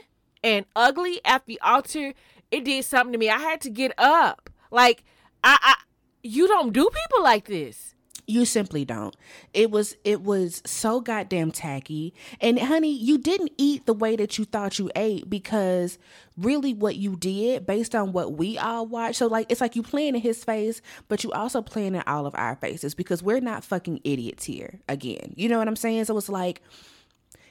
and 0.43 0.65
ugly 0.75 1.21
at 1.23 1.45
the 1.45 1.59
altar, 1.61 2.13
it 2.51 2.65
did 2.65 2.83
something 2.83 3.13
to 3.13 3.19
me. 3.19 3.29
I 3.29 3.39
had 3.39 3.61
to 3.61 3.69
get 3.69 3.93
up. 3.97 4.49
Like 4.71 5.03
I, 5.43 5.57
I 5.61 5.75
you 6.23 6.47
don't 6.47 6.73
do 6.73 6.89
people 6.89 7.23
like 7.23 7.45
this. 7.45 7.95
You 8.29 8.43
simply 8.43 8.83
don't. 8.83 9.15
It 9.53 9.71
was 9.71 9.95
it 10.03 10.21
was 10.21 10.61
so 10.65 10.99
goddamn 10.99 11.51
tacky. 11.51 12.13
And 12.41 12.59
honey, 12.59 12.93
you 12.93 13.17
didn't 13.17 13.53
eat 13.57 13.85
the 13.85 13.93
way 13.93 14.17
that 14.17 14.37
you 14.37 14.43
thought 14.43 14.77
you 14.77 14.91
ate 14.97 15.29
because 15.29 15.97
really 16.37 16.73
what 16.73 16.97
you 16.97 17.15
did 17.15 17.65
based 17.65 17.95
on 17.95 18.11
what 18.11 18.33
we 18.33 18.57
all 18.57 18.85
watched. 18.85 19.19
So 19.19 19.27
like 19.27 19.49
it's 19.49 19.61
like 19.61 19.77
you 19.77 19.81
playing 19.81 20.15
in 20.15 20.21
his 20.21 20.43
face, 20.43 20.81
but 21.07 21.23
you 21.23 21.31
also 21.31 21.61
playing 21.61 21.95
in 21.95 22.03
all 22.05 22.25
of 22.25 22.35
our 22.35 22.57
faces 22.57 22.93
because 22.93 23.23
we're 23.23 23.39
not 23.39 23.63
fucking 23.63 24.01
idiots 24.03 24.43
here 24.43 24.81
again. 24.89 25.33
You 25.37 25.47
know 25.47 25.57
what 25.57 25.69
I'm 25.69 25.77
saying? 25.77 26.03
So 26.03 26.17
it's 26.17 26.27
like 26.27 26.61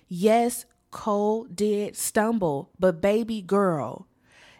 yes, 0.08 0.66
Cole 0.90 1.44
did 1.44 1.96
stumble, 1.96 2.70
but 2.78 3.00
baby 3.00 3.40
girl, 3.40 4.06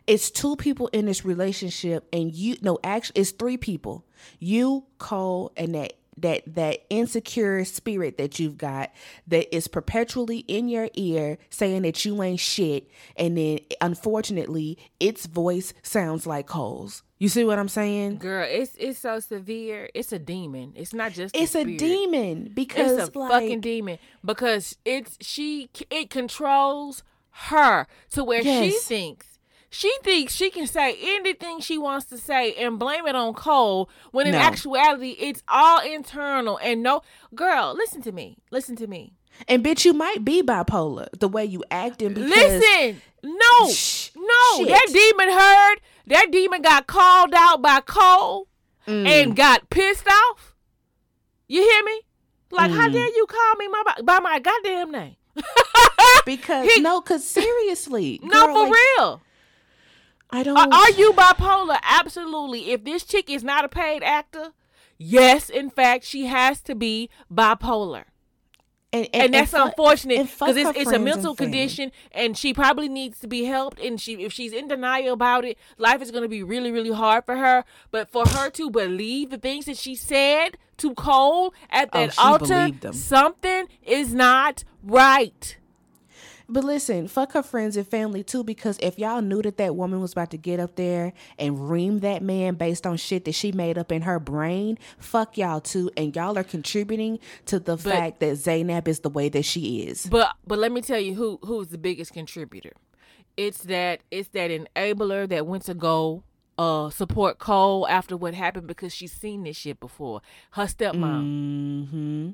it's 0.06 0.30
two 0.30 0.56
people 0.56 0.88
in 0.88 1.04
this 1.04 1.26
relationship 1.26 2.08
and 2.10 2.34
you 2.34 2.56
no 2.62 2.78
actually 2.82 3.20
it's 3.20 3.32
three 3.32 3.56
people 3.56 4.04
you 4.38 4.84
cole 4.98 5.52
and 5.56 5.74
that 5.74 5.94
that 6.18 6.42
that 6.54 6.80
insecure 6.90 7.64
spirit 7.64 8.16
that 8.18 8.38
you've 8.38 8.56
got 8.56 8.90
that 9.26 9.54
is 9.54 9.68
perpetually 9.68 10.38
in 10.40 10.68
your 10.68 10.88
ear 10.94 11.36
saying 11.50 11.82
that 11.82 12.04
you 12.04 12.22
ain't 12.22 12.40
shit 12.40 12.90
and 13.16 13.36
then 13.36 13.58
unfortunately 13.80 14.78
its 15.00 15.26
voice 15.26 15.74
sounds 15.82 16.26
like 16.26 16.46
Cole's. 16.46 17.02
You 17.18 17.28
see 17.30 17.44
what 17.44 17.58
I'm 17.58 17.68
saying? 17.68 18.18
Girl, 18.18 18.46
it's 18.48 18.74
it's 18.78 18.98
so 18.98 19.20
severe. 19.20 19.88
It's 19.94 20.12
a 20.12 20.18
demon. 20.18 20.74
It's 20.76 20.92
not 20.92 21.12
just 21.12 21.34
It's 21.34 21.54
a, 21.54 21.60
a 21.60 21.64
demon 21.64 22.50
because 22.54 22.92
it's 23.08 23.16
a 23.16 23.18
like, 23.18 23.30
fucking 23.30 23.60
demon 23.62 23.98
because 24.24 24.76
it's 24.84 25.16
she 25.22 25.70
it 25.90 26.10
controls 26.10 27.02
her 27.30 27.86
to 28.10 28.22
where 28.24 28.42
she 28.42 28.46
Yes. 28.46 28.84
thinks 28.84 29.35
she 29.76 29.92
thinks 30.02 30.34
she 30.34 30.48
can 30.50 30.66
say 30.66 30.96
anything 31.02 31.60
she 31.60 31.76
wants 31.76 32.06
to 32.06 32.16
say 32.18 32.54
and 32.54 32.78
blame 32.78 33.06
it 33.06 33.14
on 33.14 33.34
Cole 33.34 33.90
when 34.10 34.26
in 34.26 34.32
No. 34.32 34.38
actuality 34.38 35.10
it's 35.18 35.42
all 35.48 35.80
internal 35.80 36.58
and 36.62 36.82
no 36.82 37.02
girl, 37.34 37.74
listen 37.76 38.00
to 38.02 38.12
me. 38.12 38.38
Listen 38.50 38.74
to 38.76 38.86
me. 38.86 39.12
and 39.48 39.62
bitch 39.62 39.84
you 39.84 39.92
might 39.92 40.24
be 40.24 40.42
bipolar 40.42 41.08
the 41.18 41.28
way 41.28 41.44
you 41.44 41.62
acting 41.70 42.14
because 42.14 42.30
Listen, 42.30 43.02
no, 43.22 43.68
Shh, 43.70 44.10
no, 44.16 44.56
shit. 44.64 44.68
that 44.68 44.86
demon 44.92 45.30
heard. 45.30 45.76
That 46.06 46.30
demon 46.30 46.62
got 46.62 46.86
called 46.86 47.34
out 47.34 47.60
by 47.60 47.80
Cole 47.80 48.48
Mm. 48.86 49.06
and 49.06 49.36
got 49.36 49.68
pissed 49.68 50.06
off. 50.08 50.54
You 51.48 51.60
hear 51.60 51.82
me? 51.84 52.00
Like, 52.52 52.70
how 52.70 52.88
Mm. 52.88 52.92
dare 52.92 53.08
you 53.08 53.26
call 53.28 53.54
me 53.56 53.66
my, 53.68 53.82
by 54.04 54.20
my 54.20 54.38
goddamn 54.38 54.90
name? 54.92 55.16
because 56.24 56.66
He- 56.72 56.80
no 56.80 57.00
cuz 57.00 57.24
seriously 57.24 58.20
no, 58.22 58.46
girl, 58.46 58.54
for 58.54 58.62
like, 58.70 58.72
real. 58.98 59.20
I 60.30 60.42
don't 60.42 60.56
Are, 60.56 60.68
are 60.72 60.90
you 60.90 61.12
bipolar? 61.12 61.78
Absolutely. 61.82 62.72
If 62.72 62.84
this 62.84 63.04
chick 63.04 63.30
is 63.30 63.44
not 63.44 63.64
a 63.64 63.68
paid 63.68 64.02
actor, 64.02 64.52
yes, 64.98 65.48
in 65.48 65.70
fact, 65.70 66.04
she 66.04 66.26
has 66.26 66.60
to 66.62 66.74
be 66.74 67.08
bipolar. 67.32 68.04
and, 68.92 69.08
and, 69.12 69.34
that's 69.34 69.50
fuck- 69.50 69.68
unfortunate 69.68 70.22
because 70.28 70.56
it's, 70.56 70.70
it's 70.76 70.92
a 70.92 70.98
mental 70.98 71.30
and 71.30 71.38
condition 71.38 71.92
and 72.12 72.36
she 72.38 72.54
probably 72.54 72.88
needs 72.88 73.18
to 73.20 73.26
be 73.26 73.44
helped 73.44 73.78
and 73.80 74.00
she 74.00 74.14
if 74.24 74.32
she's 74.32 74.52
in 74.52 74.68
denial 74.68 75.12
about 75.12 75.44
it 75.44 75.58
life 75.76 76.00
is 76.00 76.10
going 76.10 76.22
to 76.22 76.28
be 76.28 76.42
really 76.42 76.70
really 76.70 76.92
hard 76.92 77.24
for 77.24 77.36
her 77.36 77.64
but 77.90 78.08
for 78.10 78.26
her 78.28 78.48
to 78.48 78.70
believe 78.70 79.30
the 79.30 79.38
things 79.38 79.66
that 79.66 79.76
she 79.76 79.94
said 79.94 80.56
to 80.78 80.94
cole 80.94 81.52
at 81.68 81.90
Oh, 81.92 81.98
that 81.98 82.12
she 82.14 82.20
altar 82.20 82.92
something 82.92 83.66
is 83.82 84.14
not 84.14 84.64
right 84.82 85.58
But 86.48 86.62
listen, 86.64 87.08
fuck 87.08 87.32
her 87.32 87.42
friends 87.42 87.76
and 87.76 87.86
family 87.86 88.22
too, 88.22 88.44
because 88.44 88.78
if 88.80 88.98
y'all 88.98 89.20
knew 89.20 89.42
that 89.42 89.56
that 89.56 89.74
woman 89.74 90.00
was 90.00 90.12
about 90.12 90.30
to 90.30 90.36
get 90.38 90.60
up 90.60 90.76
there 90.76 91.12
and 91.38 91.68
ream 91.68 91.98
that 92.00 92.22
man 92.22 92.54
based 92.54 92.86
on 92.86 92.96
shit 92.98 93.24
that 93.24 93.32
she 93.32 93.50
made 93.50 93.76
up 93.76 93.90
in 93.90 94.02
her 94.02 94.20
brain, 94.20 94.78
fuck 94.98 95.36
y'all 95.36 95.60
too. 95.60 95.90
And 95.96 96.14
y'all 96.14 96.38
are 96.38 96.44
contributing 96.44 97.18
to 97.46 97.58
the 97.58 97.76
fact 97.76 98.20
that 98.20 98.34
Zanab 98.36 98.86
is 98.86 99.00
the 99.00 99.10
way 99.10 99.28
that 99.28 99.44
she 99.44 99.82
is. 99.82 100.06
but 100.06 100.34
but 100.46 100.58
let 100.58 100.70
me 100.70 100.80
tell 100.80 101.00
you 101.00 101.14
who 101.14 101.38
who's 101.42 101.68
the 101.68 101.78
biggest 101.78 102.12
contributor 102.12 102.72
it's 103.36 103.64
that 103.64 104.00
it's 104.10 104.28
that 104.28 104.50
enabler 104.50 105.28
that 105.28 105.46
went 105.46 105.64
to 105.64 105.74
go 105.74 106.22
uh 106.58 106.88
support 106.90 107.38
cole 107.38 107.86
after 107.88 108.16
what 108.16 108.32
happened 108.34 108.66
because 108.66 108.94
she's 108.94 109.12
seen 109.12 109.42
this 109.42 109.56
shit 109.58 109.78
before 109.78 110.22
her 110.52 110.64
stepmom 110.64 111.22
Mm-hmm. 111.24 112.30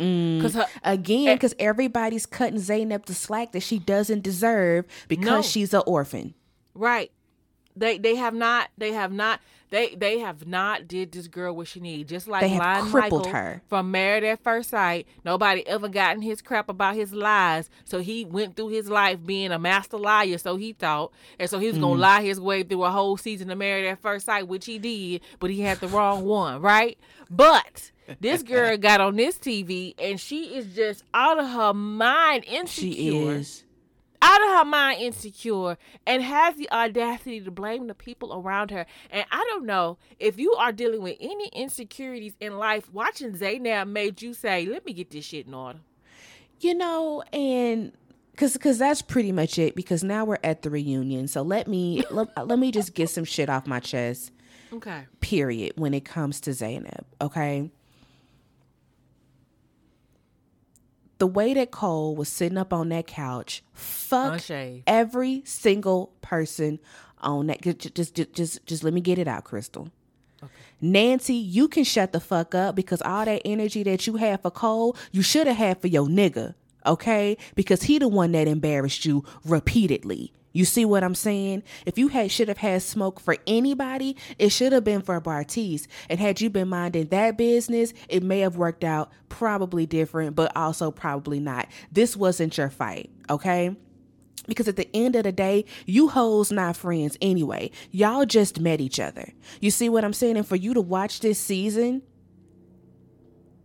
Because 0.00 0.54
her 0.54 0.66
Again, 0.82 1.36
because 1.36 1.54
everybody's 1.58 2.26
cutting 2.26 2.58
Zanab 2.58 3.04
the 3.06 3.14
slack 3.14 3.52
that 3.52 3.60
she 3.60 3.78
doesn't 3.78 4.22
deserve 4.22 4.86
because 5.08 5.24
No. 5.26 5.42
she's 5.42 5.74
an 5.74 5.82
orphan. 5.86 6.34
Right. 6.74 7.10
They 7.76 7.98
they 7.98 8.16
have 8.16 8.34
not 8.34 8.70
they 8.78 8.92
have 8.92 9.12
not 9.12 9.40
they 9.70 9.94
they 9.94 10.18
have 10.18 10.46
not 10.46 10.88
did 10.88 11.12
this 11.12 11.28
girl 11.28 11.54
what 11.54 11.68
she 11.68 11.78
need. 11.78 12.08
Just 12.08 12.26
like 12.26 12.40
They 12.40 12.48
have 12.48 12.82
Lon 12.82 12.90
crippled 12.90 13.26
Michael 13.26 13.32
her. 13.32 13.62
from 13.68 13.90
Married 13.92 14.24
at 14.24 14.42
First 14.42 14.70
Sight. 14.70 15.06
Nobody 15.24 15.66
ever 15.68 15.88
gotten 15.88 16.20
his 16.22 16.42
crap 16.42 16.68
about 16.68 16.96
his 16.96 17.12
lies. 17.12 17.70
So 17.84 18.00
he 18.00 18.24
went 18.24 18.56
through 18.56 18.68
his 18.70 18.88
life 18.90 19.18
being 19.24 19.52
a 19.52 19.58
master 19.58 19.98
liar, 19.98 20.38
so 20.38 20.56
he 20.56 20.72
thought. 20.72 21.12
And 21.38 21.48
so 21.48 21.58
he 21.60 21.68
was 21.68 21.76
Mm. 21.78 21.82
gonna 21.82 22.00
lie 22.00 22.22
his 22.22 22.40
way 22.40 22.64
through 22.64 22.82
a 22.84 22.90
whole 22.90 23.16
season 23.16 23.50
of 23.50 23.58
Married 23.58 23.86
at 23.86 24.00
First 24.02 24.26
Sight, 24.26 24.48
which 24.48 24.66
he 24.66 24.78
did, 24.78 25.20
but 25.38 25.50
he 25.50 25.60
had 25.60 25.78
the 25.78 25.88
wrong 25.88 26.24
one, 26.24 26.60
right? 26.60 26.98
But 27.30 27.92
this 28.18 28.42
girl 28.42 28.76
got 28.76 29.00
on 29.00 29.16
this 29.16 29.38
TV 29.38 29.94
and 29.98 30.18
she 30.20 30.56
is 30.56 30.74
just 30.74 31.04
out 31.14 31.38
of 31.38 31.48
her 31.48 31.72
mind 31.74 32.44
insecure 32.46 32.92
She 32.94 33.26
is. 33.28 33.64
out 34.22 34.42
of 34.42 34.48
her 34.58 34.64
mind 34.64 35.00
insecure 35.00 35.78
and 36.06 36.22
has 36.22 36.56
the 36.56 36.70
audacity 36.72 37.40
to 37.40 37.50
blame 37.50 37.86
the 37.86 37.94
people 37.94 38.34
around 38.34 38.70
her. 38.70 38.86
And 39.10 39.24
I 39.30 39.44
don't 39.50 39.64
know 39.66 39.98
if 40.18 40.38
you 40.38 40.52
are 40.54 40.72
dealing 40.72 41.02
with 41.02 41.16
any 41.20 41.48
insecurities 41.54 42.34
in 42.40 42.58
life, 42.58 42.92
watching 42.92 43.32
Zanab 43.32 43.88
made 43.88 44.20
you 44.22 44.34
say, 44.34 44.66
let 44.66 44.84
me 44.84 44.92
get 44.92 45.10
this 45.10 45.24
shit 45.24 45.46
in 45.46 45.54
order. 45.54 45.78
You 46.60 46.74
know, 46.74 47.22
and 47.32 47.92
cause 48.36 48.54
cause 48.58 48.76
that's 48.78 49.00
pretty 49.00 49.32
much 49.32 49.58
it. 49.58 49.74
Because 49.74 50.04
now 50.04 50.26
we're 50.26 50.38
at 50.44 50.60
the 50.62 50.68
reunion, 50.68 51.26
so 51.28 51.40
let 51.42 51.66
me 51.66 52.02
let, 52.10 52.28
let 52.46 52.58
me 52.58 52.70
just 52.70 52.94
get 52.94 53.08
some 53.08 53.24
shit 53.24 53.48
off 53.48 53.66
my 53.66 53.80
chest. 53.80 54.30
Okay. 54.72 55.06
Period. 55.20 55.72
When 55.76 55.94
it 55.94 56.04
comes 56.04 56.38
to 56.42 56.50
Zanab, 56.50 57.04
okay. 57.20 57.70
The 61.20 61.26
way 61.26 61.54
that 61.54 61.70
Cole 61.70 62.16
was 62.16 62.28
sitting 62.28 62.58
up 62.58 62.72
on 62.72 62.88
that 62.88 63.06
couch, 63.06 63.62
fuck 63.74 64.32
Unshaved. 64.32 64.82
every 64.86 65.42
single 65.44 66.12
person 66.22 66.80
on 67.20 67.46
that. 67.48 67.60
Just, 67.60 67.94
just, 67.94 68.14
just, 68.14 68.32
just, 68.32 68.66
just 68.66 68.82
let 68.82 68.94
me 68.94 69.02
get 69.02 69.18
it 69.18 69.28
out, 69.28 69.44
Crystal. 69.44 69.90
Nancy, 70.80 71.34
you 71.34 71.68
can 71.68 71.84
shut 71.84 72.12
the 72.12 72.20
fuck 72.20 72.54
up 72.54 72.74
because 72.74 73.02
all 73.02 73.26
that 73.26 73.42
energy 73.44 73.82
that 73.82 74.06
you 74.06 74.16
had 74.16 74.40
for 74.40 74.50
Cole, 74.50 74.96
you 75.12 75.20
should 75.20 75.46
have 75.46 75.58
had 75.58 75.78
for 75.78 75.88
your 75.88 76.06
nigga, 76.06 76.54
okay? 76.86 77.36
Because 77.54 77.82
he 77.82 77.98
the 77.98 78.08
one 78.08 78.32
that 78.32 78.48
embarrassed 78.48 79.04
you 79.04 79.22
repeatedly. 79.44 80.32
You 80.52 80.64
see 80.64 80.84
what 80.84 81.04
I'm 81.04 81.14
saying? 81.14 81.62
If 81.86 81.98
you 81.98 82.08
had 82.08 82.30
should 82.30 82.48
have 82.48 82.58
had 82.58 82.82
smoke 82.82 83.20
for 83.20 83.36
anybody, 83.46 84.16
it 84.38 84.50
should 84.50 84.72
have 84.72 84.84
been 84.84 85.02
for 85.02 85.20
Bartise. 85.20 85.86
And 86.08 86.18
had 86.18 86.40
you 86.40 86.50
been 86.50 86.68
minding 86.68 87.08
that 87.08 87.36
business, 87.36 87.92
it 88.08 88.22
may 88.22 88.40
have 88.40 88.56
worked 88.56 88.84
out 88.84 89.10
probably 89.28 89.86
different, 89.86 90.34
but 90.36 90.54
also 90.56 90.90
probably 90.90 91.40
not. 91.40 91.68
This 91.92 92.16
wasn't 92.16 92.58
your 92.58 92.70
fight, 92.70 93.10
okay? 93.28 93.76
Because 94.46 94.68
at 94.68 94.76
the 94.76 94.88
end 94.94 95.14
of 95.16 95.24
the 95.24 95.32
day, 95.32 95.64
you 95.86 96.08
hoes 96.08 96.50
not 96.50 96.76
friends 96.76 97.16
anyway. 97.20 97.70
Y'all 97.90 98.26
just 98.26 98.58
met 98.58 98.80
each 98.80 98.98
other. 98.98 99.32
You 99.60 99.70
see 99.70 99.88
what 99.88 100.04
I'm 100.04 100.12
saying? 100.12 100.36
And 100.36 100.46
for 100.46 100.56
you 100.56 100.74
to 100.74 100.80
watch 100.80 101.20
this 101.20 101.38
season 101.38 102.02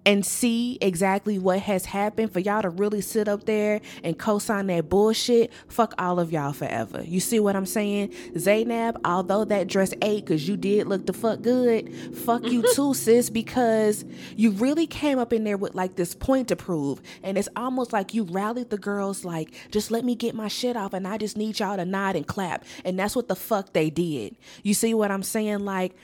and 0.05 0.25
see 0.25 0.77
exactly 0.81 1.39
what 1.39 1.59
has 1.61 1.85
happened, 1.85 2.31
for 2.31 2.39
y'all 2.39 2.61
to 2.61 2.69
really 2.69 3.01
sit 3.01 3.27
up 3.27 3.45
there 3.45 3.81
and 4.03 4.17
co-sign 4.17 4.67
that 4.67 4.89
bullshit, 4.89 5.51
fuck 5.67 5.93
all 5.97 6.19
of 6.19 6.31
y'all 6.31 6.53
forever. 6.53 7.03
You 7.03 7.19
see 7.19 7.39
what 7.39 7.55
I'm 7.55 7.65
saying? 7.65 8.09
Zanab, 8.35 8.99
although 9.03 9.45
that 9.45 9.67
dress 9.67 9.93
ate 10.01 10.25
because 10.25 10.47
you 10.47 10.57
did 10.57 10.87
look 10.87 11.05
the 11.05 11.13
fuck 11.13 11.41
good, 11.41 11.93
fuck 12.15 12.43
you 12.45 12.63
too, 12.75 12.93
sis, 12.93 13.29
because 13.29 14.05
you 14.35 14.51
really 14.51 14.87
came 14.87 15.17
up 15.17 15.33
in 15.33 15.43
there 15.43 15.57
with 15.57 15.73
like 15.75 15.95
this 15.95 16.13
point 16.13 16.49
to 16.49 16.55
prove. 16.55 17.01
And 17.23 17.37
it's 17.37 17.49
almost 17.55 17.91
like 17.91 18.13
you 18.13 18.23
rallied 18.23 18.69
the 18.69 18.77
girls 18.77 19.25
like, 19.25 19.53
just 19.71 19.89
let 19.91 20.05
me 20.05 20.15
get 20.15 20.35
my 20.35 20.47
shit 20.47 20.77
off 20.77 20.93
and 20.93 21.07
I 21.07 21.17
just 21.17 21.37
need 21.37 21.59
y'all 21.59 21.77
to 21.77 21.85
nod 21.85 22.15
and 22.15 22.27
clap. 22.27 22.63
And 22.83 22.99
that's 22.99 23.15
what 23.15 23.27
the 23.27 23.35
fuck 23.35 23.73
they 23.73 23.89
did. 23.89 24.35
You 24.63 24.73
see 24.73 24.93
what 24.93 25.11
I'm 25.11 25.23
saying? 25.23 25.65
Like, 25.65 25.95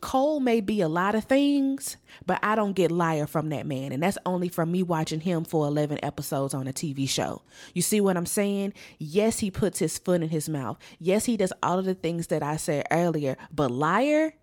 Cole 0.00 0.40
may 0.40 0.60
be 0.60 0.80
a 0.80 0.88
lot 0.88 1.14
of 1.14 1.24
things, 1.24 1.96
but 2.26 2.38
I 2.42 2.54
don't 2.54 2.72
get 2.72 2.90
liar 2.90 3.26
from 3.26 3.50
that 3.50 3.66
man. 3.66 3.92
And 3.92 4.02
that's 4.02 4.18
only 4.24 4.48
from 4.48 4.72
me 4.72 4.82
watching 4.82 5.20
him 5.20 5.44
for 5.44 5.66
11 5.66 5.98
episodes 6.02 6.54
on 6.54 6.66
a 6.66 6.72
TV 6.72 7.08
show. 7.08 7.42
You 7.74 7.82
see 7.82 8.00
what 8.00 8.16
I'm 8.16 8.26
saying? 8.26 8.72
Yes, 8.98 9.40
he 9.40 9.50
puts 9.50 9.78
his 9.78 9.98
foot 9.98 10.22
in 10.22 10.28
his 10.30 10.48
mouth. 10.48 10.78
Yes, 10.98 11.26
he 11.26 11.36
does 11.36 11.52
all 11.62 11.78
of 11.78 11.84
the 11.84 11.94
things 11.94 12.28
that 12.28 12.42
I 12.42 12.56
said 12.56 12.86
earlier, 12.90 13.36
but 13.52 13.70
liar? 13.70 14.34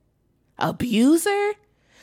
Abuser? 0.60 1.54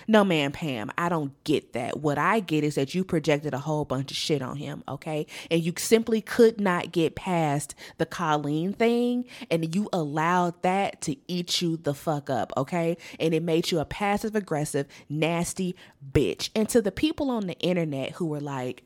No, 0.07 0.25
man, 0.25 0.53
Pam, 0.53 0.91
I 0.99 1.09
don't 1.09 1.33
get 1.45 1.73
that. 1.73 2.01
What 2.01 2.19
I 2.19 2.41
get 2.41 2.65
is 2.65 2.75
that 2.75 2.95
you 2.95 3.05
projected 3.05 3.55
a 3.55 3.59
whole 3.59 3.85
bunch 3.85 4.11
of 4.11 4.17
shit 4.17 4.43
on 4.43 4.57
him, 4.57 4.83
okay? 4.89 5.27
And 5.51 5.63
you 5.63 5.73
simply 5.77 6.21
could 6.21 6.61
not 6.61 6.93
get 6.93 7.15
past 7.15 7.75
the 7.99 8.07
Colleen 8.07 8.73
thing, 8.73 9.25
and 9.51 9.75
you 9.75 9.89
allowed 9.93 10.61
that 10.63 11.01
to 11.03 11.17
eat 11.29 11.63
you 11.63 11.77
the 11.77 11.95
fuck 11.95 12.29
up, 12.31 12.53
okay? 12.57 12.97
And 13.19 13.35
it 13.35 13.43
made 13.43 13.71
you 13.71 13.79
a 13.81 13.85
passive 13.85 14.35
aggressive, 14.35 14.87
nasty 15.09 15.75
bitch. 16.13 16.51
And 16.55 16.69
to 16.69 16.83
the 16.83 16.93
people 16.93 17.31
on 17.31 17.47
the 17.47 17.59
internet 17.61 18.13
who 18.13 18.27
were 18.27 18.41
like, 18.41 18.85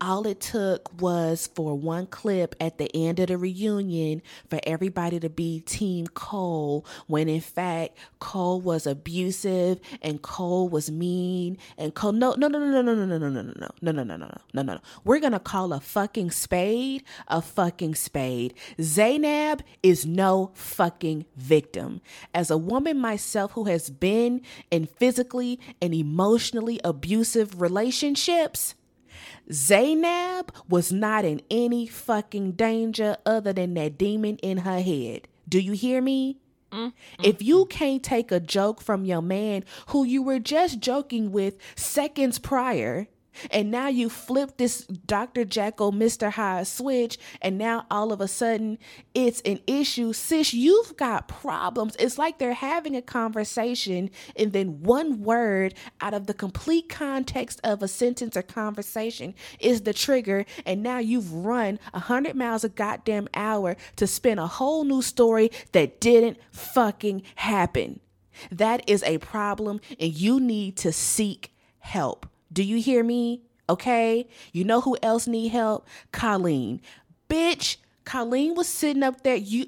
all 0.00 0.26
it 0.26 0.40
took 0.40 1.00
was 1.00 1.48
for 1.54 1.78
one 1.78 2.06
clip 2.06 2.54
at 2.60 2.78
the 2.78 2.94
end 2.94 3.18
of 3.20 3.28
the 3.28 3.38
reunion 3.38 4.22
for 4.48 4.60
everybody 4.64 5.20
to 5.20 5.28
be 5.28 5.60
Team 5.60 6.06
Cole, 6.08 6.86
when 7.06 7.28
in 7.28 7.40
fact 7.40 7.98
Cole 8.20 8.60
was 8.60 8.86
abusive 8.86 9.80
and 10.02 10.22
Cole 10.22 10.68
was 10.68 10.90
mean 10.90 11.58
and 11.76 11.94
Cole. 11.94 12.12
No, 12.12 12.34
no, 12.36 12.48
no, 12.48 12.58
no, 12.58 12.82
no, 12.82 12.82
no, 12.82 12.94
no, 12.94 13.06
no, 13.06 13.18
no, 13.18 13.28
no, 13.30 13.42
no, 13.42 13.42
no, 13.42 13.92
no, 13.92 13.92
no, 13.92 14.02
no, 14.04 14.16
no, 14.16 14.38
no, 14.54 14.62
no. 14.62 14.80
We're 15.04 15.20
gonna 15.20 15.40
call 15.40 15.72
a 15.72 15.80
fucking 15.80 16.30
spade 16.30 17.04
a 17.28 17.42
fucking 17.42 17.94
spade. 17.94 18.54
Zanab 18.78 19.60
is 19.82 20.06
no 20.06 20.52
fucking 20.54 21.26
victim. 21.36 22.00
As 22.34 22.50
a 22.50 22.58
woman 22.58 22.98
myself 22.98 23.52
who 23.52 23.64
has 23.64 23.90
been 23.90 24.42
in 24.70 24.86
physically 24.86 25.60
and 25.82 25.94
emotionally 25.94 26.80
abusive 26.84 27.60
relationships. 27.60 28.75
Zanab 29.50 30.48
was 30.68 30.92
not 30.92 31.24
in 31.24 31.40
any 31.50 31.86
fucking 31.86 32.52
danger 32.52 33.16
other 33.24 33.52
than 33.52 33.74
that 33.74 33.98
demon 33.98 34.36
in 34.38 34.58
her 34.58 34.80
head. 34.80 35.28
Do 35.48 35.60
you 35.60 35.72
hear 35.72 36.02
me? 36.02 36.38
Mm-hmm. 36.72 37.24
If 37.24 37.42
you 37.42 37.66
can't 37.66 38.02
take 38.02 38.32
a 38.32 38.40
joke 38.40 38.80
from 38.80 39.04
your 39.04 39.22
man 39.22 39.64
who 39.88 40.04
you 40.04 40.22
were 40.22 40.40
just 40.40 40.80
joking 40.80 41.30
with 41.30 41.58
seconds 41.76 42.38
prior, 42.38 43.06
and 43.50 43.70
now 43.70 43.88
you 43.88 44.08
flip 44.08 44.56
this 44.56 44.86
Dr. 44.86 45.44
Jekyll, 45.44 45.92
Mr. 45.92 46.30
Hyde 46.32 46.66
switch, 46.66 47.18
and 47.40 47.58
now 47.58 47.86
all 47.90 48.12
of 48.12 48.20
a 48.20 48.28
sudden 48.28 48.78
it's 49.14 49.40
an 49.42 49.60
issue. 49.66 50.12
Sis, 50.12 50.52
you've 50.52 50.96
got 50.96 51.28
problems. 51.28 51.96
It's 51.98 52.18
like 52.18 52.38
they're 52.38 52.54
having 52.54 52.96
a 52.96 53.02
conversation, 53.02 54.10
and 54.36 54.52
then 54.52 54.82
one 54.82 55.22
word 55.22 55.74
out 56.00 56.14
of 56.14 56.26
the 56.26 56.34
complete 56.34 56.88
context 56.88 57.60
of 57.64 57.82
a 57.82 57.88
sentence 57.88 58.36
or 58.36 58.42
conversation 58.42 59.34
is 59.60 59.82
the 59.82 59.92
trigger, 59.92 60.44
and 60.64 60.82
now 60.82 60.98
you've 60.98 61.32
run 61.32 61.78
a 61.92 62.00
hundred 62.00 62.36
miles 62.36 62.64
a 62.64 62.68
goddamn 62.68 63.28
hour 63.34 63.76
to 63.96 64.06
spin 64.06 64.38
a 64.38 64.46
whole 64.46 64.84
new 64.84 65.02
story 65.02 65.50
that 65.72 66.00
didn't 66.00 66.38
fucking 66.50 67.22
happen. 67.36 68.00
That 68.50 68.88
is 68.88 69.02
a 69.02 69.18
problem, 69.18 69.80
and 69.98 70.12
you 70.12 70.40
need 70.40 70.76
to 70.78 70.92
seek 70.92 71.54
help. 71.78 72.26
Do 72.56 72.62
you 72.62 72.80
hear 72.80 73.04
me? 73.04 73.42
Okay. 73.68 74.26
You 74.50 74.64
know 74.64 74.80
who 74.80 74.96
else 75.02 75.26
need 75.26 75.48
help? 75.48 75.86
Colleen. 76.10 76.80
Bitch, 77.28 77.76
Colleen 78.06 78.54
was 78.54 78.66
sitting 78.66 79.02
up 79.02 79.22
there. 79.24 79.36
You 79.36 79.66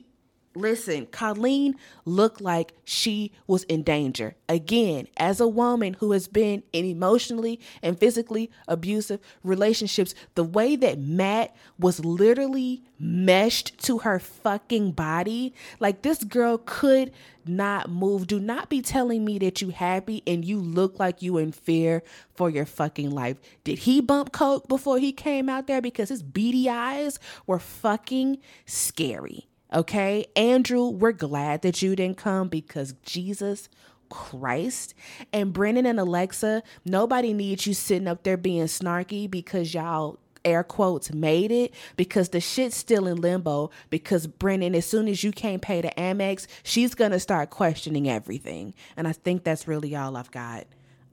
listen, 0.58 1.06
Colleen 1.06 1.76
looked 2.04 2.40
like 2.40 2.72
she 2.84 3.32
was 3.46 3.64
in 3.64 3.82
danger. 3.82 4.34
Again, 4.48 5.08
as 5.16 5.40
a 5.40 5.48
woman 5.48 5.94
who 5.94 6.12
has 6.12 6.28
been 6.28 6.62
in 6.72 6.84
emotionally 6.84 7.60
and 7.82 7.98
physically 7.98 8.50
abusive 8.66 9.20
relationships, 9.42 10.14
the 10.34 10.44
way 10.44 10.76
that 10.76 10.98
Matt 10.98 11.54
was 11.78 12.04
literally 12.04 12.82
meshed 12.98 13.78
to 13.84 13.98
her 13.98 14.18
fucking 14.18 14.92
body, 14.92 15.54
like 15.78 16.02
this 16.02 16.24
girl 16.24 16.58
could 16.58 17.12
not 17.46 17.88
move. 17.88 18.26
Do 18.26 18.38
not 18.38 18.68
be 18.68 18.82
telling 18.82 19.24
me 19.24 19.38
that 19.38 19.62
you 19.62 19.70
happy 19.70 20.22
and 20.26 20.44
you 20.44 20.58
look 20.58 20.98
like 20.98 21.22
you 21.22 21.38
in 21.38 21.52
fear 21.52 22.02
for 22.34 22.50
your 22.50 22.66
fucking 22.66 23.10
life. 23.10 23.38
Did 23.64 23.80
he 23.80 24.00
bump 24.00 24.32
coke 24.32 24.68
before 24.68 24.98
he 24.98 25.12
came 25.12 25.48
out 25.48 25.66
there 25.66 25.80
because 25.80 26.08
his 26.08 26.22
beady 26.22 26.68
eyes 26.68 27.18
were 27.46 27.58
fucking 27.58 28.38
scary? 28.66 29.48
Okay, 29.72 30.26
Andrew, 30.34 30.88
we're 30.88 31.12
glad 31.12 31.62
that 31.62 31.82
you 31.82 31.94
didn't 31.94 32.16
come 32.16 32.48
because 32.48 32.94
Jesus 33.02 33.68
Christ. 34.08 34.94
And 35.32 35.52
Brennon 35.52 35.84
and 35.86 36.00
Alexa, 36.00 36.62
nobody 36.84 37.32
needs 37.32 37.66
you 37.66 37.74
sitting 37.74 38.08
up 38.08 38.22
there 38.22 38.36
being 38.38 38.64
snarky 38.64 39.30
because 39.30 39.74
y'all 39.74 40.18
air 40.44 40.62
quotes 40.62 41.12
made 41.12 41.50
it 41.50 41.74
because 41.96 42.30
the 42.30 42.40
shit's 42.40 42.76
still 42.76 43.06
in 43.06 43.20
limbo 43.20 43.70
because 43.90 44.26
Brennon, 44.26 44.74
as 44.74 44.86
soon 44.86 45.08
as 45.08 45.22
you 45.22 45.32
can't 45.32 45.60
pay 45.60 45.80
the 45.82 45.92
Amex, 45.98 46.46
she's 46.62 46.94
gonna 46.94 47.20
start 47.20 47.50
questioning 47.50 48.08
everything. 48.08 48.72
And 48.96 49.06
I 49.06 49.12
think 49.12 49.44
that's 49.44 49.68
really 49.68 49.94
all 49.94 50.16
I've 50.16 50.30
got. 50.30 50.66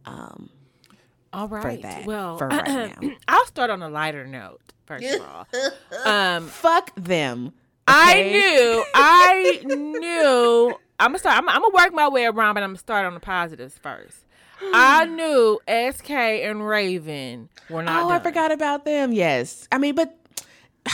Um 0.05 0.49
all 1.33 1.49
right. 1.49 1.81
For 1.81 1.81
that, 1.81 2.05
well, 2.05 2.37
for 2.37 2.47
right 2.47 3.01
now. 3.01 3.09
I'll 3.27 3.45
start 3.47 3.69
on 3.69 3.81
a 3.81 3.89
lighter 3.89 4.25
note, 4.25 4.61
first 4.85 5.03
of 5.05 5.21
all. 5.21 5.47
Um, 6.05 6.47
Fuck 6.47 6.91
them. 6.95 7.51
I 7.87 8.23
knew, 8.23 8.85
I 8.93 9.61
knew. 9.65 10.75
I'm 10.99 11.09
gonna 11.09 11.19
start. 11.19 11.37
I'm, 11.37 11.49
I'm, 11.49 11.61
gonna 11.61 11.73
work 11.73 11.93
my 11.93 12.07
way 12.07 12.25
around, 12.25 12.55
but 12.55 12.63
I'm 12.63 12.69
gonna 12.69 12.77
start 12.77 13.05
on 13.05 13.13
the 13.13 13.19
positives 13.19 13.77
first. 13.77 14.25
I 14.61 15.05
knew 15.09 15.59
SK 15.67 16.09
and 16.11 16.65
Raven 16.65 17.49
were 17.69 17.83
not. 17.83 18.03
Oh, 18.03 18.09
done. 18.09 18.19
I 18.19 18.23
forgot 18.23 18.51
about 18.51 18.85
them. 18.85 19.11
Yes, 19.11 19.67
I 19.71 19.77
mean, 19.77 19.93
but 19.93 20.17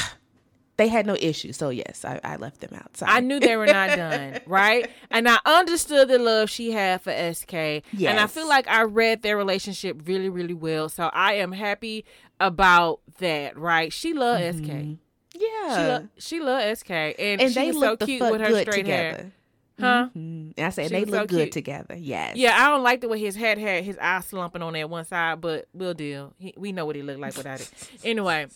they 0.77 0.88
had 0.88 1.06
no 1.06 1.15
issue, 1.19 1.54
so 1.54 1.69
yes, 1.69 2.04
I, 2.04 2.19
I 2.23 2.36
left 2.38 2.62
them 2.62 2.73
out. 2.73 2.91
I 3.04 3.19
knew 3.19 3.39
they 3.39 3.56
were 3.56 3.67
not 3.67 3.95
done, 3.95 4.39
right? 4.45 4.89
And 5.12 5.30
I 5.30 5.38
understood 5.45 6.08
the 6.08 6.17
love 6.17 6.49
she 6.49 6.71
had 6.71 7.01
for 7.01 7.12
SK. 7.12 7.54
Yes. 7.54 7.84
And 8.04 8.19
I 8.19 8.27
feel 8.27 8.49
like 8.49 8.67
I 8.67 8.84
read 8.84 9.21
their 9.21 9.38
relationship 9.38 10.01
really, 10.06 10.30
really 10.30 10.56
well. 10.56 10.89
So 10.89 11.12
I 11.13 11.34
am 11.34 11.51
happy 11.51 12.06
about 12.39 13.01
that, 13.19 13.58
right? 13.58 13.93
She 13.93 14.13
loved 14.13 14.43
mm-hmm. 14.43 14.93
SK. 14.93 14.99
Yeah, 15.41 15.75
she 15.75 15.88
loved 15.88 16.10
she 16.17 16.39
loved 16.39 16.77
SK, 16.80 16.91
and, 16.91 17.41
and 17.41 17.54
they 17.54 17.71
look 17.71 18.01
so 18.01 18.06
cute 18.06 18.32
with 18.32 18.41
her 18.41 18.62
straight 18.62 18.86
together. 18.86 19.17
hair. 19.17 19.32
Huh? 19.80 20.10
Mm-hmm. 20.15 20.63
I 20.63 20.69
said 20.69 20.89
she 20.89 20.93
they 20.93 21.06
look 21.06 21.32
so 21.32 21.38
good 21.38 21.51
together. 21.51 21.95
Yes. 21.95 22.36
Yeah, 22.36 22.56
I 22.56 22.69
don't 22.69 22.84
like 22.84 23.01
the 23.01 23.08
way 23.08 23.19
his 23.19 23.36
head 23.36 23.58
had 23.58 23.84
his 23.84 23.97
eyes 23.97 24.25
slumping 24.25 24.62
on 24.62 24.73
that 24.73 24.89
one 24.89 25.06
side, 25.06 25.41
but 25.41 25.67
we'll 25.73 25.95
deal. 25.95 26.34
He, 26.38 26.54
we 26.56 26.71
know 26.71 26.86
what 26.86 26.95
he 26.95 27.01
looked 27.01 27.19
like 27.19 27.36
without 27.36 27.62
it. 27.62 27.71
Anyway, 28.04 28.47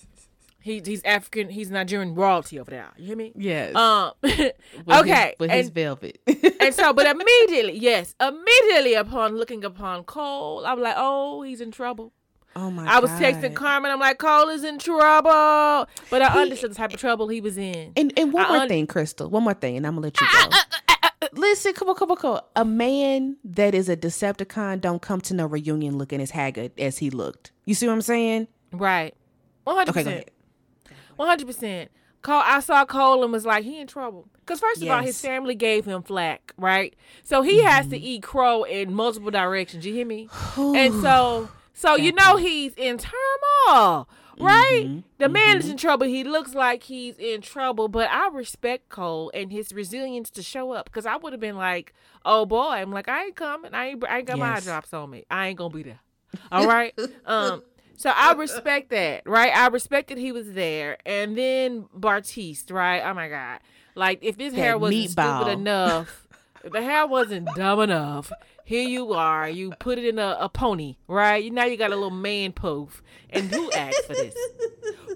he, 0.65 0.81
he's 0.83 1.03
African. 1.03 1.49
He's 1.49 1.69
Nigerian 1.69 2.15
royalty 2.15 2.59
over 2.59 2.71
there. 2.71 2.87
You 2.97 3.05
hear 3.05 3.15
me? 3.15 3.31
Yes. 3.35 3.75
Um. 3.75 4.11
okay. 4.23 4.49
His, 4.87 5.39
with 5.39 5.51
and, 5.51 5.51
his 5.51 5.69
velvet. 5.69 6.19
and 6.59 6.73
so, 6.73 6.93
but 6.93 7.07
immediately, 7.07 7.77
yes, 7.77 8.15
immediately 8.19 8.93
upon 8.93 9.37
looking 9.37 9.63
upon 9.63 10.03
Cole, 10.03 10.65
I 10.65 10.73
was 10.73 10.83
like, 10.83 10.95
oh, 10.97 11.41
he's 11.41 11.61
in 11.61 11.71
trouble. 11.71 12.13
Oh 12.57 12.71
my! 12.71 12.85
I 12.85 12.99
was 12.99 13.11
God. 13.11 13.21
texting 13.21 13.53
Carmen. 13.53 13.91
I'm 13.91 13.99
like, 13.99 14.17
Cole 14.17 14.47
is 14.49 14.63
in 14.63 14.79
trouble, 14.79 15.89
but 16.09 16.21
I 16.21 16.31
he, 16.31 16.39
understood 16.39 16.71
the 16.71 16.75
type 16.75 16.93
of 16.93 16.99
trouble 16.99 17.27
he 17.27 17.41
was 17.41 17.57
in. 17.57 17.91
And 17.97 18.13
and 18.17 18.31
one 18.31 18.45
I 18.45 18.47
more 18.47 18.57
un- 18.59 18.67
thing, 18.69 18.87
Crystal. 18.87 19.29
One 19.29 19.43
more 19.43 19.53
thing, 19.53 19.75
and 19.75 19.85
I'm 19.85 19.95
gonna 19.95 20.07
let 20.07 20.21
you 20.21 20.27
ah, 20.29 20.47
go. 20.49 20.57
Ah, 20.89 21.11
ah, 21.21 21.27
Listen, 21.33 21.73
come 21.73 21.89
on, 21.89 21.95
come 21.95 22.11
on, 22.11 22.17
come 22.17 22.31
on. 22.31 22.41
A 22.55 22.63
man 22.63 23.35
that 23.43 23.75
is 23.75 23.89
a 23.89 23.97
Decepticon 23.97 24.79
don't 24.79 25.01
come 25.01 25.19
to 25.21 25.33
no 25.33 25.45
reunion 25.45 25.97
looking 25.97 26.21
as 26.21 26.31
haggard 26.31 26.71
as 26.79 26.97
he 26.99 27.09
looked. 27.09 27.51
You 27.65 27.73
see 27.73 27.87
what 27.87 27.93
I'm 27.93 28.01
saying? 28.01 28.47
Right. 28.71 29.13
One 29.65 29.75
hundred 29.75 29.93
percent. 29.93 30.29
One 31.17 31.27
hundred 31.27 31.47
percent. 31.47 31.91
Cole, 32.21 32.41
I 32.43 32.59
saw 32.61 32.85
Cole 32.85 33.23
and 33.23 33.31
was 33.31 33.45
like, 33.45 33.63
he 33.63 33.79
in 33.79 33.85
trouble. 33.85 34.27
Because 34.39 34.59
first 34.59 34.77
of 34.77 34.87
yes. 34.87 34.93
all, 34.93 35.03
his 35.03 35.21
family 35.21 35.55
gave 35.55 35.85
him 35.85 36.01
flack, 36.01 36.53
right? 36.57 36.95
So 37.23 37.41
he 37.41 37.59
mm-hmm. 37.59 37.67
has 37.67 37.87
to 37.87 37.97
mm-hmm. 37.97 38.05
eat 38.05 38.23
crow 38.23 38.63
in 38.63 38.93
multiple 38.93 39.29
directions. 39.29 39.85
You 39.85 39.93
hear 39.93 40.05
me? 40.05 40.29
and 40.57 40.93
so 41.01 41.49
so 41.75 41.95
you 41.97 42.13
know 42.13 42.37
he's 42.37 42.73
in 42.75 42.97
turmoil, 42.97 44.07
right? 44.39 44.83
Mm-hmm. 44.85 44.99
The 45.17 45.29
man 45.29 45.49
mm-hmm. 45.49 45.59
is 45.59 45.69
in 45.69 45.77
trouble. 45.77 46.07
He 46.07 46.23
looks 46.23 46.55
like 46.55 46.83
he's 46.83 47.17
in 47.17 47.41
trouble, 47.41 47.89
but 47.89 48.09
I 48.09 48.29
respect 48.29 48.87
Cole 48.87 49.29
and 49.33 49.51
his 49.51 49.73
resilience 49.73 50.29
to 50.31 50.41
show 50.41 50.71
up 50.71 50.85
because 50.85 51.05
I 51.05 51.17
would 51.17 51.33
have 51.33 51.41
been 51.41 51.57
like, 51.57 51.93
"Oh 52.23 52.45
boy," 52.45 52.69
I'm 52.69 52.91
like, 52.91 53.09
"I 53.09 53.25
ain't 53.25 53.35
coming. 53.35 53.73
I 53.73 53.87
ain't. 53.87 54.03
I 54.07 54.19
ain't 54.19 54.27
got 54.27 54.37
yes. 54.37 54.55
my 54.55 54.59
drops 54.61 54.93
on 54.93 55.09
me. 55.09 55.25
I 55.29 55.47
ain't 55.47 55.57
gonna 55.57 55.73
be 55.73 55.83
there." 55.83 55.99
All 56.51 56.65
right. 56.65 56.97
um. 57.25 57.61
So 57.97 58.09
I 58.13 58.33
respect 58.33 58.89
that, 58.89 59.23
right? 59.25 59.55
I 59.55 59.67
respect 59.67 60.09
that 60.09 60.17
he 60.17 60.31
was 60.31 60.51
there, 60.53 60.97
and 61.05 61.37
then 61.37 61.85
Bartise, 61.97 62.71
right? 62.71 63.01
Oh 63.01 63.13
my 63.13 63.29
god! 63.29 63.59
Like 63.95 64.19
if 64.21 64.37
this 64.37 64.53
that 64.53 64.59
hair 64.59 64.77
wasn't 64.77 65.11
meatball. 65.11 65.41
stupid 65.41 65.51
enough, 65.59 66.27
if 66.63 66.71
the 66.71 66.81
hair 66.81 67.07
wasn't 67.07 67.47
dumb 67.55 67.79
enough, 67.79 68.31
here 68.65 68.87
you 68.87 69.13
are. 69.13 69.47
You 69.47 69.71
put 69.79 69.99
it 69.99 70.05
in 70.05 70.17
a, 70.17 70.37
a 70.39 70.49
pony, 70.49 70.95
right? 71.07 71.53
Now 71.53 71.65
you 71.65 71.77
got 71.77 71.91
a 71.91 71.95
little 71.95 72.09
man 72.09 72.51
poof. 72.51 73.03
And 73.29 73.51
who 73.51 73.71
asked 73.71 74.05
for 74.05 74.13
this? 74.13 74.35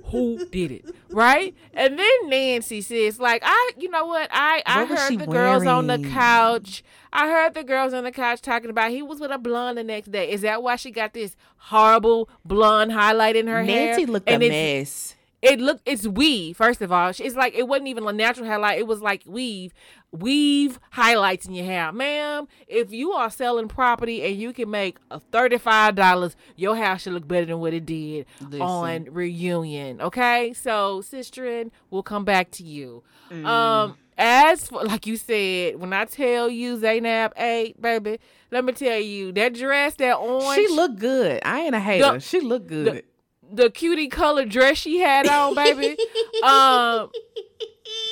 who 0.06 0.46
did 0.46 0.72
it? 0.72 0.86
right? 1.10 1.56
And 1.74 1.98
then 1.98 2.30
Nancy 2.30 2.82
says, 2.82 3.20
like, 3.20 3.42
I, 3.44 3.72
you 3.78 3.90
know 3.90 4.06
what? 4.06 4.30
I, 4.32 4.62
I 4.68 4.86
heard 4.86 5.18
the 5.18 5.26
girls 5.26 5.66
on 5.66 5.88
the 5.88 5.98
couch. 5.98 6.84
I 7.12 7.28
heard 7.28 7.56
the 7.56 7.64
girls 7.64 7.92
on 7.94 8.04
the 8.04 8.12
couch 8.12 8.42
talking 8.42 8.70
about 8.70 8.92
he 8.92 9.02
was 9.02 9.20
with 9.20 9.32
a 9.32 9.40
blonde 9.40 9.80
the 9.80 9.84
next 9.84 10.12
day. 10.12 10.30
Is 10.32 10.42
that 10.42 10.62
why 10.62 10.76
she 10.76 10.92
got 10.92 11.14
this 11.14 11.36
horrible 11.58 12.30
blonde 12.46 12.92
highlight 12.92 13.36
in 13.36 13.48
her 13.48 13.64
Nancy 13.64 13.74
hair? 13.74 13.86
Nancy 13.88 14.06
looked 14.06 14.30
and 14.30 14.44
a 14.44 14.50
mess. 14.50 15.16
It 15.42 15.62
looked 15.62 15.82
it's 15.86 16.06
weave. 16.06 16.58
First 16.58 16.82
of 16.82 16.92
all, 16.92 17.10
it's 17.10 17.36
like 17.36 17.54
it 17.56 17.68
wasn't 17.68 17.88
even 17.88 18.06
a 18.08 18.12
natural 18.12 18.48
highlight. 18.48 18.80
It 18.80 18.88
was 18.88 19.02
like 19.02 19.24
weave, 19.26 19.74
weave 20.12 20.80
highlights 20.92 21.46
in 21.46 21.54
your 21.54 21.66
hair, 21.66 21.94
ma'am. 21.94 22.48
If 22.68 22.92
you 22.92 23.14
are 23.14 23.30
selling 23.30 23.70
property 23.70 24.24
and 24.24 24.36
you 24.36 24.52
can 24.52 24.70
make 24.70 24.98
a 25.10 25.20
thirty 25.20 25.58
five 25.58 25.96
dollars, 25.96 26.36
your 26.58 26.76
hair 26.76 27.00
should 27.00 27.14
look 27.14 27.28
better 27.28 27.46
than 27.46 27.60
what 27.60 27.74
it 27.74 27.86
did 27.86 28.26
Listen. 28.42 28.62
on 28.62 29.06
reunion. 29.06 30.02
Okay, 30.02 30.54
so 30.54 31.00
sister, 31.02 31.66
we'll 31.90 32.04
come 32.04 32.26
back 32.26 32.52
to 32.52 32.64
you. 32.64 33.04
Mm. 33.32 33.46
Um, 33.46 33.98
as 34.18 34.68
for 34.68 34.84
like 34.84 35.08
you 35.08 35.16
said, 35.16 35.78
when 35.80 35.94
I 35.94 36.04
tell 36.04 36.50
you 36.50 36.78
Zanab 36.78 37.32
eight, 37.38 37.82
baby, 37.82 38.20
let 38.52 38.66
me 38.66 38.74
tell 38.74 39.00
you 39.00 39.32
that 39.32 39.54
dress, 39.54 39.96
that 39.96 40.16
orange, 40.16 40.56
she 40.56 40.68
looked 40.68 41.00
good. 41.00 41.42
I 41.46 41.62
ain't 41.62 41.76
a 41.76 41.80
hater. 41.80 42.14
The, 42.14 42.20
she 42.20 42.42
looked 42.42 42.68
good. 42.68 43.06
The, 43.52 43.70
cutie 43.70 44.08
colored 44.08 44.50
dress 44.50 44.78
she 44.78 45.00
had 45.00 45.28
on, 45.28 45.56
baby. 45.56 45.98
um, 46.44 47.10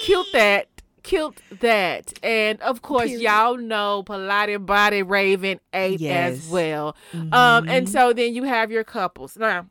killed 0.04 0.28
that. 0.34 0.68
Killed 1.04 1.42
that. 1.62 2.14
And 2.22 2.60
of 2.62 2.82
course, 2.82 3.08
Period. 3.08 3.22
y'all 3.22 3.58
know 3.58 4.04
Pilates 4.06 4.66
Body 4.66 5.04
Raven 5.04 5.60
ate 5.72 6.02
yes. 6.02 6.34
as 6.34 6.50
well. 6.50 6.98
Mm-hmm. 7.14 7.34
Um, 7.34 7.70
and 7.70 7.88
mm-hmm. 7.88 7.94
so 7.94 8.14
then 8.14 8.36
you 8.36 8.44
have 8.44 8.72
your 8.72 8.84
couples. 8.84 9.38
Now, 9.38 9.68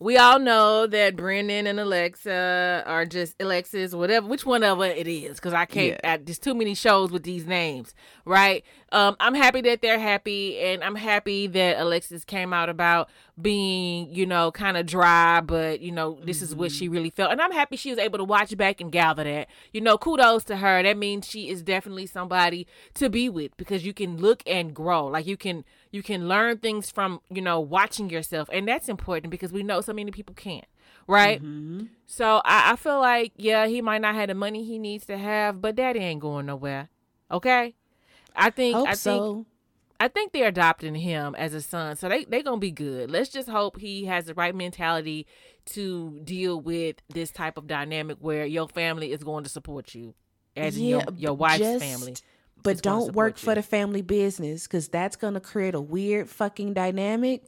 we 0.00 0.16
all 0.16 0.38
know 0.38 0.86
that 0.86 1.14
Brennon 1.14 1.66
and 1.66 1.78
Alexa 1.78 2.82
are 2.86 3.04
just 3.04 3.36
Alexis, 3.38 3.94
whatever, 3.94 4.26
which 4.26 4.46
one 4.46 4.64
of 4.64 4.80
it 4.80 5.06
is, 5.06 5.36
because 5.36 5.52
I 5.52 5.66
can't. 5.66 6.00
Yeah. 6.02 6.14
I, 6.14 6.16
there's 6.16 6.38
too 6.38 6.54
many 6.54 6.74
shows 6.74 7.10
with 7.12 7.22
these 7.22 7.46
names, 7.46 7.94
right? 8.24 8.64
Um, 8.92 9.14
I'm 9.20 9.34
happy 9.34 9.60
that 9.60 9.82
they're 9.82 9.98
happy, 9.98 10.58
and 10.58 10.82
I'm 10.82 10.94
happy 10.94 11.46
that 11.48 11.78
Alexis 11.78 12.24
came 12.24 12.54
out 12.54 12.70
about 12.70 13.10
being, 13.40 14.08
you 14.10 14.24
know, 14.24 14.50
kind 14.50 14.78
of 14.78 14.86
dry, 14.86 15.42
but 15.42 15.80
you 15.80 15.92
know, 15.92 16.18
this 16.24 16.38
mm-hmm. 16.38 16.44
is 16.44 16.54
what 16.54 16.72
she 16.72 16.86
mm-hmm. 16.86 16.94
really 16.94 17.10
felt, 17.10 17.30
and 17.30 17.40
I'm 17.40 17.52
happy 17.52 17.76
she 17.76 17.90
was 17.90 17.98
able 17.98 18.16
to 18.18 18.24
watch 18.24 18.56
back 18.56 18.80
and 18.80 18.90
gather 18.90 19.24
that. 19.24 19.48
You 19.70 19.82
know, 19.82 19.98
kudos 19.98 20.44
to 20.44 20.56
her. 20.56 20.82
That 20.82 20.96
means 20.96 21.28
she 21.28 21.50
is 21.50 21.62
definitely 21.62 22.06
somebody 22.06 22.66
to 22.94 23.10
be 23.10 23.28
with 23.28 23.54
because 23.58 23.84
you 23.84 23.92
can 23.92 24.16
look 24.16 24.42
and 24.46 24.74
grow. 24.74 25.06
Like 25.06 25.26
you 25.26 25.36
can 25.36 25.62
you 25.90 26.02
can 26.02 26.28
learn 26.28 26.58
things 26.58 26.90
from 26.90 27.20
you 27.30 27.42
know 27.42 27.60
watching 27.60 28.10
yourself 28.10 28.48
and 28.52 28.66
that's 28.66 28.88
important 28.88 29.30
because 29.30 29.52
we 29.52 29.62
know 29.62 29.80
so 29.80 29.92
many 29.92 30.10
people 30.10 30.34
can't 30.34 30.66
right 31.06 31.42
mm-hmm. 31.42 31.86
so 32.06 32.40
I, 32.44 32.72
I 32.72 32.76
feel 32.76 33.00
like 33.00 33.32
yeah 33.36 33.66
he 33.66 33.82
might 33.82 34.00
not 34.00 34.14
have 34.14 34.28
the 34.28 34.34
money 34.34 34.64
he 34.64 34.78
needs 34.78 35.06
to 35.06 35.18
have 35.18 35.60
but 35.60 35.76
daddy 35.76 36.00
ain't 36.00 36.20
going 36.20 36.46
nowhere 36.46 36.88
okay 37.30 37.74
i 38.34 38.50
think 38.50 38.76
hope 38.76 38.88
i 38.88 38.94
so. 38.94 39.34
think 39.34 39.46
I 40.02 40.08
think 40.08 40.32
they're 40.32 40.48
adopting 40.48 40.94
him 40.94 41.34
as 41.34 41.52
a 41.52 41.60
son, 41.60 41.94
so 41.94 42.08
they 42.08 42.24
they 42.24 42.42
gonna 42.42 42.56
be 42.56 42.70
good. 42.70 43.10
Let's 43.10 43.28
just 43.28 43.50
hope 43.50 43.78
he 43.78 44.06
has 44.06 44.24
the 44.24 44.32
right 44.32 44.54
mentality 44.54 45.26
to 45.72 46.18
deal 46.24 46.58
with 46.58 46.96
this 47.10 47.30
type 47.30 47.58
of 47.58 47.66
dynamic 47.66 48.16
where 48.18 48.46
your 48.46 48.66
family 48.66 49.12
is 49.12 49.22
going 49.22 49.44
to 49.44 49.50
support 49.50 49.94
you, 49.94 50.14
as 50.56 50.78
yeah, 50.78 50.88
your 50.88 51.02
your 51.18 51.34
wife's 51.34 51.58
just, 51.58 51.84
family 51.84 52.14
but 52.62 52.82
don't 52.82 53.14
work 53.14 53.40
you. 53.40 53.44
for 53.44 53.54
the 53.54 53.62
family 53.62 54.02
business 54.02 54.66
because 54.66 54.88
that's 54.88 55.16
going 55.16 55.34
to 55.34 55.40
create 55.40 55.74
a 55.74 55.80
weird 55.80 56.28
fucking 56.28 56.74
dynamic. 56.74 57.44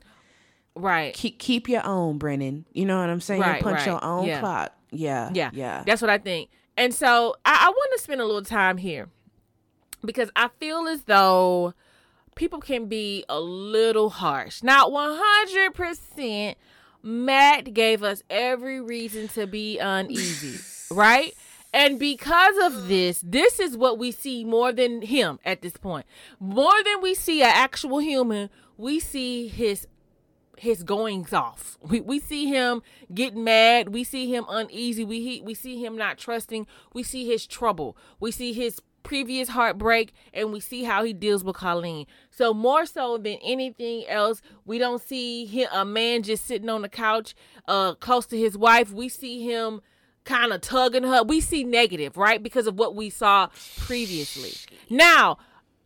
Right. 0.74 1.12
Keep 1.14 1.38
keep 1.38 1.68
your 1.68 1.84
own, 1.84 2.18
Brennon. 2.18 2.64
You 2.72 2.86
know 2.86 2.98
what 2.98 3.10
I'm 3.10 3.20
saying? 3.20 3.40
Right, 3.40 3.62
Punch 3.62 3.78
right. 3.78 3.86
your 3.86 4.04
own 4.04 4.26
yeah. 4.26 4.40
clock. 4.40 4.72
Yeah. 4.90 5.30
Yeah. 5.34 5.50
Yeah. 5.52 5.82
That's 5.86 6.00
what 6.00 6.10
I 6.10 6.18
think. 6.18 6.50
And 6.76 6.94
so 6.94 7.34
I, 7.44 7.66
I 7.66 7.68
want 7.68 7.92
to 7.96 8.02
spend 8.02 8.20
a 8.20 8.24
little 8.24 8.42
time 8.42 8.78
here 8.78 9.08
because 10.04 10.30
I 10.34 10.48
feel 10.58 10.88
as 10.88 11.04
though 11.04 11.74
people 12.34 12.60
can 12.60 12.86
be 12.86 13.24
a 13.28 13.40
little 13.40 14.10
harsh. 14.10 14.62
Not 14.62 14.90
100%. 14.90 16.54
Matt 17.02 17.74
gave 17.74 18.02
us 18.02 18.22
every 18.30 18.80
reason 18.80 19.28
to 19.28 19.46
be 19.46 19.78
uneasy, 19.78 20.60
right? 20.94 21.34
And 21.72 21.98
because 21.98 22.56
of 22.62 22.88
this, 22.88 23.22
this 23.26 23.58
is 23.58 23.76
what 23.76 23.98
we 23.98 24.12
see 24.12 24.44
more 24.44 24.72
than 24.72 25.02
him 25.02 25.38
at 25.44 25.62
this 25.62 25.76
point. 25.76 26.06
More 26.38 26.82
than 26.84 27.00
we 27.00 27.14
see 27.14 27.42
an 27.42 27.50
actual 27.52 27.98
human, 27.98 28.50
we 28.76 29.00
see 29.00 29.48
his 29.48 29.86
his 30.58 30.82
goings 30.82 31.32
off. 31.32 31.78
We 31.82 32.00
we 32.00 32.20
see 32.20 32.46
him 32.46 32.82
getting 33.12 33.42
mad. 33.42 33.88
We 33.88 34.04
see 34.04 34.32
him 34.32 34.44
uneasy. 34.48 35.04
We 35.04 35.22
he, 35.22 35.40
we 35.40 35.54
see 35.54 35.82
him 35.82 35.96
not 35.96 36.18
trusting. 36.18 36.66
We 36.92 37.02
see 37.02 37.26
his 37.26 37.46
trouble. 37.46 37.96
We 38.20 38.30
see 38.30 38.52
his 38.52 38.80
previous 39.02 39.48
heartbreak 39.48 40.12
and 40.32 40.52
we 40.52 40.60
see 40.60 40.84
how 40.84 41.02
he 41.04 41.12
deals 41.12 41.42
with 41.42 41.56
Colleen. 41.56 42.06
So 42.30 42.54
more 42.54 42.86
so 42.86 43.16
than 43.16 43.38
anything 43.42 44.06
else, 44.06 44.42
we 44.64 44.78
don't 44.78 45.02
see 45.02 45.44
him, 45.46 45.68
a 45.72 45.84
man 45.84 46.22
just 46.22 46.46
sitting 46.46 46.68
on 46.68 46.82
the 46.82 46.88
couch 46.88 47.34
uh 47.66 47.94
close 47.94 48.26
to 48.26 48.38
his 48.38 48.56
wife. 48.56 48.92
We 48.92 49.08
see 49.08 49.42
him 49.42 49.80
kind 50.24 50.52
of 50.52 50.60
tugging 50.60 51.04
her. 51.04 51.22
We 51.22 51.40
see 51.40 51.64
negative, 51.64 52.16
right? 52.16 52.42
Because 52.42 52.66
of 52.66 52.78
what 52.78 52.94
we 52.94 53.10
saw 53.10 53.48
previously. 53.78 54.52
Now, 54.88 55.38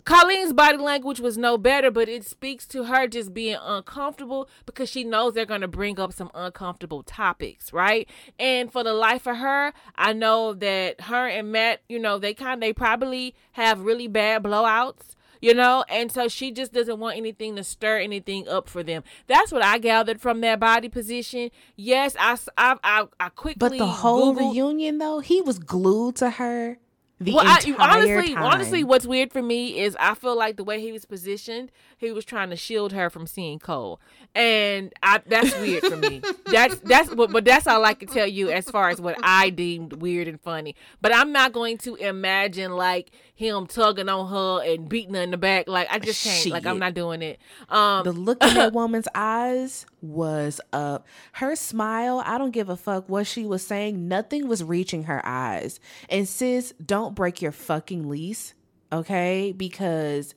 Colleen's 0.06 0.52
body 0.52 0.78
language 0.78 1.18
was 1.18 1.36
no 1.36 1.58
better, 1.58 1.90
but 1.90 2.08
it 2.08 2.24
speaks 2.24 2.64
to 2.68 2.84
her 2.84 3.08
just 3.08 3.34
being 3.34 3.58
uncomfortable 3.60 4.48
because 4.64 4.88
she 4.88 5.02
knows 5.02 5.34
they're 5.34 5.44
going 5.44 5.62
to 5.62 5.68
bring 5.68 5.98
up 5.98 6.12
some 6.12 6.30
uncomfortable 6.32 7.02
topics, 7.02 7.72
right? 7.72 8.08
And 8.38 8.70
for 8.70 8.84
the 8.84 8.94
life 8.94 9.26
of 9.26 9.38
her, 9.38 9.72
I 9.96 10.12
know 10.12 10.54
that 10.54 11.00
her 11.02 11.26
and 11.26 11.50
Matt, 11.50 11.80
you 11.88 11.98
know, 11.98 12.20
they 12.20 12.34
kind 12.34 12.54
of, 12.54 12.60
they 12.60 12.72
probably 12.72 13.34
have 13.52 13.80
really 13.80 14.06
bad 14.06 14.44
blowouts 14.44 15.16
you 15.40 15.54
know 15.54 15.84
and 15.88 16.10
so 16.10 16.28
she 16.28 16.50
just 16.50 16.72
doesn't 16.72 16.98
want 16.98 17.16
anything 17.16 17.56
to 17.56 17.64
stir 17.64 17.98
anything 17.98 18.48
up 18.48 18.68
for 18.68 18.82
them 18.82 19.02
that's 19.26 19.52
what 19.52 19.62
i 19.62 19.78
gathered 19.78 20.20
from 20.20 20.40
that 20.40 20.60
body 20.60 20.88
position 20.88 21.50
yes 21.76 22.16
i 22.18 22.36
i 22.56 22.76
i, 22.82 23.04
I 23.18 23.28
quickly 23.30 23.58
but 23.58 23.78
the 23.78 23.86
whole 23.86 24.34
Googled, 24.34 24.52
reunion 24.52 24.98
though 24.98 25.20
he 25.20 25.40
was 25.40 25.58
glued 25.58 26.16
to 26.16 26.30
her 26.30 26.78
the 27.18 27.32
well, 27.32 27.46
I, 27.46 27.62
honestly, 27.78 28.34
time. 28.34 28.44
honestly, 28.44 28.84
what's 28.84 29.06
weird 29.06 29.32
for 29.32 29.40
me 29.40 29.80
is 29.80 29.96
I 29.98 30.14
feel 30.14 30.36
like 30.36 30.58
the 30.58 30.64
way 30.64 30.82
he 30.82 30.92
was 30.92 31.06
positioned, 31.06 31.72
he 31.96 32.12
was 32.12 32.26
trying 32.26 32.50
to 32.50 32.56
shield 32.56 32.92
her 32.92 33.08
from 33.08 33.26
seeing 33.26 33.58
Cole, 33.58 34.00
and 34.34 34.92
I, 35.02 35.22
that's 35.26 35.58
weird 35.58 35.84
for 35.84 35.96
me. 35.96 36.20
That's 36.46 36.78
that's 36.80 37.12
but, 37.12 37.32
but 37.32 37.44
that's 37.44 37.66
all 37.66 37.84
I 37.84 37.94
can 37.94 38.08
tell 38.08 38.26
you 38.26 38.50
as 38.50 38.70
far 38.70 38.88
as 38.88 39.00
what 39.00 39.16
I 39.22 39.50
deemed 39.50 39.94
weird 39.94 40.28
and 40.28 40.40
funny. 40.40 40.76
But 41.02 41.14
I'm 41.14 41.32
not 41.32 41.52
going 41.52 41.78
to 41.78 41.96
imagine 41.96 42.72
like 42.72 43.10
him 43.36 43.66
tugging 43.66 44.08
on 44.08 44.30
her 44.30 44.64
and 44.64 44.88
beating 44.88 45.14
her 45.14 45.20
in 45.20 45.30
the 45.30 45.36
back. 45.36 45.68
Like 45.68 45.88
I 45.90 45.98
just 45.98 46.24
can't. 46.24 46.36
Shit. 46.36 46.52
Like 46.52 46.64
I'm 46.64 46.78
not 46.78 46.94
doing 46.94 47.20
it. 47.20 47.38
Um, 47.68 48.02
the 48.02 48.12
look 48.12 48.42
in 48.42 48.54
that 48.54 48.72
woman's 48.72 49.06
eyes 49.14 49.84
was 50.00 50.58
up. 50.72 51.06
Her 51.32 51.54
smile. 51.54 52.22
I 52.24 52.38
don't 52.38 52.50
give 52.50 52.70
a 52.70 52.76
fuck 52.76 53.08
what 53.08 53.26
she 53.26 53.44
was 53.44 53.64
saying. 53.64 54.08
Nothing 54.08 54.48
was 54.48 54.64
reaching 54.64 55.04
her 55.04 55.20
eyes. 55.24 55.78
And 56.08 56.26
sis, 56.26 56.72
don't 56.84 57.14
break 57.14 57.42
your 57.42 57.52
fucking 57.52 58.08
lease, 58.08 58.54
okay? 58.90 59.52
Because 59.52 60.34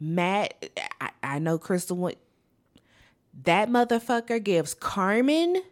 Matt, 0.00 0.70
I, 1.00 1.10
I 1.22 1.38
know 1.38 1.56
Crystal 1.56 1.96
went. 1.96 2.18
That 3.44 3.70
motherfucker 3.70 4.42
gives 4.42 4.74
Carmen 4.74 5.62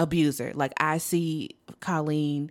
abuser. 0.00 0.52
Like 0.52 0.72
I 0.78 0.98
see 0.98 1.50
Colleen 1.78 2.50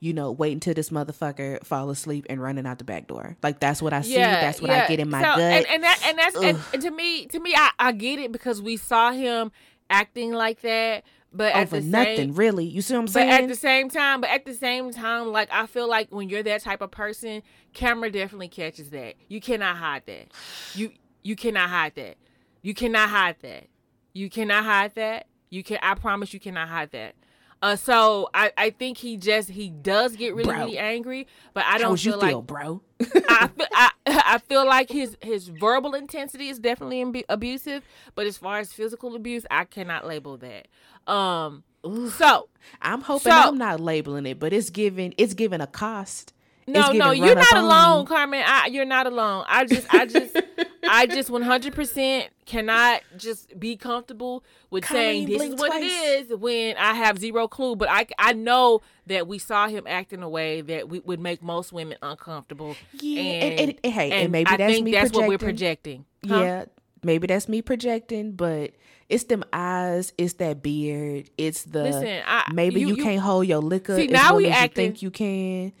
you 0.00 0.12
know, 0.12 0.30
waiting 0.30 0.60
till 0.60 0.74
this 0.74 0.90
motherfucker 0.90 1.64
fall 1.64 1.90
asleep 1.90 2.26
and 2.30 2.40
running 2.40 2.66
out 2.66 2.78
the 2.78 2.84
back 2.84 3.06
door. 3.08 3.36
Like 3.42 3.60
that's 3.60 3.82
what 3.82 3.92
I 3.92 4.02
see. 4.02 4.14
Yeah, 4.14 4.40
that's 4.40 4.60
what 4.60 4.70
yeah. 4.70 4.84
I 4.84 4.88
get 4.88 5.00
in 5.00 5.10
my 5.10 5.20
so, 5.20 5.26
gut. 5.26 5.40
And, 5.40 5.66
and, 5.66 5.82
that 5.82 6.02
and 6.06 6.18
that's 6.18 6.36
and, 6.36 6.58
and, 6.72 6.82
to 6.82 6.90
me, 6.90 7.26
to 7.26 7.40
me, 7.40 7.54
I, 7.56 7.70
I 7.78 7.92
get 7.92 8.18
it 8.18 8.30
because 8.30 8.62
we 8.62 8.76
saw 8.76 9.12
him 9.12 9.50
acting 9.90 10.32
like 10.32 10.60
that. 10.62 11.04
But 11.32 11.52
over 11.52 11.60
at 11.60 11.70
the 11.70 11.80
nothing, 11.82 12.16
same, 12.16 12.34
really. 12.34 12.64
You 12.64 12.80
see 12.80 12.94
what 12.94 13.00
I'm 13.00 13.08
saying? 13.08 13.28
But 13.28 13.42
at 13.42 13.48
the 13.48 13.54
same 13.54 13.90
time, 13.90 14.20
but 14.22 14.30
at 14.30 14.46
the 14.46 14.54
same 14.54 14.92
time, 14.92 15.30
like 15.30 15.48
I 15.52 15.66
feel 15.66 15.88
like 15.88 16.10
when 16.10 16.28
you're 16.28 16.42
that 16.42 16.62
type 16.62 16.80
of 16.80 16.90
person, 16.90 17.42
camera 17.74 18.10
definitely 18.10 18.48
catches 18.48 18.90
that. 18.90 19.14
You 19.28 19.40
cannot 19.40 19.76
hide 19.76 20.04
that. 20.06 20.32
You 20.74 20.92
you 21.22 21.36
cannot 21.36 21.68
hide 21.68 21.96
that. 21.96 22.16
You 22.62 22.72
cannot 22.72 23.10
hide 23.10 23.36
that. 23.42 23.66
You 24.14 24.30
cannot 24.30 24.64
hide 24.64 24.94
that. 24.94 25.26
You 25.50 25.62
can. 25.62 25.78
I 25.82 25.94
promise 25.94 26.32
you 26.32 26.40
cannot 26.40 26.68
hide 26.68 26.92
that. 26.92 27.14
Uh, 27.60 27.74
so 27.74 28.28
I, 28.32 28.52
I 28.56 28.70
think 28.70 28.98
he 28.98 29.16
just 29.16 29.48
he 29.50 29.68
does 29.68 30.14
get 30.14 30.34
really 30.34 30.50
bro. 30.50 30.58
really 30.58 30.78
angry, 30.78 31.26
but 31.54 31.64
I 31.66 31.78
don't 31.78 31.98
feel, 31.98 32.20
feel 32.20 32.36
like 32.38 32.46
bro. 32.46 32.82
I, 33.00 33.48
feel, 33.48 33.66
I 33.72 33.90
I 34.06 34.38
feel 34.38 34.64
like 34.66 34.90
his 34.90 35.16
his 35.22 35.48
verbal 35.48 35.94
intensity 35.94 36.48
is 36.48 36.58
definitely 36.58 37.04
imbu- 37.04 37.24
abusive, 37.28 37.82
but 38.14 38.26
as 38.26 38.36
far 38.36 38.58
as 38.58 38.72
physical 38.72 39.16
abuse, 39.16 39.44
I 39.50 39.64
cannot 39.64 40.06
label 40.06 40.36
that. 40.38 40.68
Um, 41.12 41.64
so 42.10 42.48
I'm 42.80 43.00
hoping 43.00 43.32
so, 43.32 43.38
I'm 43.38 43.58
not 43.58 43.80
labeling 43.80 44.26
it, 44.26 44.38
but 44.38 44.52
it's 44.52 44.70
given 44.70 45.14
it's 45.16 45.34
given 45.34 45.60
a 45.60 45.66
cost 45.66 46.32
no, 46.68 46.92
no, 46.92 47.10
you're 47.10 47.34
not 47.34 47.56
alone, 47.56 48.06
Carmen. 48.06 48.42
I, 48.44 48.66
you're 48.66 48.84
not 48.84 49.06
alone. 49.06 49.44
I 49.48 49.64
just, 49.64 49.92
I 49.92 50.06
just, 50.06 50.36
I 50.88 51.06
just 51.06 51.30
100 51.30 51.74
percent 51.74 52.28
cannot 52.46 53.02
just 53.16 53.58
be 53.58 53.76
comfortable 53.76 54.42
with 54.70 54.86
saying 54.86 55.28
this 55.28 55.42
is 55.42 55.54
what 55.54 55.68
twice. 55.70 55.82
it 55.84 56.30
is 56.30 56.38
when 56.38 56.76
I 56.76 56.94
have 56.94 57.18
zero 57.18 57.48
clue. 57.48 57.76
But 57.76 57.88
I, 57.90 58.06
I 58.18 58.32
know 58.32 58.80
that 59.06 59.26
we 59.26 59.38
saw 59.38 59.68
him 59.68 59.84
act 59.86 60.12
in 60.12 60.22
a 60.22 60.28
way 60.28 60.60
that 60.62 60.88
we, 60.88 61.00
would 61.00 61.20
make 61.20 61.42
most 61.42 61.72
women 61.72 61.98
uncomfortable. 62.02 62.76
Yeah, 62.92 63.20
and, 63.20 63.60
and, 63.60 63.80
and 63.84 63.92
hey, 63.92 64.10
and, 64.10 64.22
and 64.24 64.32
maybe 64.32 64.50
I 64.50 64.56
that's 64.56 64.80
me 64.80 64.92
that's 64.92 65.10
projecting. 65.10 65.20
what 65.20 65.28
we're 65.28 65.38
projecting. 65.38 66.04
Huh? 66.26 66.40
Yeah, 66.40 66.64
maybe 67.02 67.26
that's 67.26 67.48
me 67.48 67.62
projecting, 67.62 68.32
but 68.32 68.72
it's 69.08 69.24
them 69.24 69.44
eyes, 69.52 70.12
it's 70.18 70.34
that 70.34 70.62
beard, 70.62 71.30
it's 71.38 71.62
the 71.64 71.84
Listen, 71.84 72.22
I, 72.26 72.50
maybe 72.52 72.80
you, 72.80 72.88
you, 72.88 73.02
can't 73.02 73.20
hold 73.20 73.46
your 73.46 73.60
liquor 73.60 73.96
see, 73.96 74.06
now 74.06 74.32
well 74.32 74.36
we 74.36 74.48
acting, 74.48 74.84
you 74.84 74.90
think 74.90 75.02
you 75.02 75.10
can. 75.10 75.72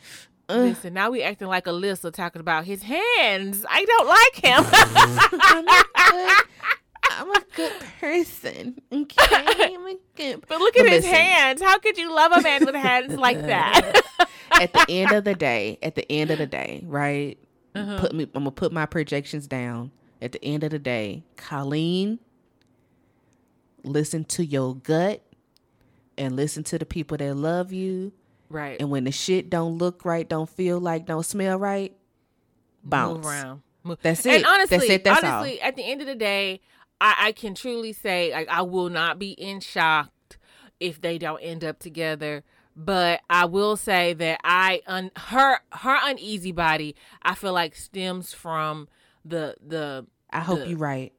Listen, 0.48 0.94
now 0.94 1.10
we 1.10 1.22
acting 1.22 1.48
like 1.48 1.66
Alyssa 1.66 2.10
talking 2.10 2.40
about 2.40 2.64
his 2.64 2.82
hands. 2.82 3.66
I 3.68 3.84
don't 3.84 4.06
like 4.08 4.36
him. 4.36 4.64
I'm, 5.42 5.68
a 5.68 5.84
good, 6.10 6.44
I'm 7.10 7.30
a 7.30 7.44
good 7.54 7.72
person. 8.00 8.80
Okay, 8.90 9.26
I'm 9.30 9.86
a 9.86 9.96
good. 10.16 10.44
But 10.48 10.58
look 10.58 10.76
at 10.78 10.84
but 10.84 10.92
his 10.92 11.04
listen, 11.04 11.14
hands. 11.14 11.60
How 11.60 11.78
could 11.78 11.98
you 11.98 12.14
love 12.14 12.32
a 12.32 12.40
man 12.40 12.64
with 12.64 12.74
hands 12.74 13.16
like 13.16 13.42
that? 13.42 14.00
at 14.52 14.72
the 14.72 14.86
end 14.88 15.12
of 15.12 15.24
the 15.24 15.34
day, 15.34 15.78
at 15.82 15.94
the 15.94 16.10
end 16.10 16.30
of 16.30 16.38
the 16.38 16.46
day, 16.46 16.82
right? 16.86 17.36
Uh-huh. 17.74 17.98
Put 18.00 18.14
me. 18.14 18.24
I'm 18.34 18.44
gonna 18.44 18.50
put 18.50 18.72
my 18.72 18.86
projections 18.86 19.46
down. 19.46 19.90
At 20.22 20.32
the 20.32 20.42
end 20.42 20.64
of 20.64 20.70
the 20.70 20.78
day, 20.78 21.24
Colleen, 21.36 22.20
listen 23.84 24.24
to 24.24 24.44
your 24.44 24.74
gut 24.76 25.22
and 26.16 26.34
listen 26.34 26.64
to 26.64 26.78
the 26.78 26.86
people 26.86 27.18
that 27.18 27.36
love 27.36 27.70
you 27.72 28.12
Right. 28.50 28.76
And 28.80 28.90
when 28.90 29.04
the 29.04 29.12
shit 29.12 29.50
don't 29.50 29.78
look 29.78 30.04
right, 30.04 30.28
don't 30.28 30.48
feel 30.48 30.80
like, 30.80 31.06
don't 31.06 31.24
smell 31.24 31.58
right, 31.58 31.94
bounce. 32.82 33.18
Move 33.18 33.26
around. 33.26 33.62
Move. 33.84 33.98
That's 34.02 34.24
it. 34.26 34.36
And 34.36 34.46
honestly, 34.46 34.78
That's 34.78 34.90
it. 34.90 35.04
That's 35.04 35.24
honestly, 35.24 35.60
all. 35.60 35.68
at 35.68 35.76
the 35.76 35.84
end 35.84 36.00
of 36.00 36.06
the 36.06 36.14
day, 36.14 36.60
I, 37.00 37.14
I 37.18 37.32
can 37.32 37.54
truly 37.54 37.92
say 37.92 38.32
like, 38.32 38.48
I 38.48 38.62
will 38.62 38.90
not 38.90 39.18
be 39.18 39.30
in 39.32 39.60
shock 39.60 40.10
if 40.80 41.00
they 41.00 41.18
don't 41.18 41.40
end 41.40 41.64
up 41.64 41.78
together. 41.78 42.44
But 42.74 43.22
I 43.28 43.46
will 43.46 43.76
say 43.76 44.12
that 44.14 44.40
I 44.44 44.82
un, 44.86 45.10
her 45.16 45.58
her 45.72 45.98
uneasy 46.04 46.52
body 46.52 46.94
I 47.22 47.34
feel 47.34 47.52
like 47.52 47.74
stems 47.74 48.32
from 48.32 48.88
the 49.24 49.56
the 49.66 50.06
I 50.30 50.38
hope 50.40 50.68
you're 50.68 50.78
right 50.78 51.12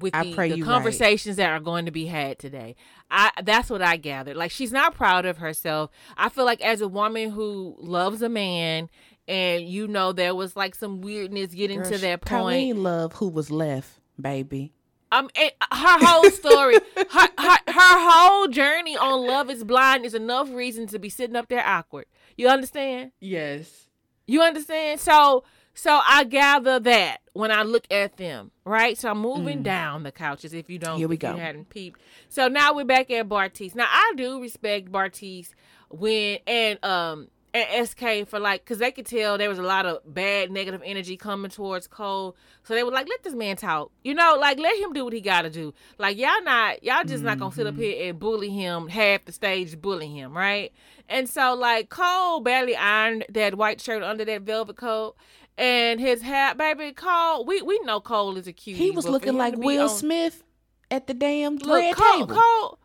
with 0.00 0.14
I 0.14 0.24
the, 0.24 0.34
pray 0.34 0.52
the 0.52 0.62
conversations 0.62 1.38
right. 1.38 1.44
that 1.44 1.50
are 1.50 1.60
going 1.60 1.86
to 1.86 1.90
be 1.90 2.06
had 2.06 2.38
today. 2.38 2.76
I 3.10 3.30
that's 3.44 3.70
what 3.70 3.82
I 3.82 3.96
gathered. 3.96 4.36
Like 4.36 4.50
she's 4.50 4.72
not 4.72 4.94
proud 4.94 5.26
of 5.26 5.38
herself. 5.38 5.90
I 6.16 6.28
feel 6.28 6.44
like 6.44 6.60
as 6.60 6.80
a 6.80 6.88
woman 6.88 7.30
who 7.30 7.76
loves 7.78 8.22
a 8.22 8.28
man 8.28 8.90
and 9.28 9.68
you 9.68 9.88
know 9.88 10.12
there 10.12 10.34
was 10.34 10.56
like 10.56 10.74
some 10.74 11.00
weirdness 11.00 11.52
getting 11.52 11.82
Girl, 11.82 11.92
to 11.92 11.98
that 11.98 12.20
point. 12.22 12.28
Colleen 12.28 12.82
love 12.82 13.14
who 13.14 13.28
was 13.28 13.50
left, 13.50 14.00
baby. 14.20 14.72
Um, 15.12 15.30
it, 15.36 15.54
her 15.60 16.04
whole 16.04 16.30
story, 16.30 16.74
her, 16.96 17.28
her 17.38 17.56
her 17.68 18.10
whole 18.10 18.48
journey 18.48 18.96
on 18.96 19.26
Love 19.26 19.50
Is 19.50 19.62
Blind 19.62 20.04
is 20.04 20.14
enough 20.14 20.50
reason 20.50 20.86
to 20.88 20.98
be 20.98 21.08
sitting 21.08 21.36
up 21.36 21.48
there 21.48 21.64
awkward. 21.64 22.06
You 22.36 22.48
understand? 22.48 23.12
Yes. 23.20 23.88
You 24.26 24.42
understand? 24.42 25.00
So 25.00 25.44
so 25.76 26.00
I 26.08 26.24
gather 26.24 26.80
that 26.80 27.18
when 27.34 27.50
I 27.50 27.62
look 27.62 27.86
at 27.90 28.16
them, 28.16 28.50
right? 28.64 28.96
So 28.96 29.10
I'm 29.10 29.18
moving 29.18 29.58
mm. 29.58 29.64
down 29.64 30.04
the 30.04 30.10
couches. 30.10 30.54
If 30.54 30.70
you 30.70 30.78
don't, 30.78 30.96
here 30.96 31.06
we 31.06 31.18
go. 31.18 31.36
hadn't 31.36 31.68
peeped. 31.68 32.00
So 32.30 32.48
now 32.48 32.74
we're 32.74 32.86
back 32.86 33.10
at 33.10 33.28
Bartise. 33.28 33.74
Now 33.74 33.86
I 33.86 34.14
do 34.16 34.40
respect 34.40 34.90
Bartise 34.90 35.50
when 35.90 36.38
and 36.46 36.82
um 36.82 37.28
and 37.52 37.86
SK 37.86 38.26
for 38.26 38.38
like 38.38 38.64
because 38.64 38.78
they 38.78 38.90
could 38.90 39.04
tell 39.04 39.36
there 39.36 39.50
was 39.50 39.58
a 39.58 39.62
lot 39.62 39.84
of 39.84 39.98
bad 40.06 40.50
negative 40.50 40.80
energy 40.82 41.18
coming 41.18 41.50
towards 41.50 41.86
Cole. 41.86 42.36
So 42.62 42.72
they 42.72 42.82
were 42.82 42.90
like, 42.90 43.06
let 43.06 43.22
this 43.22 43.34
man 43.34 43.56
talk. 43.56 43.92
You 44.02 44.14
know, 44.14 44.38
like 44.40 44.58
let 44.58 44.78
him 44.78 44.94
do 44.94 45.04
what 45.04 45.12
he 45.12 45.20
gotta 45.20 45.50
do. 45.50 45.74
Like 45.98 46.16
y'all 46.16 46.42
not 46.42 46.82
y'all 46.82 47.04
just 47.04 47.16
mm-hmm. 47.16 47.26
not 47.26 47.38
gonna 47.38 47.54
sit 47.54 47.66
up 47.66 47.74
mm-hmm. 47.74 47.82
here 47.82 48.08
and 48.08 48.18
bully 48.18 48.48
him 48.48 48.88
half 48.88 49.26
the 49.26 49.32
stage 49.32 49.78
bully 49.78 50.08
him, 50.08 50.34
right? 50.34 50.72
And 51.06 51.28
so 51.28 51.52
like 51.52 51.90
Cole 51.90 52.40
barely 52.40 52.74
ironed 52.76 53.26
that 53.28 53.56
white 53.56 53.82
shirt 53.82 54.02
under 54.02 54.24
that 54.24 54.40
velvet 54.40 54.76
coat 54.76 55.16
and 55.58 56.00
his 56.00 56.22
hat, 56.22 56.56
baby. 56.56 56.92
Cole, 56.92 57.44
we 57.44 57.62
we 57.62 57.78
know 57.80 58.00
Cole 58.00 58.36
is 58.36 58.46
a 58.46 58.52
cutie. 58.52 58.78
He 58.78 58.90
was 58.90 59.06
looking 59.06 59.36
like 59.36 59.56
Will 59.56 59.84
on, 59.84 59.88
Smith 59.88 60.42
at 60.90 61.06
the 61.06 61.14
damn 61.14 61.56
look, 61.56 61.80
red 61.80 61.94
Cole, 61.94 62.26
table. 62.26 62.36
Cole, 62.36 62.78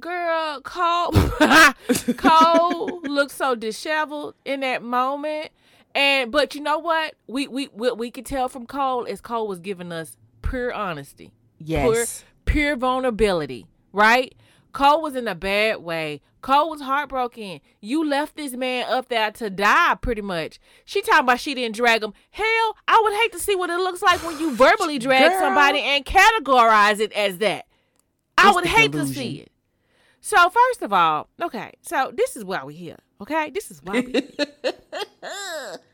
girl, 0.00 0.60
Cole, 0.62 1.12
Cole 2.16 3.00
looked 3.02 3.32
so 3.32 3.54
disheveled 3.54 4.34
in 4.44 4.60
that 4.60 4.82
moment. 4.82 5.50
And 5.94 6.30
but 6.30 6.54
you 6.54 6.60
know 6.60 6.78
what? 6.78 7.14
We 7.26 7.48
we 7.48 7.66
what 7.66 7.98
we 7.98 8.10
could 8.10 8.26
tell 8.26 8.48
from 8.48 8.66
Cole 8.66 9.04
is 9.04 9.20
Cole 9.20 9.48
was 9.48 9.58
giving 9.60 9.92
us 9.92 10.16
pure 10.42 10.72
honesty. 10.72 11.32
Yes. 11.58 12.24
Pure, 12.44 12.74
pure 12.74 12.76
vulnerability, 12.76 13.66
right? 13.92 14.34
Cole 14.72 15.02
was 15.02 15.16
in 15.16 15.26
a 15.26 15.34
bad 15.34 15.78
way. 15.78 16.20
Cole 16.40 16.70
was 16.70 16.80
heartbroken. 16.80 17.60
You 17.80 18.08
left 18.08 18.36
this 18.36 18.52
man 18.52 18.86
up 18.88 19.08
there 19.08 19.30
to 19.32 19.50
die, 19.50 19.96
pretty 20.00 20.22
much. 20.22 20.60
She 20.84 21.02
talking 21.02 21.24
about 21.24 21.40
she 21.40 21.54
didn't 21.54 21.76
drag 21.76 22.02
him. 22.02 22.12
Hell, 22.30 22.76
I 22.86 23.00
would 23.02 23.12
hate 23.14 23.32
to 23.32 23.38
see 23.38 23.56
what 23.56 23.70
it 23.70 23.78
looks 23.78 24.02
like 24.02 24.24
when 24.24 24.38
you 24.38 24.54
verbally 24.54 24.98
drag 24.98 25.30
Girl. 25.32 25.40
somebody 25.40 25.80
and 25.80 26.04
categorize 26.04 27.00
it 27.00 27.12
as 27.12 27.38
that. 27.38 27.66
I 28.36 28.52
would 28.52 28.66
hate 28.66 28.92
delusion. 28.92 29.14
to 29.14 29.20
see 29.20 29.36
it. 29.40 29.52
So 30.20 30.48
first 30.50 30.82
of 30.82 30.92
all, 30.92 31.28
okay, 31.40 31.72
so 31.82 32.12
this 32.14 32.36
is 32.36 32.44
why 32.44 32.64
we 32.64 32.74
here. 32.74 32.98
Okay, 33.20 33.50
this 33.50 33.70
is 33.70 33.82
why 33.82 34.00
we. 34.00 34.12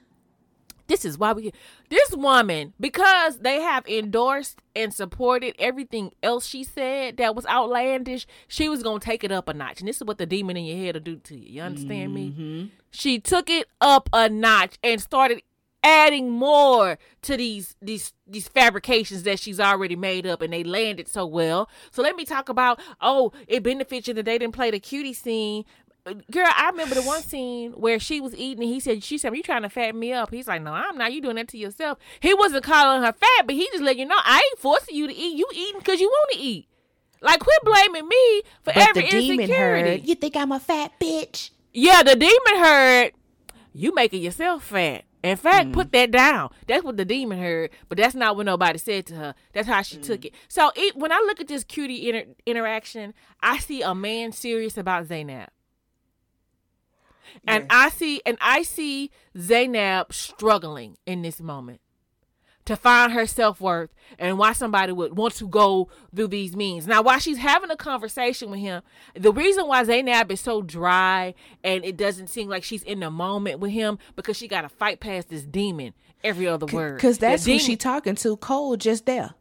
This 0.87 1.05
is 1.05 1.19
why 1.19 1.33
we 1.33 1.53
this 1.89 2.11
woman 2.13 2.75
because 2.79 3.39
they 3.39 3.61
have 3.61 3.87
endorsed 3.87 4.61
and 4.77 4.93
supported 4.93 5.55
everything 5.59 6.13
else 6.23 6.47
she 6.47 6.65
said 6.65 7.17
that 7.17 7.35
was 7.35 7.47
outlandish. 7.47 8.27
She 8.49 8.69
was 8.69 8.83
gonna 8.83 9.01
take 9.01 9.25
it 9.25 9.33
up 9.33 9.49
a 9.49 9.55
notch, 9.55 9.81
and 9.81 9.89
this 9.89 9.97
is 9.97 10.05
what 10.05 10.19
the 10.19 10.27
demon 10.27 10.57
in 10.57 10.65
your 10.65 10.79
head 10.79 10.95
will 10.95 11.03
do 11.03 11.17
to 11.17 11.37
you. 11.37 11.55
You 11.55 11.63
understand 11.63 12.15
mm-hmm. 12.15 12.39
me? 12.39 12.73
She 12.91 13.19
took 13.19 13.49
it 13.49 13.67
up 13.81 14.09
a 14.13 14.29
notch 14.29 14.79
and 14.83 15.01
started 15.01 15.43
adding 15.85 16.31
more 16.31 16.99
to 17.21 17.37
these 17.37 17.77
these 17.83 18.15
these 18.27 18.49
fabrications 18.49 19.23
that 19.25 19.39
she's 19.39 19.61
already 19.61 19.95
made 19.95 20.27
up 20.27 20.41
and 20.41 20.53
they 20.53 20.65
landed 20.65 21.07
so 21.07 21.27
well. 21.27 21.69
So 21.91 22.03
let 22.03 22.17
me 22.17 22.25
talk 22.25 22.49
about 22.49 22.81
oh, 23.01 23.33
it 23.47 23.63
benefits 23.63 24.09
you 24.09 24.15
that 24.15 24.25
they 24.25 24.39
didn't 24.39 24.55
play 24.55 24.71
the 24.71 24.81
cutie 24.81 25.13
scene 25.13 25.65
girl, 26.31 26.47
I 26.55 26.69
remember 26.71 26.95
the 26.95 27.03
one 27.03 27.23
scene 27.23 27.73
where 27.73 27.99
she 27.99 28.21
was 28.21 28.35
eating 28.35 28.65
and 28.65 28.73
he 28.73 28.81
said, 28.81 29.03
she 29.03 29.19
said, 29.19 29.35
you 29.35 29.43
trying 29.43 29.63
to 29.63 29.71
fat 29.71 29.95
me 29.95 30.13
up. 30.13 30.31
He's 30.31 30.47
like, 30.47 30.63
no, 30.63 30.73
I'm 30.73 30.99
not. 30.99 31.13
You 31.13 31.21
doing 31.21 31.37
that 31.37 31.49
to 31.49 31.59
yourself. 31.59 31.99
He 32.21 32.35
wasn't 32.35 32.65
calling 32.65 33.03
her 33.03 33.13
fat, 33.13 33.47
but 33.47 33.55
he 33.55 33.67
just 33.73 33.83
let 33.83 33.97
you 33.97 34.05
know, 34.05 34.19
I 34.19 34.37
ain't 34.37 34.61
forcing 34.61 34.95
you 34.95 35.07
to 35.07 35.15
eat. 35.15 35.37
You 35.37 35.47
eating 35.55 35.81
because 35.81 36.01
you 36.01 36.09
want 36.09 36.33
to 36.33 36.39
eat. 36.39 36.69
Like, 37.21 37.41
quit 37.41 37.59
blaming 37.65 38.07
me 38.07 38.43
for 38.63 38.73
but 38.75 38.77
every 38.77 39.03
the 39.03 39.17
insecurity. 39.17 39.91
Heard, 39.91 40.09
you 40.09 40.15
think 40.15 40.37
I'm 40.37 40.53
a 40.53 40.61
fat 40.61 40.93
bitch? 41.01 41.51
Yeah, 41.73 42.03
the 42.03 42.17
demon 42.17 42.65
heard 42.65 43.13
you 43.73 43.95
making 43.95 44.23
yourself 44.23 44.65
fat. 44.65 45.05
In 45.23 45.39
fact, 45.39 45.71
mm. 45.71 45.73
put 45.73 45.91
that 45.93 46.11
down. 46.11 46.51
That's 46.69 46.85
what 46.85 46.99
the 46.99 47.05
demon 47.07 47.39
heard, 47.39 47.71
but 47.89 47.97
that's 47.97 48.15
not 48.15 48.37
what 48.37 48.45
nobody 48.45 48.79
said 48.79 49.07
to 49.07 49.15
her. 49.15 49.35
That's 49.55 49.67
how 49.67 49.81
she 49.81 49.97
mm. 49.97 50.03
took 50.03 50.27
it. 50.27 50.35
So 50.49 50.71
it, 50.77 50.97
when 50.97 51.13
I 51.13 51.25
look 51.27 51.41
at 51.41 51.49
this 51.49 51.65
cutie 51.65 52.11
inter- 52.11 52.31
interaction, 52.45 53.15
I 53.41 53.57
see 53.57 53.81
a 53.81 53.95
man 53.95 54.33
serious 54.33 54.77
about 54.77 55.07
Zanab. 55.07 55.49
And 57.47 57.67
I 57.71 57.89
see 57.91 58.21
and 58.25 58.39
I 58.41 58.63
see 58.63 59.11
Zanab 59.37 60.13
struggling 60.13 60.97
in 61.07 61.23
this 61.23 61.41
moment 61.41 61.81
to 62.65 62.77
find 62.77 63.13
her 63.13 63.27
self 63.27 63.61
worth 63.61 63.91
and 64.19 64.39
why 64.39 64.53
somebody 64.53 64.93
would 64.93 65.17
want 65.17 65.35
to 65.35 65.47
go 65.47 65.89
through 66.15 66.29
these 66.29 66.57
means. 66.57 66.87
Now, 66.87 67.03
while 67.03 67.19
she's 67.19 67.39
having 67.39 67.71
a 67.71 67.77
conversation 67.77 68.51
with 68.51 68.61
him, 68.61 68.83
the 69.15 69.33
reason 69.33 69.67
why 69.67 69.85
Zanab 69.85 70.31
is 70.31 70.41
so 70.41 70.63
dry 70.63 71.35
and 71.63 71.85
it 71.85 71.97
doesn't 71.97 72.29
seem 72.29 72.49
like 72.49 72.65
she's 72.65 72.83
in 72.83 73.01
the 73.01 73.11
moment 73.11 73.61
with 73.61 73.73
him 73.73 73.99
because 74.17 74.37
she 74.37 74.49
got 74.49 74.63
to 74.63 74.69
fight 74.69 75.01
past 75.01 75.29
this 75.29 75.45
demon 75.45 75.93
every 76.23 76.47
other 76.47 76.67
word. 76.67 76.97
Because 76.97 77.19
that's 77.19 77.45
who 77.45 77.59
she 77.59 77.77
talking 77.77 78.15
to. 78.17 78.37
Cole 78.37 78.77
just 78.77 79.07
there. 79.07 79.35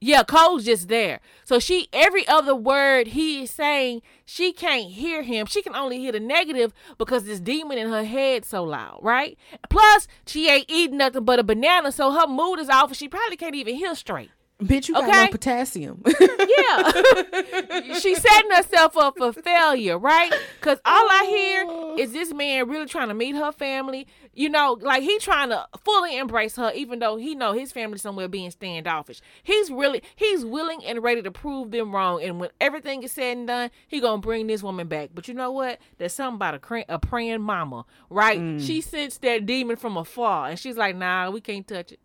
Yeah, 0.00 0.24
Cole's 0.24 0.64
just 0.64 0.88
there. 0.88 1.20
So 1.44 1.58
she 1.58 1.88
every 1.92 2.26
other 2.28 2.54
word 2.54 3.08
he 3.08 3.44
is 3.44 3.50
saying, 3.50 4.02
she 4.26 4.52
can't 4.52 4.90
hear 4.90 5.22
him. 5.22 5.46
She 5.46 5.62
can 5.62 5.74
only 5.74 5.98
hear 5.98 6.12
the 6.12 6.20
negative 6.20 6.74
because 6.98 7.24
this 7.24 7.40
demon 7.40 7.78
in 7.78 7.88
her 7.88 8.04
head 8.04 8.44
so 8.44 8.62
loud, 8.62 8.98
right? 9.02 9.38
Plus, 9.70 10.06
she 10.26 10.50
ain't 10.50 10.70
eating 10.70 10.98
nothing 10.98 11.24
but 11.24 11.38
a 11.38 11.44
banana, 11.44 11.92
so 11.92 12.12
her 12.12 12.26
mood 12.26 12.58
is 12.58 12.68
off 12.68 12.88
and 12.88 12.96
she 12.96 13.08
probably 13.08 13.36
can't 13.36 13.54
even 13.54 13.74
hear 13.76 13.94
straight. 13.94 14.30
Bitch, 14.62 14.88
you 14.88 14.94
got 14.94 15.04
okay? 15.04 15.24
no 15.24 15.30
potassium. 15.30 16.02
yeah. 16.20 16.92
She's 17.98 18.22
setting 18.22 18.50
herself 18.52 18.96
up 18.96 19.18
for 19.18 19.30
failure, 19.34 19.98
right? 19.98 20.32
Because 20.58 20.78
all 20.82 21.06
I 21.10 21.26
hear 21.28 22.02
is 22.02 22.12
this 22.12 22.32
man 22.32 22.66
really 22.66 22.86
trying 22.86 23.08
to 23.08 23.14
meet 23.14 23.36
her 23.36 23.52
family. 23.52 24.06
You 24.32 24.48
know, 24.48 24.78
like 24.80 25.02
he 25.02 25.18
trying 25.18 25.50
to 25.50 25.66
fully 25.84 26.16
embrace 26.16 26.56
her, 26.56 26.72
even 26.74 27.00
though 27.00 27.16
he 27.16 27.34
know 27.34 27.52
his 27.52 27.70
family 27.70 27.98
somewhere 27.98 28.28
being 28.28 28.50
standoffish. 28.50 29.20
He's 29.42 29.70
really, 29.70 30.02
he's 30.14 30.42
willing 30.42 30.82
and 30.86 31.02
ready 31.02 31.20
to 31.20 31.30
prove 31.30 31.70
them 31.70 31.94
wrong. 31.94 32.22
And 32.22 32.40
when 32.40 32.48
everything 32.58 33.02
is 33.02 33.12
said 33.12 33.36
and 33.36 33.46
done, 33.46 33.70
he 33.86 34.00
gonna 34.00 34.22
bring 34.22 34.46
this 34.46 34.62
woman 34.62 34.88
back. 34.88 35.10
But 35.14 35.28
you 35.28 35.34
know 35.34 35.50
what? 35.50 35.80
There's 35.98 36.14
something 36.14 36.36
about 36.36 36.54
a, 36.54 36.94
a 36.94 36.98
praying 36.98 37.42
mama, 37.42 37.84
right? 38.08 38.40
Mm. 38.40 38.66
She 38.66 38.80
sensed 38.80 39.20
that 39.20 39.44
demon 39.44 39.76
from 39.76 39.98
afar, 39.98 40.48
and 40.48 40.58
she's 40.58 40.78
like, 40.78 40.96
nah, 40.96 41.28
we 41.28 41.42
can't 41.42 41.68
touch 41.68 41.92
it. 41.92 42.00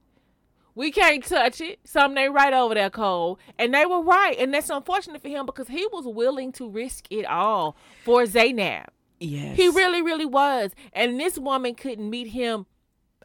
We 0.75 0.91
can't 0.91 1.23
touch 1.23 1.59
it. 1.61 1.79
Something 1.83 2.15
they 2.15 2.29
right 2.29 2.53
over 2.53 2.73
there, 2.73 2.89
Cole. 2.89 3.39
And 3.59 3.73
they 3.73 3.85
were 3.85 4.01
right. 4.01 4.37
And 4.39 4.53
that's 4.53 4.69
unfortunate 4.69 5.21
for 5.21 5.27
him 5.27 5.45
because 5.45 5.67
he 5.67 5.85
was 5.91 6.05
willing 6.05 6.51
to 6.53 6.69
risk 6.69 7.05
it 7.09 7.25
all 7.25 7.75
for 8.03 8.23
Zanab. 8.23 8.85
Yes. 9.19 9.57
He 9.57 9.67
really, 9.67 10.01
really 10.01 10.25
was. 10.25 10.71
And 10.93 11.19
this 11.19 11.37
woman 11.37 11.75
couldn't 11.75 12.09
meet 12.09 12.27
him 12.27 12.65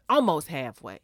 almost 0.09 0.47
halfway. 0.47 0.99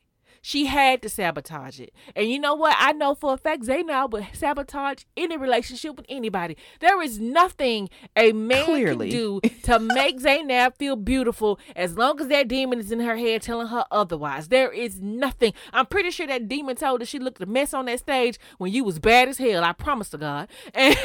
She 0.46 0.66
had 0.66 1.02
to 1.04 1.10
sabotage 1.10 1.80
it. 1.80 1.94
And 2.18 2.30
you 2.30 2.38
know 2.38 2.54
what? 2.54 2.76
I 2.78 2.92
know 2.92 3.16
for 3.16 3.34
a 3.34 3.38
fact 3.38 3.64
Zanab 3.64 4.12
would 4.12 4.28
sabotage 4.34 5.04
any 5.16 5.38
relationship 5.38 5.96
with 5.96 6.06
anybody. 6.10 6.58
There 6.82 7.02
is 7.02 7.18
nothing 7.18 7.90
a 8.18 8.34
man 8.34 8.66
Clearly. 8.66 9.10
can 9.10 9.18
do 9.18 9.42
to 9.64 9.80
make 9.80 10.20
Zanab 10.20 10.76
feel 10.76 10.98
beautiful 10.98 11.62
as 11.78 11.98
long 11.98 12.20
as 12.20 12.28
that 12.28 12.50
demon 12.50 12.80
is 12.80 12.92
in 12.92 13.00
her 13.00 13.16
head 13.16 13.42
telling 13.42 13.68
her 13.68 13.86
otherwise. 13.90 14.50
There 14.50 14.70
is 14.70 15.00
nothing. 15.00 15.54
I'm 15.72 15.86
pretty 15.86 16.12
sure 16.12 16.28
that 16.28 16.50
demon 16.50 16.76
told 16.76 17.00
her 17.00 17.06
she 17.06 17.20
looked 17.20 17.42
a 17.42 17.46
mess 17.46 17.74
on 17.74 17.86
that 17.86 18.00
stage 18.00 18.38
when 18.58 18.74
you 18.74 18.84
was 18.84 19.00
bad 19.00 19.30
as 19.30 19.38
hell. 19.38 19.64
I 19.64 19.72
promise 19.72 20.10
to 20.10 20.18
God. 20.18 20.50
And 20.76 20.98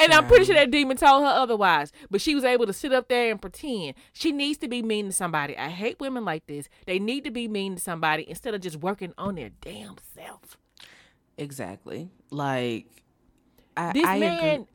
and 0.00 0.12
I'm 0.12 0.26
pretty 0.26 0.44
sure 0.44 0.54
that 0.54 0.70
demon 0.70 0.96
told 0.96 1.24
her 1.24 1.30
otherwise. 1.30 1.92
But 2.10 2.20
she 2.20 2.34
was 2.34 2.44
able 2.44 2.66
to 2.66 2.72
sit 2.72 2.92
up 2.92 3.08
there 3.08 3.30
and 3.30 3.40
pretend. 3.40 3.94
She 4.12 4.32
needs 4.32 4.58
to 4.58 4.68
be 4.68 4.82
mean 4.82 5.06
to 5.06 5.12
somebody. 5.12 5.56
I 5.56 5.68
hate 5.68 6.00
women 6.00 6.24
like 6.24 6.46
this. 6.46 6.68
They 6.86 6.98
need 6.98 7.24
to 7.24 7.30
be 7.30 7.48
mean 7.48 7.76
to 7.76 7.80
somebody 7.80 8.28
instead 8.28 8.54
of 8.54 8.60
just 8.60 8.76
working 8.76 9.12
on 9.18 9.34
their 9.34 9.50
damn 9.60 9.96
self. 10.14 10.56
Exactly. 11.38 12.10
Like 12.30 12.86
I, 13.76 13.92
this 13.92 14.06
I 14.06 14.18
man. 14.18 14.66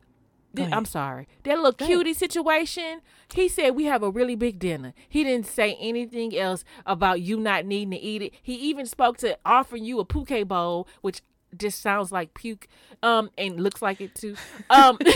I'm 0.58 0.84
sorry. 0.84 1.28
That 1.44 1.56
little 1.56 1.72
cutie 1.72 2.12
situation. 2.12 3.00
He 3.32 3.48
said 3.48 3.70
we 3.70 3.84
have 3.84 4.02
a 4.02 4.10
really 4.10 4.36
big 4.36 4.58
dinner. 4.58 4.92
He 5.08 5.24
didn't 5.24 5.46
say 5.46 5.76
anything 5.80 6.36
else 6.36 6.62
about 6.84 7.22
you 7.22 7.38
not 7.38 7.64
needing 7.64 7.92
to 7.92 7.96
eat 7.98 8.20
it. 8.20 8.34
He 8.42 8.54
even 8.56 8.84
spoke 8.84 9.16
to 9.18 9.38
offering 9.46 9.84
you 9.84 9.98
a 9.98 10.04
poke 10.04 10.46
bowl, 10.46 10.86
which 11.00 11.22
just 11.56 11.80
sounds 11.82 12.12
like 12.12 12.34
puke 12.34 12.68
um 13.02 13.30
and 13.36 13.60
looks 13.60 13.82
like 13.82 14.00
it 14.00 14.14
too. 14.14 14.36
Um 14.70 14.98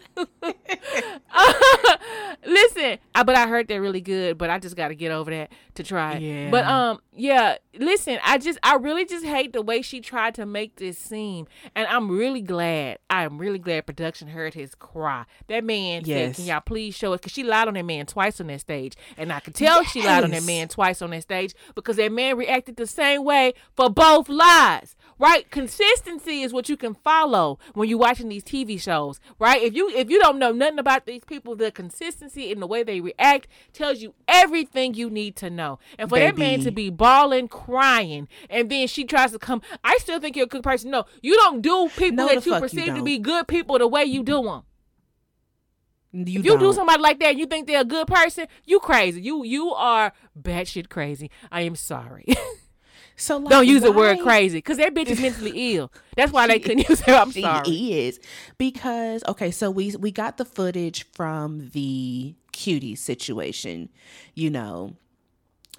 listen, 2.46 2.98
I, 3.14 3.22
but 3.22 3.34
I 3.34 3.46
heard 3.46 3.68
they're 3.68 3.80
really 3.82 4.00
good. 4.00 4.38
But 4.38 4.50
I 4.50 4.58
just 4.58 4.76
got 4.76 4.88
to 4.88 4.94
get 4.94 5.12
over 5.12 5.30
that 5.30 5.52
to 5.74 5.82
try. 5.82 6.18
Yeah. 6.18 6.50
But 6.50 6.64
um, 6.64 7.00
yeah. 7.12 7.56
Listen, 7.78 8.18
I 8.22 8.38
just, 8.38 8.58
I 8.62 8.74
really 8.76 9.06
just 9.06 9.24
hate 9.24 9.52
the 9.52 9.62
way 9.62 9.80
she 9.80 10.00
tried 10.00 10.34
to 10.34 10.44
make 10.44 10.76
this 10.76 10.98
seem, 10.98 11.46
and 11.74 11.86
I'm 11.86 12.10
really 12.10 12.42
glad. 12.42 12.98
I 13.08 13.24
am 13.24 13.38
really 13.38 13.58
glad 13.58 13.86
production 13.86 14.28
heard 14.28 14.52
his 14.52 14.74
cry. 14.74 15.24
That 15.48 15.64
man 15.64 16.02
yes. 16.04 16.36
said, 16.36 16.36
"Can 16.36 16.44
y'all 16.52 16.60
please 16.60 16.94
show 16.94 17.14
it?" 17.14 17.22
Because 17.22 17.32
she 17.32 17.44
lied 17.44 17.68
on 17.68 17.74
that 17.74 17.84
man 17.84 18.06
twice 18.06 18.40
on 18.40 18.48
that 18.48 18.60
stage, 18.60 18.94
and 19.16 19.32
I 19.32 19.40
could 19.40 19.54
tell 19.54 19.82
yes. 19.82 19.92
she 19.92 20.02
lied 20.02 20.24
on 20.24 20.30
that 20.30 20.44
man 20.44 20.68
twice 20.68 21.00
on 21.00 21.10
that 21.10 21.22
stage 21.22 21.54
because 21.74 21.96
that 21.96 22.12
man 22.12 22.36
reacted 22.36 22.76
the 22.76 22.86
same 22.86 23.24
way 23.24 23.54
for 23.74 23.88
both 23.88 24.28
lies. 24.28 24.94
Right? 25.18 25.48
Consistency 25.50 26.42
is 26.42 26.52
what 26.52 26.68
you 26.68 26.76
can 26.76 26.94
follow 26.94 27.58
when 27.74 27.88
you're 27.88 27.98
watching 27.98 28.28
these 28.28 28.42
TV 28.44 28.80
shows. 28.80 29.20
Right? 29.38 29.62
If 29.62 29.74
you 29.74 29.88
if 29.90 30.10
you 30.10 30.18
don't 30.20 30.38
know 30.38 30.52
nothing 30.52 30.78
about 30.78 31.06
these 31.06 31.21
people, 31.26 31.56
the 31.56 31.70
consistency 31.70 32.50
in 32.50 32.60
the 32.60 32.66
way 32.66 32.82
they 32.82 33.00
react 33.00 33.48
tells 33.72 34.00
you 34.00 34.14
everything 34.28 34.94
you 34.94 35.10
need 35.10 35.36
to 35.36 35.50
know. 35.50 35.78
And 35.98 36.08
for 36.08 36.16
Baby. 36.16 36.26
that 36.26 36.38
man 36.38 36.60
to 36.60 36.70
be 36.70 36.90
bawling, 36.90 37.48
crying, 37.48 38.28
and 38.48 38.70
then 38.70 38.86
she 38.88 39.04
tries 39.04 39.32
to 39.32 39.38
come, 39.38 39.62
I 39.84 39.96
still 39.98 40.20
think 40.20 40.36
you're 40.36 40.44
a 40.44 40.48
good 40.48 40.62
person. 40.62 40.90
No, 40.90 41.04
you 41.22 41.36
don't 41.36 41.62
do 41.62 41.88
people 41.96 42.26
no, 42.26 42.28
that 42.28 42.46
you 42.46 42.58
perceive 42.58 42.86
you 42.86 42.94
to 42.96 43.02
be 43.02 43.18
good 43.18 43.48
people 43.48 43.78
the 43.78 43.88
way 43.88 44.04
you 44.04 44.22
do 44.22 44.42
them. 44.42 44.62
You 46.12 46.40
if 46.40 46.44
you 46.44 46.52
don't. 46.52 46.60
do 46.60 46.72
somebody 46.74 47.00
like 47.00 47.20
that, 47.20 47.36
you 47.36 47.46
think 47.46 47.66
they're 47.66 47.80
a 47.80 47.86
good 47.86 48.06
person, 48.06 48.46
you 48.66 48.80
crazy. 48.80 49.22
You 49.22 49.44
you 49.44 49.72
are 49.72 50.12
batshit 50.38 50.90
crazy. 50.90 51.30
I 51.50 51.62
am 51.62 51.74
sorry. 51.74 52.26
So 53.16 53.36
like, 53.36 53.50
don't 53.50 53.66
use 53.66 53.82
why? 53.82 53.88
the 53.88 53.92
word 53.92 54.20
crazy 54.20 54.58
because 54.58 54.78
that 54.78 54.94
bitch 54.94 55.08
is 55.08 55.20
mentally 55.20 55.52
ill. 55.76 55.92
That's 56.16 56.32
why 56.32 56.46
they 56.46 56.58
couldn't 56.58 56.88
use 56.88 57.00
her. 57.02 57.12
I'm 57.14 57.30
she 57.30 57.42
sorry. 57.42 57.68
is 57.68 58.20
because 58.58 59.22
okay. 59.28 59.50
So 59.50 59.70
we 59.70 59.94
we 59.96 60.10
got 60.10 60.38
the 60.38 60.44
footage 60.44 61.06
from 61.12 61.70
the 61.70 62.34
cutie 62.52 62.94
situation, 62.94 63.88
you 64.34 64.50
know, 64.50 64.96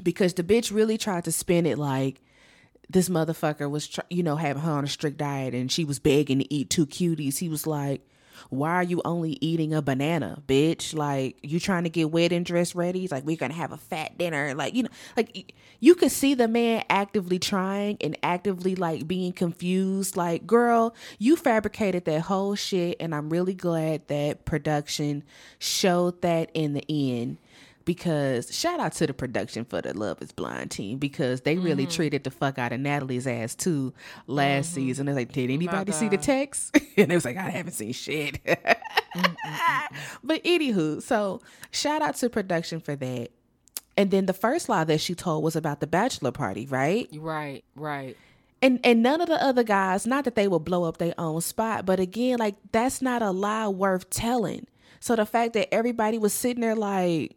because 0.02 0.34
the 0.34 0.44
bitch 0.44 0.74
really 0.74 0.98
tried 0.98 1.26
to 1.26 1.32
spin 1.32 1.66
it 1.66 1.78
like 1.78 2.22
this 2.90 3.10
motherfucker 3.10 3.70
was, 3.70 3.88
tr- 3.88 4.02
you 4.10 4.24
know, 4.24 4.36
having 4.36 4.62
her 4.62 4.72
on 4.72 4.84
a 4.84 4.88
strict 4.88 5.18
diet 5.18 5.54
and 5.54 5.72
she 5.72 5.86
was 5.86 6.00
begging 6.00 6.40
to 6.40 6.54
eat 6.54 6.70
two 6.70 6.86
cuties. 6.86 7.40
He 7.40 7.50
was 7.50 7.66
like, 7.66 8.02
why 8.50 8.72
are 8.72 8.84
you 8.84 9.02
only 9.06 9.38
eating 9.42 9.74
a 9.74 9.82
banana, 9.82 10.42
bitch? 10.48 10.94
Like, 10.94 11.38
you 11.42 11.60
trying 11.60 11.84
to 11.84 11.90
get 11.90 12.12
wedding 12.12 12.44
dress 12.44 12.76
ready? 12.76 13.08
like, 13.08 13.26
we're 13.26 13.38
gonna 13.38 13.54
have 13.54 13.72
a 13.72 13.78
fat 13.78 14.18
dinner. 14.18 14.54
Like, 14.56 14.74
you 14.74 14.84
know, 14.84 14.90
like 15.16 15.54
you 15.80 15.96
could 15.96 16.12
see 16.12 16.34
the 16.34 16.48
man 16.48 16.84
actively 16.90 17.40
trying 17.40 17.98
and 18.02 18.18
actively 18.24 18.76
like 18.76 19.08
being 19.08 19.34
confused. 19.34 20.18
Like, 20.18 20.48
girl, 20.48 20.96
you 21.20 21.36
fabricated 21.36 22.06
that 22.06 22.22
whole 22.22 22.56
shit, 22.56 22.98
and 23.00 23.14
I'm 23.14 23.30
really 23.30 23.54
glad 23.54 24.08
that 24.08 24.46
production 24.46 25.24
showed 25.60 26.22
that 26.22 26.50
in 26.54 26.74
the 26.74 26.86
end 26.90 27.38
because 27.86 28.54
shout 28.56 28.80
out 28.80 28.94
to 28.94 29.08
the 29.08 29.14
production 29.14 29.66
for 29.66 29.82
the 29.82 29.98
Love 29.98 30.22
is 30.22 30.32
Blind 30.32 30.72
team 30.72 30.98
because 30.98 31.42
they 31.42 31.56
mm-hmm. 31.56 31.66
really 31.66 31.86
treated 31.86 32.24
the 32.24 32.32
fuck 32.32 32.58
out 32.58 32.72
of 32.72 32.80
Natalie's 32.80 33.28
ass 33.28 33.56
too 33.56 33.94
last 34.28 34.72
mm-hmm. 34.72 34.76
season. 34.76 35.06
They're 35.06 35.16
like, 35.16 35.32
did 35.32 35.50
anybody 35.50 35.92
see 35.92 36.10
the 36.10 36.18
text? 36.18 36.76
and 36.98 37.12
it 37.12 37.16
was 37.16 37.26
like, 37.26 37.38
I 37.38 37.50
haven't 37.50 37.74
seen 37.74 37.94
shit. 37.94 38.40
but 40.24 40.44
anywho, 40.44 41.02
so 41.02 41.42
shout 41.72 42.02
out 42.02 42.16
to 42.18 42.30
production 42.30 42.80
for 42.80 42.96
that. 42.96 43.30
And 43.96 44.10
then 44.10 44.26
the 44.26 44.34
first 44.34 44.70
lie 44.70 44.86
that 44.86 45.02
she 45.02 45.14
told 45.14 45.44
was 45.44 45.56
about 45.56 45.80
the 45.80 45.88
bachelor 45.88 46.32
party, 46.32 46.66
right? 46.66 47.08
Right, 47.14 47.64
right. 47.76 48.18
And 48.62 48.80
and 48.86 49.04
none 49.04 49.20
of 49.20 49.28
the 49.28 49.44
other 49.44 49.64
guys, 49.64 50.08
not 50.08 50.24
that 50.24 50.36
they 50.36 50.48
will 50.48 50.62
blow 50.62 50.86
up 50.86 50.98
their 50.98 51.14
own 51.18 51.42
spot, 51.42 51.86
but 51.86 52.00
again, 52.00 52.40
like 52.40 52.56
that's 52.72 53.02
not 53.02 53.22
a 53.22 53.32
lie 53.32 53.68
worth 53.68 54.10
telling. 54.10 54.68
So 55.02 55.18
the 55.18 55.26
fact 55.26 55.54
that 55.54 55.74
everybody 55.74 56.18
was 56.18 56.32
sitting 56.34 56.62
there 56.62 56.76
like, 56.76 57.36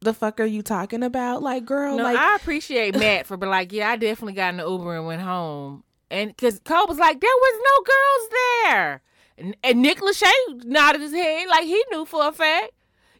the 0.00 0.14
fuck 0.14 0.40
are 0.40 0.44
you 0.44 0.62
talking 0.62 1.02
about? 1.02 1.42
Like, 1.42 1.64
girl, 1.64 1.96
no, 1.96 2.04
like 2.04 2.16
I 2.16 2.36
appreciate 2.36 2.94
Matt 2.98 3.26
for 3.26 3.36
being 3.36 3.50
like, 3.50 3.72
yeah, 3.72 3.90
I 3.90 3.96
definitely 3.96 4.34
got 4.34 4.54
an 4.54 4.60
Uber 4.60 4.96
and 4.96 5.06
went 5.06 5.22
home. 5.22 5.84
And 6.10 6.30
because 6.30 6.60
Cole 6.60 6.86
was 6.86 6.98
like, 6.98 7.20
there 7.20 7.30
was 7.30 7.62
no 7.64 7.84
girls 7.84 8.30
there. 8.30 9.02
And, 9.38 9.56
and 9.64 9.82
Nick 9.82 10.00
Lachey 10.00 10.64
nodded 10.64 11.00
his 11.00 11.12
head 11.12 11.48
like 11.48 11.64
he 11.64 11.82
knew 11.90 12.04
for 12.04 12.28
a 12.28 12.32
fact. 12.32 12.72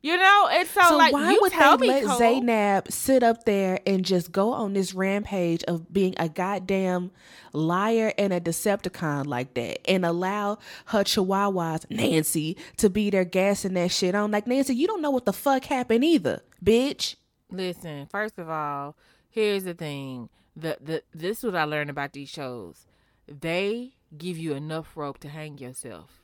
You 0.03 0.17
know, 0.17 0.49
and 0.53 0.69
so, 0.69 0.83
so 0.83 0.97
like, 0.97 1.13
why 1.13 1.37
would 1.41 1.51
they 1.51 1.77
me, 1.79 1.89
let 1.89 2.05
Cole? 2.05 2.21
Zanab 2.21 2.93
sit 2.93 3.25
up 3.25 3.45
there 3.45 3.81
and 3.85 4.05
just 4.05 4.31
go 4.31 4.53
on 4.53 4.73
this 4.73 4.95
rampage 4.95 5.65
of 5.65 5.93
being 5.93 6.15
a 6.19 6.29
goddamn 6.29 7.11
liar 7.57 8.13
and 8.19 8.33
a 8.33 8.41
Decepticon 8.41 9.27
like 9.27 9.55
that, 9.55 9.89
and 9.91 10.05
allow 10.05 10.59
her 10.87 11.03
chihuahuas 11.05 11.91
Nancy 11.91 12.57
to 12.77 12.91
be 12.91 13.11
there 13.11 13.25
gassing 13.25 13.75
that 13.75 13.91
shit 13.91 14.15
on? 14.15 14.31
Like 14.31 14.47
Nancy, 14.47 14.75
you 14.75 14.87
don't 14.87 15.03
know 15.03 15.11
what 15.11 15.25
the 15.25 15.33
fuck 15.33 15.65
happened 15.65 16.05
either, 16.05 16.43
bitch. 16.65 17.17
Listen, 17.51 18.07
first 18.07 18.39
of 18.39 18.49
all, 18.51 18.97
here's 19.31 19.65
the 19.65 19.75
thing: 19.75 20.29
the 20.55 20.77
the 20.81 21.03
this 21.13 21.39
is 21.39 21.45
what 21.45 21.57
I 21.57 21.65
learned 21.65 21.91
about 21.91 22.13
these 22.13 22.29
shows. 22.29 22.87
They 23.29 23.95
give 24.17 24.39
you 24.39 24.55
enough 24.55 24.97
rope 24.97 25.19
to 25.19 25.29
hang 25.29 25.59
yourself. 25.59 26.23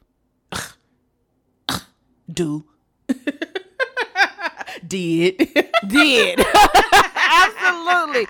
Do. 2.33 2.64
Did. 4.87 5.37
Did. 5.87 6.41
Absolutely. 6.93 8.26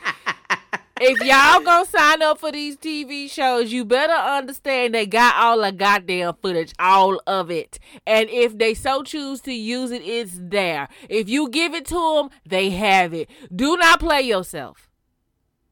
If 1.05 1.19
y'all 1.21 1.61
gonna 1.65 1.85
sign 1.85 2.23
up 2.23 2.39
for 2.39 2.53
these 2.53 2.77
TV 2.77 3.29
shows, 3.29 3.73
you 3.73 3.85
better 3.85 4.13
understand 4.13 4.95
they 4.95 5.05
got 5.05 5.35
all 5.35 5.61
the 5.61 5.73
goddamn 5.73 6.35
footage, 6.41 6.73
all 6.79 7.21
of 7.27 7.51
it. 7.51 7.81
And 8.07 8.31
if 8.31 8.57
they 8.57 8.75
so 8.75 9.03
choose 9.03 9.41
to 9.41 9.53
use 9.53 9.91
it, 9.91 10.03
it's 10.03 10.39
there. 10.39 10.89
If 11.09 11.29
you 11.29 11.49
give 11.49 11.75
it 11.75 11.87
to 11.87 11.95
them, 12.17 12.31
they 12.47 12.71
have 12.71 13.13
it. 13.13 13.29
Do 13.55 13.77
not 13.77 13.99
play 13.99 14.23
yourself. 14.23 14.89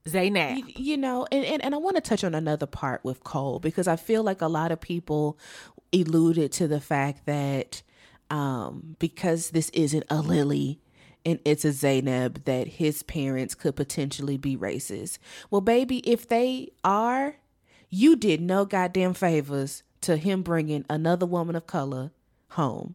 Zanab. 0.04 0.56
You, 0.56 0.64
you 0.74 0.96
know, 0.96 1.28
and, 1.30 1.44
and, 1.44 1.62
and 1.62 1.74
I 1.76 1.78
want 1.78 1.94
to 1.94 2.00
touch 2.00 2.24
on 2.24 2.34
another 2.34 2.66
part 2.66 3.04
with 3.04 3.22
Cole 3.22 3.60
because 3.60 3.86
I 3.86 3.94
feel 3.94 4.24
like 4.24 4.40
a 4.40 4.48
lot 4.48 4.72
of 4.72 4.80
people 4.80 5.38
alluded 5.92 6.50
to 6.52 6.66
the 6.66 6.80
fact 6.80 7.26
that 7.26 7.82
um, 8.30 8.96
because 8.98 9.50
this 9.50 9.70
isn't 9.70 10.04
a 10.10 10.20
Lily 10.20 10.80
and 11.24 11.38
it's 11.44 11.64
a 11.64 11.68
Zanab 11.68 12.44
that 12.44 12.66
his 12.68 13.02
parents 13.02 13.54
could 13.54 13.76
potentially 13.76 14.36
be 14.36 14.56
racist. 14.56 15.18
Well, 15.50 15.60
baby, 15.60 15.98
if 15.98 16.28
they 16.28 16.72
are, 16.82 17.36
you 17.88 18.16
did 18.16 18.40
no 18.40 18.64
goddamn 18.64 19.14
favors 19.14 19.82
to 20.02 20.16
him 20.16 20.42
bringing 20.42 20.84
another 20.88 21.26
woman 21.26 21.56
of 21.56 21.66
color 21.66 22.10
home. 22.50 22.94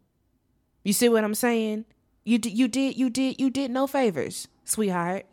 You 0.84 0.94
see 0.94 1.10
what 1.10 1.24
I'm 1.24 1.36
saying? 1.36 1.86
You 2.24 2.38
did, 2.38 2.54
you 2.54 2.68
did, 2.68 2.98
you 2.98 3.10
did, 3.10 3.40
you 3.40 3.50
did 3.50 3.72
no 3.72 3.86
favors, 3.88 4.48
sweetheart, 4.64 5.26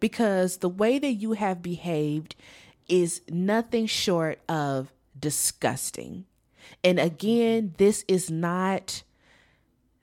because 0.00 0.58
the 0.58 0.68
way 0.68 0.98
that 0.98 1.12
you 1.12 1.32
have 1.32 1.62
behaved 1.62 2.34
is 2.88 3.20
nothing 3.28 3.86
short 3.86 4.40
of 4.48 4.92
disgusting. 5.18 6.24
And 6.82 6.98
again, 6.98 7.74
this 7.76 8.04
is 8.08 8.30
not 8.30 9.02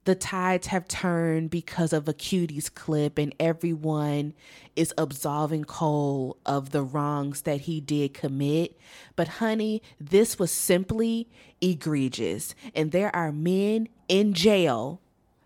the 0.05 0.15
tides 0.15 0.67
have 0.67 0.87
turned 0.87 1.49
because 1.49 1.91
of 1.91 2.07
a 2.07 2.13
cuties 2.13 2.73
clip 2.73 3.17
and 3.17 3.33
everyone 3.39 4.33
is 4.75 4.93
absolving 4.97 5.65
Cole 5.65 6.37
of 6.45 6.69
the 6.69 6.83
wrongs 6.83 7.41
that 7.41 7.61
he 7.61 7.81
did 7.81 8.13
commit. 8.13 8.77
But 9.15 9.27
honey, 9.27 9.81
this 9.99 10.37
was 10.37 10.51
simply 10.51 11.27
egregious. 11.59 12.53
And 12.75 12.91
there 12.91 13.13
are 13.15 13.31
men 13.31 13.89
in 14.07 14.33
jail 14.33 15.01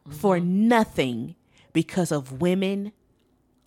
mm-hmm. 0.07 0.17
for 0.17 0.39
nothing 0.39 1.35
because 1.71 2.11
of 2.11 2.41
women 2.41 2.91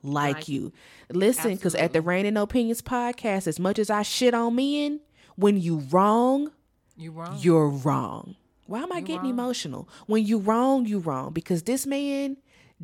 like, 0.03 0.37
like 0.37 0.49
you. 0.49 0.73
Listen, 1.11 1.55
because 1.55 1.75
at 1.75 1.95
the 1.95 2.03
Reigning 2.03 2.37
Opinions 2.37 2.83
podcast, 2.83 3.47
as 3.47 3.59
much 3.59 3.79
as 3.79 3.89
I 3.89 4.03
shit 4.03 4.35
on 4.35 4.57
men, 4.57 5.01
when 5.37 5.59
you 5.59 5.79
wrong, 5.91 6.51
you 6.97 7.13
wrong. 7.13 7.39
You're 7.41 7.69
wrong. 7.69 8.37
Why 8.73 8.81
am 8.81 8.91
I 8.91 9.01
you 9.01 9.05
getting 9.05 9.25
wrong. 9.25 9.31
emotional? 9.31 9.89
When 10.07 10.25
you 10.25 10.39
wrong, 10.39 10.87
you 10.87 10.99
wrong 10.99 11.35
because 11.35 11.65
this 11.65 11.87
man 11.87 12.39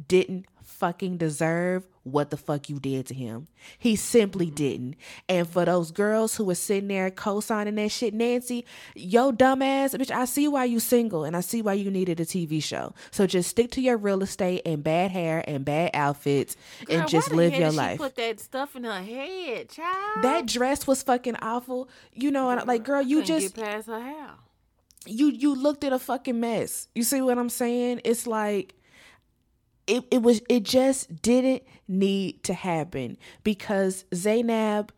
didn't 0.06 0.44
fucking 0.62 1.16
deserve 1.16 1.88
what 2.02 2.28
the 2.28 2.36
fuck 2.36 2.68
you 2.68 2.78
did 2.78 3.06
to 3.06 3.14
him. 3.14 3.48
He 3.78 3.96
simply 3.96 4.48
mm-hmm. 4.48 4.54
didn't. 4.54 4.96
And 5.30 5.48
for 5.48 5.64
those 5.64 5.90
girls 5.90 6.36
who 6.36 6.44
were 6.44 6.56
sitting 6.56 6.88
there 6.88 7.10
co-signing 7.10 7.76
that 7.76 7.90
shit, 7.90 8.12
Nancy, 8.12 8.66
yo 8.94 9.32
dumbass, 9.32 9.94
bitch, 9.94 10.10
I 10.10 10.26
see 10.26 10.46
why 10.46 10.66
you 10.66 10.78
single 10.78 11.24
and 11.24 11.34
I 11.34 11.40
see 11.40 11.62
why 11.62 11.72
you 11.72 11.90
needed 11.90 12.20
a 12.20 12.26
TV 12.26 12.62
show. 12.62 12.92
So 13.10 13.26
just 13.26 13.48
stick 13.48 13.70
to 13.70 13.80
your 13.80 13.96
real 13.96 14.22
estate 14.22 14.60
and 14.66 14.84
bad 14.84 15.10
hair 15.10 15.42
and 15.48 15.64
bad 15.64 15.92
outfits 15.94 16.54
Girl, 16.84 16.98
and 16.98 17.08
just 17.08 17.32
live 17.32 17.54
your 17.54 17.72
life. 17.72 17.96
put 17.96 18.16
that 18.16 18.40
stuff 18.40 18.76
in 18.76 18.84
her 18.84 19.00
head, 19.00 19.70
child. 19.70 20.22
That 20.22 20.44
dress 20.44 20.86
was 20.86 21.02
fucking 21.02 21.36
awful. 21.36 21.88
You 22.12 22.30
know, 22.30 22.54
girl, 22.54 22.64
like 22.66 22.84
girl, 22.84 23.00
you 23.00 23.22
just 23.22 23.54
get 23.54 23.64
past 23.64 23.86
her 23.86 24.00
hair 24.00 24.32
you 25.08 25.28
you 25.30 25.54
looked 25.54 25.84
at 25.84 25.92
a 25.92 25.98
fucking 25.98 26.38
mess. 26.38 26.88
You 26.94 27.02
see 27.02 27.20
what 27.20 27.38
I'm 27.38 27.48
saying? 27.48 28.02
It's 28.04 28.26
like 28.26 28.74
it, 29.86 30.04
it 30.10 30.22
was 30.22 30.42
it 30.48 30.62
just 30.62 31.22
didn't 31.22 31.62
need 31.88 32.42
to 32.44 32.54
happen 32.54 33.16
because 33.42 34.04
Zanab 34.12 34.90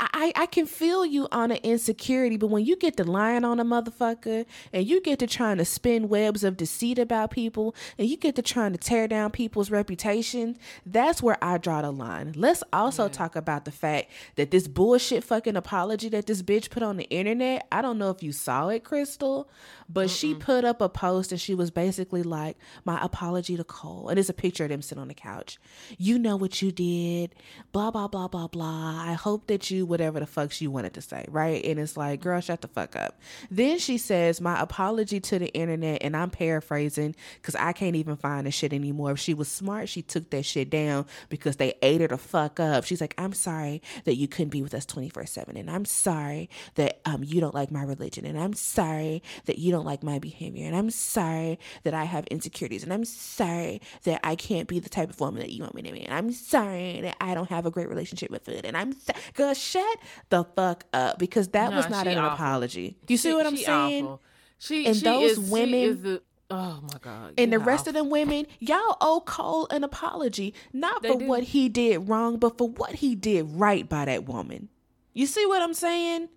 I, 0.00 0.32
I 0.34 0.46
can 0.46 0.64
feel 0.64 1.04
you 1.04 1.28
on 1.30 1.50
an 1.50 1.58
insecurity, 1.62 2.38
but 2.38 2.46
when 2.46 2.64
you 2.64 2.74
get 2.74 2.96
to 2.96 3.04
lying 3.04 3.44
on 3.44 3.60
a 3.60 3.64
motherfucker 3.64 4.46
and 4.72 4.86
you 4.86 5.02
get 5.02 5.18
to 5.18 5.26
trying 5.26 5.58
to 5.58 5.64
spin 5.66 6.08
webs 6.08 6.42
of 6.42 6.56
deceit 6.56 6.98
about 6.98 7.30
people 7.30 7.74
and 7.98 8.08
you 8.08 8.16
get 8.16 8.34
to 8.36 8.42
trying 8.42 8.72
to 8.72 8.78
tear 8.78 9.06
down 9.06 9.30
people's 9.30 9.70
reputations, 9.70 10.56
that's 10.86 11.22
where 11.22 11.36
I 11.42 11.58
draw 11.58 11.82
the 11.82 11.90
line. 11.90 12.32
Let's 12.34 12.62
also 12.72 13.04
yeah. 13.04 13.10
talk 13.10 13.36
about 13.36 13.66
the 13.66 13.70
fact 13.70 14.10
that 14.36 14.50
this 14.50 14.66
bullshit 14.66 15.22
fucking 15.22 15.56
apology 15.56 16.08
that 16.08 16.26
this 16.26 16.42
bitch 16.42 16.70
put 16.70 16.82
on 16.82 16.96
the 16.96 17.04
internet, 17.10 17.66
I 17.70 17.82
don't 17.82 17.98
know 17.98 18.08
if 18.08 18.22
you 18.22 18.32
saw 18.32 18.68
it, 18.68 18.84
Crystal, 18.84 19.50
but 19.86 20.06
Mm-mm. 20.06 20.18
she 20.18 20.34
put 20.34 20.64
up 20.64 20.80
a 20.80 20.88
post 20.88 21.30
and 21.30 21.40
she 21.40 21.54
was 21.54 21.70
basically 21.70 22.22
like, 22.22 22.56
My 22.86 22.98
apology 23.04 23.56
to 23.58 23.64
Cole. 23.64 24.08
And 24.08 24.18
it's 24.18 24.30
a 24.30 24.34
picture 24.34 24.64
of 24.64 24.70
them 24.70 24.80
sitting 24.80 25.02
on 25.02 25.08
the 25.08 25.14
couch. 25.14 25.58
You 25.98 26.18
know 26.18 26.36
what 26.36 26.62
you 26.62 26.72
did, 26.72 27.34
blah, 27.72 27.90
blah, 27.90 28.08
blah, 28.08 28.28
blah, 28.28 28.48
blah. 28.48 29.02
I 29.04 29.12
hope 29.12 29.46
that 29.48 29.70
you 29.70 29.89
whatever 29.90 30.20
the 30.20 30.26
fuck 30.26 30.52
she 30.52 30.66
wanted 30.66 30.94
to 30.94 31.02
say, 31.02 31.26
right? 31.28 31.62
And 31.64 31.78
it's 31.78 31.96
like, 31.96 32.20
girl, 32.20 32.40
shut 32.40 32.62
the 32.62 32.68
fuck 32.68 32.96
up. 32.96 33.20
Then 33.50 33.78
she 33.78 33.98
says, 33.98 34.40
My 34.40 34.60
apology 34.60 35.20
to 35.20 35.38
the 35.38 35.52
internet, 35.52 36.02
and 36.02 36.16
I'm 36.16 36.30
paraphrasing 36.30 37.14
because 37.34 37.56
I 37.56 37.72
can't 37.72 37.96
even 37.96 38.16
find 38.16 38.46
the 38.46 38.50
shit 38.50 38.72
anymore. 38.72 39.12
If 39.12 39.18
she 39.18 39.34
was 39.34 39.48
smart, 39.48 39.88
she 39.88 40.02
took 40.02 40.30
that 40.30 40.44
shit 40.44 40.70
down 40.70 41.06
because 41.28 41.56
they 41.56 41.74
ate 41.82 42.00
her 42.00 42.08
the 42.08 42.16
fuck 42.18 42.60
up. 42.60 42.84
She's 42.84 43.00
like, 43.00 43.14
I'm 43.18 43.32
sorry 43.32 43.82
that 44.04 44.14
you 44.16 44.28
couldn't 44.28 44.50
be 44.50 44.62
with 44.62 44.74
us 44.74 44.86
24 44.86 45.26
7. 45.26 45.56
And 45.56 45.70
I'm 45.70 45.84
sorry 45.84 46.48
that 46.76 47.00
um 47.04 47.22
you 47.24 47.40
don't 47.40 47.54
like 47.54 47.70
my 47.70 47.82
religion. 47.82 48.24
And 48.24 48.38
I'm 48.38 48.54
sorry 48.54 49.22
that 49.46 49.58
you 49.58 49.72
don't 49.72 49.84
like 49.84 50.02
my 50.02 50.18
behavior. 50.18 50.66
And 50.66 50.76
I'm 50.76 50.90
sorry 50.90 51.58
that 51.82 51.94
I 51.94 52.04
have 52.04 52.26
insecurities. 52.28 52.84
And 52.84 52.92
I'm 52.92 53.04
sorry 53.04 53.80
that 54.04 54.20
I 54.22 54.36
can't 54.36 54.68
be 54.68 54.78
the 54.78 54.88
type 54.88 55.10
of 55.10 55.20
woman 55.20 55.40
that 55.40 55.50
you 55.50 55.62
want 55.62 55.74
me 55.74 55.82
to 55.82 55.92
be. 55.92 56.04
And 56.04 56.14
I'm 56.14 56.32
sorry 56.32 57.00
that 57.02 57.16
I 57.20 57.34
don't 57.34 57.50
have 57.50 57.66
a 57.66 57.70
great 57.70 57.88
relationship 57.88 58.30
with 58.30 58.44
food. 58.44 58.64
And 58.64 58.76
I'm, 58.76 58.94
girl, 59.34 59.54
shut 59.54 59.79
shut 59.80 59.98
the 60.28 60.44
fuck 60.44 60.84
up 60.92 61.18
because 61.18 61.48
that 61.48 61.70
no, 61.70 61.76
was 61.76 61.88
not 61.88 62.06
an 62.06 62.18
awful. 62.18 62.34
apology. 62.34 62.96
You 63.08 63.16
she, 63.16 63.22
see 63.22 63.34
what 63.34 63.46
I'm 63.46 63.56
saying? 63.56 64.04
Awful. 64.04 64.22
She 64.58 64.86
and 64.86 64.96
she 64.96 65.04
those 65.04 65.32
is, 65.32 65.38
women. 65.38 66.02
The, 66.02 66.22
oh 66.50 66.80
my 66.82 66.98
god! 67.00 67.34
And 67.38 67.52
the 67.52 67.58
rest 67.58 67.86
of 67.86 67.94
them 67.94 68.10
women, 68.10 68.46
y'all 68.58 68.96
owe 69.00 69.22
Cole 69.24 69.66
an 69.70 69.84
apology, 69.84 70.54
not 70.72 71.02
they 71.02 71.10
for 71.10 71.18
do. 71.18 71.26
what 71.26 71.42
he 71.44 71.68
did 71.68 72.08
wrong, 72.08 72.38
but 72.38 72.58
for 72.58 72.68
what 72.68 72.96
he 72.96 73.14
did 73.14 73.46
right 73.52 73.88
by 73.88 74.04
that 74.04 74.26
woman. 74.26 74.68
You 75.12 75.26
see 75.26 75.46
what 75.46 75.62
I'm 75.62 75.74
saying? 75.74 76.28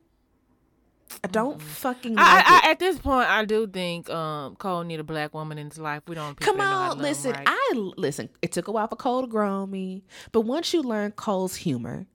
I 1.24 1.28
don't 1.28 1.62
fucking. 1.62 2.16
Like 2.16 2.26
I, 2.26 2.62
I, 2.64 2.72
at 2.72 2.80
this 2.80 2.98
point, 2.98 3.30
I 3.30 3.46
do 3.46 3.68
think 3.68 4.10
um, 4.10 4.56
Cole 4.56 4.84
need 4.84 5.00
a 5.00 5.04
black 5.04 5.34
woman 5.34 5.58
in 5.58 5.70
his 5.70 5.78
life. 5.78 6.04
We 6.08 6.16
don't. 6.16 6.40
Come 6.40 6.60
on, 6.60 6.98
listen. 6.98 7.34
Right. 7.34 7.46
I 7.46 7.72
listen. 7.98 8.30
It 8.42 8.52
took 8.52 8.68
a 8.68 8.72
while 8.72 8.88
for 8.88 8.96
Cole 8.96 9.22
to 9.22 9.28
grow 9.28 9.62
on 9.64 9.70
me, 9.70 10.04
but 10.32 10.42
once 10.42 10.74
you 10.74 10.82
learn 10.82 11.12
Cole's 11.12 11.56
humor, 11.56 12.08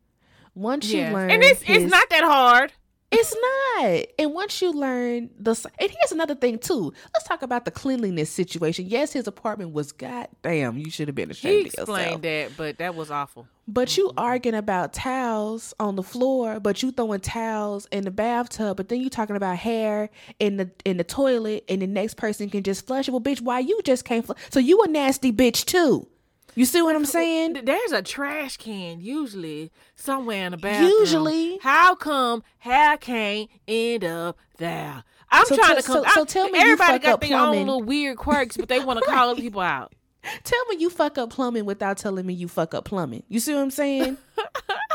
once 0.59 0.91
yes. 0.91 1.09
you 1.09 1.15
learn, 1.15 1.31
and 1.31 1.43
it's 1.43 1.63
his, 1.63 1.85
it's 1.85 1.91
not 1.91 2.11
that 2.11 2.25
hard. 2.25 2.73
It's 3.11 3.35
not. 3.35 4.05
And 4.19 4.35
once 4.35 4.61
you 4.61 4.71
learn 4.71 5.31
the, 5.39 5.53
and 5.81 5.91
here's 5.91 6.13
another 6.13 6.35
thing 6.35 6.59
too. 6.59 6.93
Let's 7.15 7.27
talk 7.27 7.41
about 7.41 7.65
the 7.65 7.71
cleanliness 7.71 8.29
situation. 8.29 8.85
Yes, 8.87 9.15
his 9.15 9.27
apartment 9.27 9.73
was 9.73 9.93
goddamn. 9.93 10.77
You 10.77 10.91
should 10.91 11.09
have 11.09 11.15
been 11.15 11.31
ashamed 11.31 11.55
he 11.55 11.67
explained 11.69 12.23
that, 12.23 12.51
but 12.59 12.77
that 12.79 12.95
was 12.95 13.11
awful. 13.11 13.47
But 13.67 13.89
mm-hmm. 13.89 14.01
you 14.01 14.13
arguing 14.19 14.57
about 14.57 14.93
towels 14.93 15.73
on 15.81 15.97
the 15.97 16.03
floor, 16.03 16.61
but 16.61 16.83
you 16.83 16.93
throwing 16.93 17.21
towels 17.21 17.87
in 17.91 18.05
the 18.05 18.11
bathtub, 18.11 18.77
but 18.77 18.91
then 18.91 19.01
you 19.01 19.09
talking 19.09 19.37
about 19.37 19.57
hair 19.57 20.11
in 20.39 20.59
the 20.59 20.71
in 20.85 20.99
the 20.99 21.05
toilet, 21.05 21.65
and 21.69 21.81
the 21.81 21.87
next 21.87 22.19
person 22.19 22.51
can 22.51 22.63
just 22.63 22.87
flush 22.87 23.09
it. 23.09 23.13
Well, 23.13 23.23
bitch, 23.23 23.41
why 23.41 23.61
you 23.61 23.81
just 23.85 24.05
can't 24.05 24.27
flush? 24.27 24.39
So 24.51 24.61
you 24.61 24.83
a 24.83 24.89
nasty 24.89 25.33
bitch 25.33 25.65
too. 25.65 26.07
You 26.55 26.65
see 26.65 26.83
what 26.83 26.97
I'm 26.97 27.05
saying? 27.05 27.61
There's 27.65 27.93
a 27.93 28.03
trash 28.03 28.57
can 28.57 29.01
usually 29.01 29.71
somewhere 29.95 30.47
in 30.47 30.53
the 30.53 30.57
bathroom. 30.59 30.91
Usually, 30.91 31.59
how 31.59 31.95
come 31.95 32.43
hair 32.59 32.97
can't 32.97 33.49
end 33.67 34.05
up 34.05 34.37
there? 34.57 35.05
I'm 35.31 35.47
so 35.47 35.57
trying 35.57 35.77
t- 35.77 35.83
to 35.83 35.87
come. 35.87 36.05
So, 36.05 36.11
so 36.15 36.25
tell 36.25 36.49
me, 36.51 36.59
everybody 36.59 36.99
got 36.99 37.21
their 37.21 37.39
own 37.39 37.57
little 37.57 37.83
weird 37.83 38.17
quirks, 38.17 38.57
but 38.57 38.69
they 38.69 38.81
want 38.81 38.99
to 38.99 39.05
call 39.05 39.37
people 39.37 39.61
out. 39.61 39.93
Tell 40.43 40.65
me 40.67 40.77
you 40.79 40.91
fuck 40.91 41.17
up 41.17 41.31
plumbing 41.31 41.65
without 41.65 41.97
telling 41.97 42.27
me 42.27 42.35
you 42.35 42.49
fuck 42.49 42.75
up 42.75 42.85
plumbing. 42.85 43.23
You 43.29 43.39
see 43.39 43.55
what 43.55 43.63
I'm 43.63 43.71
saying? 43.71 44.17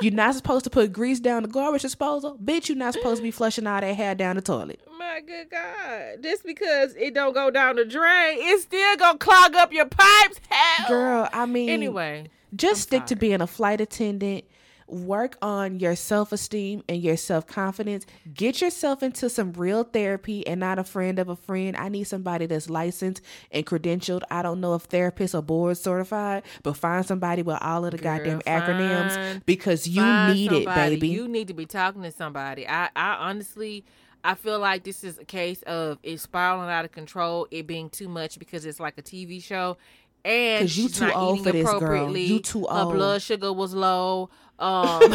You're 0.00 0.12
not 0.12 0.34
supposed 0.34 0.64
to 0.64 0.70
put 0.70 0.92
grease 0.92 1.20
down 1.20 1.42
the 1.42 1.48
garbage 1.48 1.82
disposal. 1.82 2.38
Bitch, 2.42 2.68
you're 2.68 2.78
not 2.78 2.94
supposed 2.94 3.18
to 3.18 3.22
be 3.22 3.30
flushing 3.30 3.66
all 3.66 3.80
that 3.80 3.94
hair 3.96 4.14
down 4.14 4.36
the 4.36 4.42
toilet. 4.42 4.80
My 4.98 5.20
good 5.26 5.50
God. 5.50 6.22
Just 6.22 6.44
because 6.44 6.94
it 6.96 7.14
don't 7.14 7.34
go 7.34 7.50
down 7.50 7.76
the 7.76 7.84
drain, 7.84 8.38
it's 8.40 8.62
still 8.64 8.96
gonna 8.96 9.18
clog 9.18 9.54
up 9.56 9.72
your 9.72 9.86
pipes. 9.86 10.40
Hell. 10.48 10.88
Girl, 10.88 11.28
I 11.32 11.46
mean 11.46 11.68
Anyway. 11.68 12.28
Just 12.56 12.72
I'm 12.72 12.82
stick 12.82 12.98
sorry. 13.00 13.08
to 13.08 13.16
being 13.16 13.40
a 13.40 13.46
flight 13.46 13.80
attendant 13.80 14.44
work 14.90 15.36
on 15.40 15.78
your 15.78 15.96
self 15.96 16.32
esteem 16.32 16.82
and 16.88 17.02
your 17.02 17.16
self 17.16 17.46
confidence. 17.46 18.06
Get 18.32 18.60
yourself 18.60 19.02
into 19.02 19.28
some 19.28 19.52
real 19.52 19.84
therapy 19.84 20.46
and 20.46 20.60
not 20.60 20.78
a 20.78 20.84
friend 20.84 21.18
of 21.18 21.28
a 21.28 21.36
friend. 21.36 21.76
I 21.76 21.88
need 21.88 22.04
somebody 22.04 22.46
that's 22.46 22.68
licensed 22.68 23.22
and 23.50 23.64
credentialed. 23.64 24.22
I 24.30 24.42
don't 24.42 24.60
know 24.60 24.74
if 24.74 24.88
therapists 24.88 25.34
are 25.34 25.42
board 25.42 25.76
certified, 25.76 26.42
but 26.62 26.76
find 26.76 27.04
somebody 27.04 27.42
with 27.42 27.58
all 27.60 27.84
of 27.84 27.92
the 27.92 27.98
Girl, 27.98 28.18
goddamn 28.18 28.40
acronyms 28.42 29.44
because 29.46 29.86
you 29.86 30.02
need 30.02 30.50
somebody. 30.50 30.94
it, 30.94 31.00
baby. 31.00 31.08
You 31.08 31.28
need 31.28 31.48
to 31.48 31.54
be 31.54 31.66
talking 31.66 32.02
to 32.02 32.12
somebody. 32.12 32.68
I, 32.68 32.90
I 32.96 33.16
honestly. 33.20 33.84
I 34.22 34.34
feel 34.34 34.58
like 34.58 34.84
this 34.84 35.02
is 35.02 35.18
a 35.18 35.24
case 35.24 35.62
of 35.62 35.98
it 36.02 36.20
spiraling 36.20 36.68
out 36.68 36.84
of 36.84 36.92
control, 36.92 37.48
it 37.50 37.66
being 37.66 37.88
too 37.88 38.06
much 38.06 38.38
because 38.38 38.66
it's 38.66 38.78
like 38.78 38.98
a 38.98 39.02
TV 39.02 39.42
show, 39.42 39.78
and 40.24 40.76
you 40.76 40.88
too 40.88 41.12
old 41.12 41.44
for 41.44 41.52
this, 41.52 41.68
girl. 41.74 42.16
You 42.16 42.40
too 42.40 42.66
old. 42.66 42.92
Her 42.92 42.98
blood 42.98 43.22
sugar 43.22 43.52
was 43.52 43.74
low. 43.74 44.30
Um, 44.58 45.14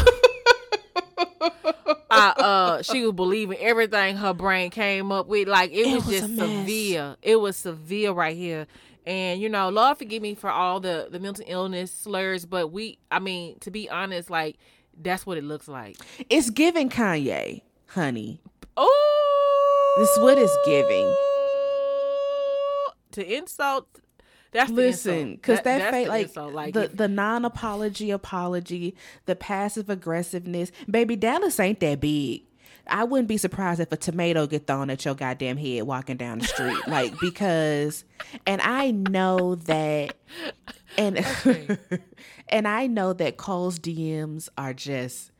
I, 2.10 2.34
uh, 2.36 2.82
she 2.82 3.04
was 3.04 3.12
believing 3.12 3.58
everything 3.58 4.16
her 4.16 4.34
brain 4.34 4.70
came 4.70 5.12
up 5.12 5.26
with. 5.26 5.48
Like 5.48 5.70
it, 5.72 5.86
it 5.86 5.94
was, 5.94 6.06
was, 6.06 6.20
just 6.20 6.36
severe. 6.36 7.16
It 7.22 7.36
was 7.36 7.56
severe 7.56 8.12
right 8.12 8.36
here. 8.36 8.66
And 9.06 9.40
you 9.40 9.48
know, 9.48 9.68
Lord 9.68 9.98
forgive 9.98 10.22
me 10.22 10.34
for 10.34 10.50
all 10.50 10.80
the 10.80 11.08
the 11.10 11.20
mental 11.20 11.44
illness 11.46 11.92
slurs, 11.92 12.44
but 12.44 12.72
we, 12.72 12.98
I 13.10 13.20
mean, 13.20 13.58
to 13.60 13.70
be 13.70 13.88
honest, 13.88 14.30
like 14.30 14.56
that's 15.00 15.24
what 15.24 15.38
it 15.38 15.44
looks 15.44 15.68
like. 15.68 15.96
It's 16.28 16.50
giving 16.50 16.88
Kanye, 16.88 17.62
honey. 17.86 18.40
Oh, 18.76 19.94
this 19.98 20.10
is 20.10 20.18
what 20.18 20.38
it's 20.38 20.56
giving. 20.64 21.14
To 23.12 23.36
insult 23.36 24.00
That's 24.52 24.70
listen, 24.70 25.34
because 25.34 25.60
that, 25.62 25.78
that 25.78 25.90
fake 25.90 26.08
like, 26.08 26.36
like, 26.36 26.74
the 26.74 26.84
if, 26.84 26.96
the 26.96 27.08
non 27.08 27.44
apology 27.44 28.10
apology, 28.10 28.96
the 29.26 29.36
passive 29.36 29.90
aggressiveness, 29.90 30.72
baby 30.90 31.16
Dallas 31.16 31.60
ain't 31.60 31.80
that 31.80 32.00
big. 32.00 32.42
I 32.88 33.04
wouldn't 33.04 33.28
be 33.28 33.36
surprised 33.36 33.80
if 33.80 33.90
a 33.90 33.96
tomato 33.96 34.46
get 34.46 34.66
thrown 34.66 34.90
at 34.90 35.04
your 35.04 35.14
goddamn 35.14 35.56
head 35.56 35.82
walking 35.82 36.16
down 36.16 36.38
the 36.38 36.46
street, 36.46 36.78
like 36.86 37.18
because, 37.20 38.04
and 38.46 38.60
I 38.60 38.92
know 38.92 39.56
that, 39.56 40.14
and 40.96 41.18
okay. 41.18 41.78
and 42.48 42.68
I 42.68 42.86
know 42.86 43.12
that 43.12 43.36
Cole's 43.36 43.78
DMs 43.78 44.48
are 44.56 44.72
just 44.72 45.32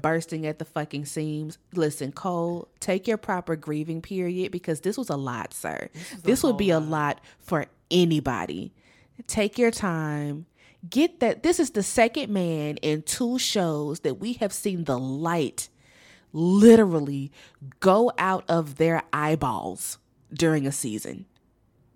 bursting 0.00 0.46
at 0.46 0.58
the 0.58 0.64
fucking 0.64 1.06
seams. 1.06 1.58
Listen, 1.74 2.12
Cole, 2.12 2.68
take 2.80 3.06
your 3.06 3.16
proper 3.16 3.56
grieving 3.56 4.00
period 4.00 4.52
because 4.52 4.80
this 4.80 4.96
was 4.96 5.10
a 5.10 5.16
lot, 5.16 5.54
sir. 5.54 5.88
This, 5.92 6.22
this 6.22 6.42
would 6.42 6.56
be 6.56 6.72
lot. 6.74 6.82
a 6.82 6.86
lot 6.86 7.20
for 7.40 7.66
anybody. 7.94 8.72
Take 9.26 9.58
your 9.58 9.70
time. 9.70 10.46
Get 10.88 11.20
that. 11.20 11.42
This 11.42 11.58
is 11.58 11.70
the 11.70 11.82
second 11.82 12.30
man 12.30 12.76
in 12.78 13.02
two 13.02 13.38
shows 13.38 14.00
that 14.00 14.20
we 14.20 14.34
have 14.34 14.52
seen 14.52 14.84
the 14.84 14.98
light 14.98 15.70
literally 16.32 17.30
go 17.80 18.12
out 18.18 18.44
of 18.48 18.74
their 18.76 19.02
eyeballs 19.12 19.98
during 20.32 20.66
a 20.66 20.72
season. 20.72 21.26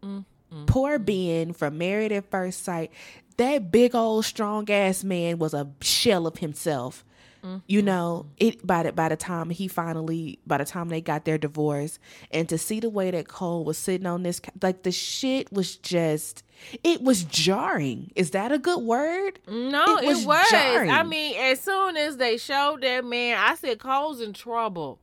Mm, 0.02 0.24
mm, 0.52 0.66
Poor 0.66 0.98
Ben 0.98 1.52
from 1.52 1.76
Married 1.76 2.12
at 2.12 2.30
First 2.30 2.64
Sight. 2.64 2.92
That 3.36 3.70
big 3.70 3.94
old 3.94 4.24
strong 4.24 4.70
ass 4.70 5.04
man 5.04 5.38
was 5.38 5.52
a 5.54 5.68
shell 5.80 6.26
of 6.26 6.38
himself 6.38 7.04
Mm-hmm. 7.44 7.58
You 7.66 7.82
know, 7.82 8.26
it 8.36 8.66
by 8.66 8.82
the 8.82 8.92
by 8.92 9.08
the 9.08 9.16
time 9.16 9.50
he 9.50 9.68
finally 9.68 10.38
by 10.46 10.58
the 10.58 10.64
time 10.64 10.88
they 10.88 11.00
got 11.00 11.24
their 11.24 11.38
divorce 11.38 11.98
and 12.30 12.48
to 12.48 12.58
see 12.58 12.80
the 12.80 12.90
way 12.90 13.10
that 13.10 13.28
Cole 13.28 13.64
was 13.64 13.78
sitting 13.78 14.06
on 14.06 14.22
this 14.22 14.40
like 14.60 14.82
the 14.82 14.92
shit 14.92 15.52
was 15.52 15.76
just 15.76 16.42
it 16.82 17.02
was 17.02 17.24
jarring. 17.24 18.10
Is 18.16 18.32
that 18.32 18.50
a 18.50 18.58
good 18.58 18.82
word? 18.82 19.38
No, 19.46 19.84
it 19.98 20.06
was. 20.06 20.22
It 20.22 20.26
was. 20.26 20.52
I 20.52 21.04
mean, 21.04 21.36
as 21.36 21.60
soon 21.60 21.96
as 21.96 22.16
they 22.16 22.36
showed 22.36 22.82
that 22.82 23.04
man, 23.04 23.38
I 23.38 23.54
said 23.54 23.78
Cole's 23.78 24.20
in 24.20 24.32
trouble. 24.32 24.98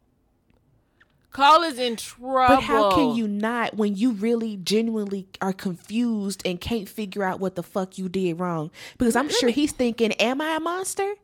Cole 1.36 1.64
is 1.64 1.78
in 1.78 1.98
trouble. 1.98 2.56
But 2.56 2.64
how 2.64 2.92
can 2.92 3.14
you 3.14 3.28
not 3.28 3.76
when 3.76 3.96
you 3.96 4.12
really 4.12 4.56
genuinely 4.56 5.28
are 5.42 5.52
confused 5.52 6.42
and 6.46 6.62
can't 6.62 6.88
figure 6.88 7.24
out 7.24 7.42
what 7.42 7.56
the 7.56 7.64
fuck 7.64 7.98
you 7.98 8.08
did 8.08 8.40
wrong? 8.40 8.72
Because 8.98 9.18
I'm 9.18 9.30
sure 9.30 9.50
he's 9.50 9.74
thinking, 9.74 10.14
Am 10.14 10.40
I 10.40 10.56
a 10.56 10.60
monster? 10.62 11.16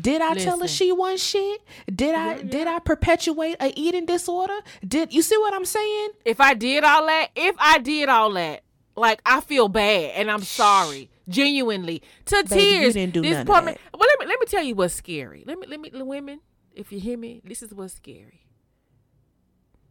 Did 0.00 0.22
I 0.22 0.32
Listen. 0.32 0.48
tell 0.48 0.60
her 0.60 0.68
she 0.68 0.92
was 0.92 1.22
shit? 1.22 1.62
Did 1.92 2.14
I 2.14 2.34
yeah, 2.34 2.36
yeah. 2.36 2.42
did 2.50 2.66
I 2.66 2.78
perpetuate 2.78 3.56
a 3.60 3.72
eating 3.76 4.06
disorder? 4.06 4.58
Did 4.86 5.12
you 5.12 5.22
see 5.22 5.36
what 5.38 5.54
I'm 5.54 5.64
saying? 5.64 6.10
If 6.24 6.40
I 6.40 6.54
did 6.54 6.84
all 6.84 7.06
that, 7.06 7.30
if 7.34 7.56
I 7.58 7.78
did 7.78 8.08
all 8.08 8.32
that, 8.34 8.62
like 8.96 9.20
I 9.24 9.40
feel 9.40 9.68
bad 9.68 10.12
and 10.16 10.30
I'm 10.30 10.42
sorry, 10.42 11.10
genuinely 11.28 12.02
to 12.26 12.44
Baby, 12.48 12.60
tears. 12.60 12.86
You 12.86 12.92
didn't 12.92 13.14
do 13.14 13.22
this 13.22 13.44
poor 13.44 13.62
man. 13.62 13.76
Well, 13.92 14.08
let 14.08 14.20
me 14.20 14.26
let 14.26 14.40
me 14.40 14.46
tell 14.46 14.62
you 14.62 14.74
what's 14.74 14.94
scary. 14.94 15.44
Let 15.46 15.58
me 15.58 15.66
let 15.66 15.80
me 15.80 15.90
women, 15.94 16.40
if 16.74 16.92
you 16.92 17.00
hear 17.00 17.18
me, 17.18 17.42
this 17.44 17.62
is 17.62 17.72
what's 17.74 17.94
scary. 17.94 18.42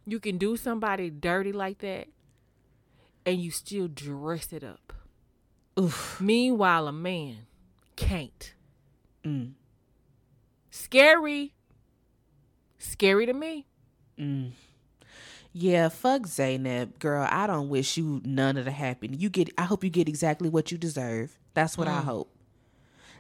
You 0.06 0.20
can 0.20 0.38
do 0.38 0.56
somebody 0.56 1.10
dirty 1.10 1.52
like 1.52 1.80
that, 1.80 2.08
and 3.26 3.42
you 3.42 3.52
still 3.52 3.88
dress 3.88 4.54
it 4.54 4.64
up. 4.64 4.94
Oof. 5.80 6.22
Meanwhile, 6.22 6.88
a 6.88 6.92
man 6.92 7.48
can't. 7.96 8.54
Mm. 9.26 9.54
Scary. 10.76 11.54
Scary 12.78 13.26
to 13.26 13.34
me. 13.34 13.66
Mm. 14.20 14.52
Yeah, 15.54 15.88
fuck 15.88 16.24
Zanab, 16.24 17.00
girl. 17.00 17.26
I 17.32 17.48
don't 17.48 17.70
wish 17.70 17.96
you 17.96 18.22
none 18.26 18.58
of 18.58 18.66
the 18.66 18.72
happiness. 18.72 19.22
You 19.22 19.30
get. 19.30 19.50
I 19.58 19.64
hope 19.64 19.86
you 19.86 19.90
get 19.90 20.10
exactly 20.10 20.50
what 20.50 20.74
you 20.74 20.78
deserve. 20.78 21.40
That's 21.54 21.78
what 21.78 21.88
mm. 21.88 21.98
I 21.98 22.02
hope. 22.02 22.30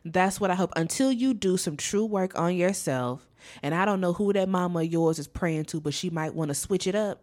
That's 0.03 0.41
what 0.41 0.51
I 0.51 0.55
hope. 0.55 0.73
Until 0.75 1.13
you 1.13 1.33
do 1.33 1.55
some 1.55 1.77
true 1.77 2.03
work 2.03 2.37
on 2.37 2.57
yourself, 2.57 3.25
and 3.63 3.73
I 3.73 3.85
don't 3.85 4.01
know 4.01 4.11
who 4.11 4.33
that 4.33 4.49
mama 4.49 4.81
of 4.81 4.87
yours 4.87 5.17
is 5.17 5.27
praying 5.27 5.65
to, 5.65 5.79
but 5.79 5.93
she 5.93 6.09
might 6.09 6.35
want 6.35 6.49
to 6.49 6.55
switch 6.55 6.87
it 6.87 6.93
up. 6.93 7.21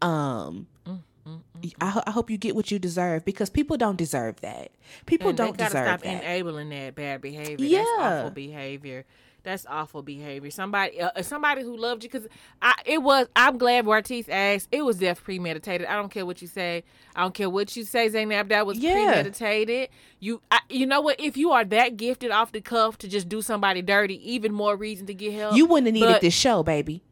Um, 0.00 0.68
mm, 0.86 1.00
mm, 1.26 1.40
mm 1.60 1.72
I, 1.80 1.90
mm. 1.90 2.02
I, 2.06 2.10
hope 2.12 2.30
you 2.30 2.38
get 2.38 2.54
what 2.54 2.70
you 2.70 2.78
deserve 2.78 3.24
because 3.24 3.50
people 3.50 3.76
don't 3.76 3.98
deserve 3.98 4.40
that. 4.42 4.70
People 5.06 5.30
and 5.30 5.36
don't 5.36 5.58
got 5.58 5.72
deserve 5.72 5.86
stop 5.86 6.02
that. 6.02 6.22
enabling 6.22 6.68
that 6.68 6.94
bad 6.94 7.20
behavior. 7.20 7.66
Yeah, 7.66 7.84
That's 7.98 8.20
awful 8.20 8.30
behavior. 8.30 9.04
That's 9.46 9.64
awful 9.70 10.02
behavior. 10.02 10.50
Somebody, 10.50 11.00
uh, 11.00 11.22
somebody 11.22 11.62
who 11.62 11.76
loved 11.76 12.02
you, 12.02 12.10
because 12.10 12.26
I, 12.60 12.74
it 12.84 13.00
was. 13.00 13.28
I'm 13.36 13.58
glad 13.58 13.84
Bartise 13.84 14.28
asked. 14.28 14.66
It 14.72 14.84
was 14.84 14.98
death 14.98 15.22
premeditated. 15.22 15.86
I 15.86 15.94
don't 15.94 16.10
care 16.10 16.26
what 16.26 16.42
you 16.42 16.48
say. 16.48 16.82
I 17.14 17.22
don't 17.22 17.32
care 17.32 17.48
what 17.48 17.76
you 17.76 17.84
say, 17.84 18.08
Zanab. 18.08 18.48
That 18.48 18.66
was 18.66 18.76
yeah. 18.76 18.94
premeditated. 18.94 19.90
You, 20.18 20.42
I, 20.50 20.58
you 20.68 20.84
know 20.84 21.00
what? 21.00 21.20
If 21.20 21.36
you 21.36 21.52
are 21.52 21.64
that 21.64 21.96
gifted 21.96 22.32
off 22.32 22.50
the 22.50 22.60
cuff 22.60 22.98
to 22.98 23.08
just 23.08 23.28
do 23.28 23.40
somebody 23.40 23.82
dirty, 23.82 24.32
even 24.32 24.52
more 24.52 24.74
reason 24.74 25.06
to 25.06 25.14
get 25.14 25.32
help. 25.32 25.54
You 25.54 25.66
wouldn't 25.66 25.86
have 25.86 25.94
needed 25.94 26.14
but, 26.14 26.22
this 26.22 26.34
show, 26.34 26.64
baby. 26.64 27.04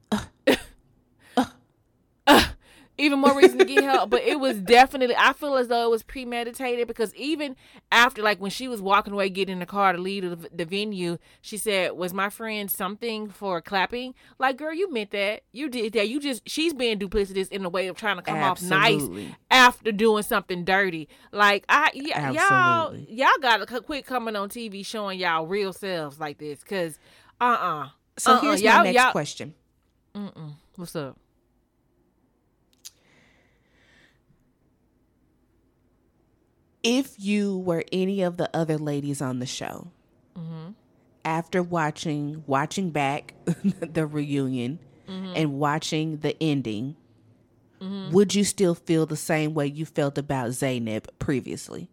Even 2.97 3.18
more 3.18 3.36
reason 3.36 3.59
to 3.59 3.64
get 3.64 3.82
help. 3.82 4.11
But 4.11 4.22
it 4.22 4.38
was 4.38 4.59
definitely, 4.59 5.16
I 5.18 5.32
feel 5.32 5.57
as 5.57 5.68
though 5.68 5.84
it 5.84 5.90
was 5.90 6.03
premeditated 6.03 6.86
because 6.86 7.14
even 7.14 7.57
after, 7.90 8.22
like, 8.22 8.40
when 8.40 8.51
she 8.51 8.68
was 8.68 8.80
walking 8.80 9.12
away, 9.12 9.28
getting 9.28 9.55
in 9.55 9.59
the 9.59 9.66
car 9.66 9.92
to 9.92 9.99
leave 9.99 10.22
the, 10.22 10.49
the 10.53 10.64
venue, 10.64 11.18
she 11.40 11.57
said, 11.57 11.92
Was 11.92 12.12
my 12.12 12.30
friend 12.30 12.70
something 12.70 13.28
for 13.28 13.61
clapping? 13.61 14.14
Like, 14.38 14.57
girl, 14.57 14.72
you 14.72 14.92
meant 14.92 15.11
that. 15.11 15.42
You 15.53 15.68
did 15.68 15.92
that. 15.95 16.09
You 16.09 16.20
just, 16.20 16.49
she's 16.49 16.72
being 16.72 16.99
duplicitous 16.99 17.49
in 17.49 17.62
the 17.62 17.70
way 17.70 17.88
of 17.88 17.97
trying 17.97 18.16
to 18.16 18.22
come 18.22 18.36
Absolutely. 18.36 19.26
off 19.26 19.28
nice 19.28 19.34
after 19.51 19.92
doing 19.92 20.22
something 20.22 20.64
dirty. 20.64 21.09
Like, 21.32 21.64
I, 21.68 21.90
y- 21.95 22.32
y'all, 22.32 22.97
y'all 22.97 23.28
gotta 23.40 23.66
quit 23.82 24.07
coming 24.07 24.36
on 24.36 24.49
TV 24.49 24.84
showing 24.86 25.18
y'all 25.18 25.47
real 25.47 25.72
selves 25.72 26.20
like 26.20 26.38
this 26.38 26.61
because, 26.61 26.99
uh 27.40 27.45
uh-uh. 27.45 27.84
uh. 27.84 27.88
So 28.16 28.32
uh-uh. 28.32 28.40
here's 28.40 28.62
y'all, 28.62 28.78
my 28.78 28.84
next 28.84 28.97
y'all, 28.97 29.12
question. 29.12 29.55
Mm-mm. 30.14 30.53
What's 30.76 30.95
up? 30.95 31.18
If 36.85 37.14
you 37.18 37.59
were 37.59 37.82
any 37.91 38.22
of 38.22 38.37
the 38.37 38.55
other 38.55 38.78
ladies 38.78 39.20
on 39.20 39.39
the 39.41 39.47
show, 39.47 39.91
mm-hmm. 40.39 40.70
after 41.24 41.62
watching 41.62 42.45
watching 42.47 42.91
back 42.91 43.35
the 43.80 44.07
reunion 44.07 44.78
mm-hmm. 45.09 45.32
and 45.35 45.55
watching 45.55 46.18
the 46.18 46.41
ending, 46.41 46.95
mm-hmm. 47.80 48.12
would 48.12 48.35
you 48.35 48.45
still 48.45 48.74
feel 48.74 49.07
the 49.07 49.16
same 49.16 49.55
way 49.55 49.66
you 49.66 49.87
felt 49.87 50.18
about 50.18 50.51
Zanab 50.51 51.09
previously? 51.18 51.89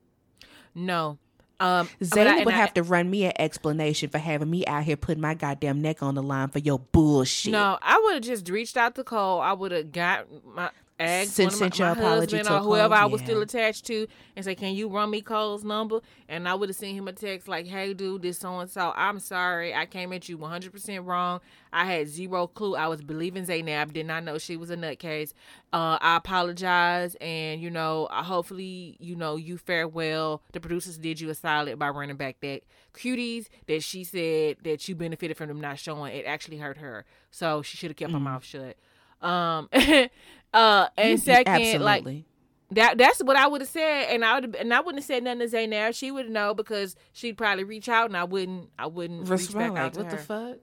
No. 0.76 1.18
Um, 1.62 1.88
Zanab 2.02 2.46
would 2.46 2.56
I, 2.56 2.58
have 2.58 2.74
to 2.74 2.84
run 2.84 3.10
me 3.10 3.26
an 3.26 3.34
explanation 3.38 4.10
for 4.10 4.18
having 4.18 4.50
me 4.50 4.66
out 4.66 4.84
here 4.84 4.98
putting 4.98 5.22
my 5.22 5.36
goddamn 5.36 5.80
neck 5.82 6.02
on 6.02 6.16
the 6.16 6.24
line 6.24 6.48
for 6.50 6.58
your 6.58 6.80
bullshit. 6.80 7.52
No, 7.52 7.78
I 7.82 8.02
would 8.04 8.16
have 8.16 8.24
just 8.24 8.50
reached 8.50 8.78
out 8.78 8.96
to 8.96 9.04
Cole. 9.04 9.40
I 9.40 9.54
would 9.54 9.72
have 9.72 9.92
got 9.92 10.26
my 10.44 10.72
ask 11.02 11.32
Send, 11.32 11.52
one 11.52 11.64
of 11.64 11.80
my, 11.80 11.94
my 11.94 12.02
husband 12.02 12.48
or 12.48 12.60
whoever 12.60 12.94
I 12.94 13.06
was 13.06 13.22
yeah. 13.22 13.28
still 13.28 13.42
attached 13.42 13.86
to 13.88 14.08
and 14.36 14.46
say, 14.46 14.56
"Can 14.56 14.76
you 14.76 14.88
run 14.88 15.10
me 15.10 15.22
Cole's 15.22 15.64
number?" 15.64 16.02
And 16.30 16.48
I 16.48 16.54
would 16.56 16.70
have 16.70 16.76
sent 16.76 16.94
him 16.94 17.08
a 17.08 17.14
text 17.14 17.48
like, 17.48 17.68
"Hey, 17.68 17.94
dude, 17.94 18.22
this 18.22 18.40
so 18.40 18.60
and 18.60 18.70
so. 18.70 18.94
I'm 18.96 19.20
sorry, 19.20 19.74
I 19.74 19.86
came 19.86 20.14
at 20.14 20.30
you 20.30 20.38
100 20.38 20.72
percent 20.72 21.06
wrong. 21.06 21.42
I 21.74 21.86
had 21.86 22.08
zero 22.08 22.48
clue. 22.48 22.76
I 22.76 22.88
was 22.88 23.02
believing 23.02 23.46
Zanab. 23.46 23.94
Did 23.94 24.06
not 24.06 24.24
know 24.24 24.38
she 24.38 24.58
was 24.58 24.70
a 24.70 24.78
nutcase. 24.78 25.34
Uh, 25.74 25.98
I 26.02 26.18
apologize, 26.18 27.16
and 27.22 27.62
you 27.62 27.70
know, 27.70 28.08
hopefully, 28.12 28.98
you 29.00 29.16
know, 29.16 29.38
you 29.38 29.58
fare 29.58 29.88
well. 29.88 30.42
The 30.52 30.60
producers 30.60 30.98
did 30.98 31.20
you 31.20 31.30
a 31.30 31.36
solid 31.36 31.80
by 31.80 31.90
running 31.90 32.18
back 32.18 32.42
that 32.42 32.64
cuties 32.94 33.48
that 33.68 33.84
she 33.84 34.04
said 34.04 34.58
that 34.64 34.88
you 34.88 34.96
benefited 34.96 35.38
from 35.38 35.48
them 35.48 35.62
not 35.62 35.80
showing. 35.80 36.14
It 36.14 36.26
actually 36.26 36.58
hurt 36.58 36.78
her, 36.78 37.06
so 37.32 37.62
she 37.62 37.78
should 37.78 37.92
have 37.92 37.98
kept 37.98 38.12
mm. 38.12 38.16
her 38.16 38.20
mouth 38.20 38.44
shut." 38.44 38.78
Um, 39.22 39.70
uh, 40.54 40.88
and 40.98 41.22
second, 41.22 41.48
Absolutely. 41.48 41.80
like 41.80 42.26
that 42.72 42.98
that's 42.98 43.22
what 43.24 43.36
I 43.36 43.48
would 43.48 43.62
have 43.62 43.70
said, 43.70 44.08
and 44.10 44.24
I 44.24 44.40
would 44.40 44.56
and 44.56 44.74
I 44.74 44.80
wouldn't 44.80 45.04
have 45.04 45.06
said 45.06 45.24
nothing 45.24 45.40
to 45.40 45.48
Zanab. 45.48 45.96
She 45.96 46.10
would 46.12 46.30
know 46.30 46.54
because 46.54 46.96
she'd 47.12 47.38
probably 47.38 47.64
reach 47.64 47.90
out, 47.90 48.06
and 48.06 48.18
I 48.18 48.24
wouldn't. 48.24 48.70
I 48.80 48.88
wouldn't 48.88 49.28
Respond, 49.28 49.66
reach 49.66 49.74
back 49.74 49.84
out 49.84 49.98
What 49.98 50.06
her. 50.06 50.12
the 50.12 50.18
fuck? 50.24 50.58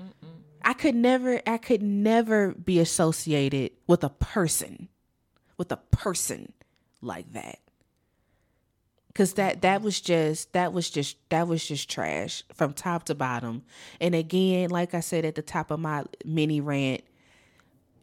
Mm-mm. 0.00 0.28
I 0.62 0.72
could 0.74 0.94
never. 0.94 1.40
I 1.46 1.56
could 1.56 1.82
never 1.82 2.52
be 2.52 2.78
associated 2.78 3.72
with 3.86 4.04
a 4.04 4.10
person, 4.10 4.88
with 5.56 5.72
a 5.72 5.78
person 5.90 6.52
like 7.00 7.32
that. 7.32 7.60
Cause 9.14 9.32
that 9.32 9.62
that 9.62 9.82
was 9.82 10.00
just 10.00 10.52
that 10.52 10.72
was 10.72 10.90
just 10.90 11.16
that 11.30 11.48
was 11.48 11.66
just 11.66 11.90
trash 11.90 12.44
from 12.54 12.72
top 12.72 13.04
to 13.04 13.16
bottom. 13.16 13.62
And 14.00 14.14
again, 14.14 14.70
like 14.70 14.94
I 14.94 15.00
said 15.00 15.24
at 15.24 15.34
the 15.34 15.42
top 15.42 15.72
of 15.72 15.80
my 15.80 16.04
mini 16.24 16.60
rant, 16.60 17.02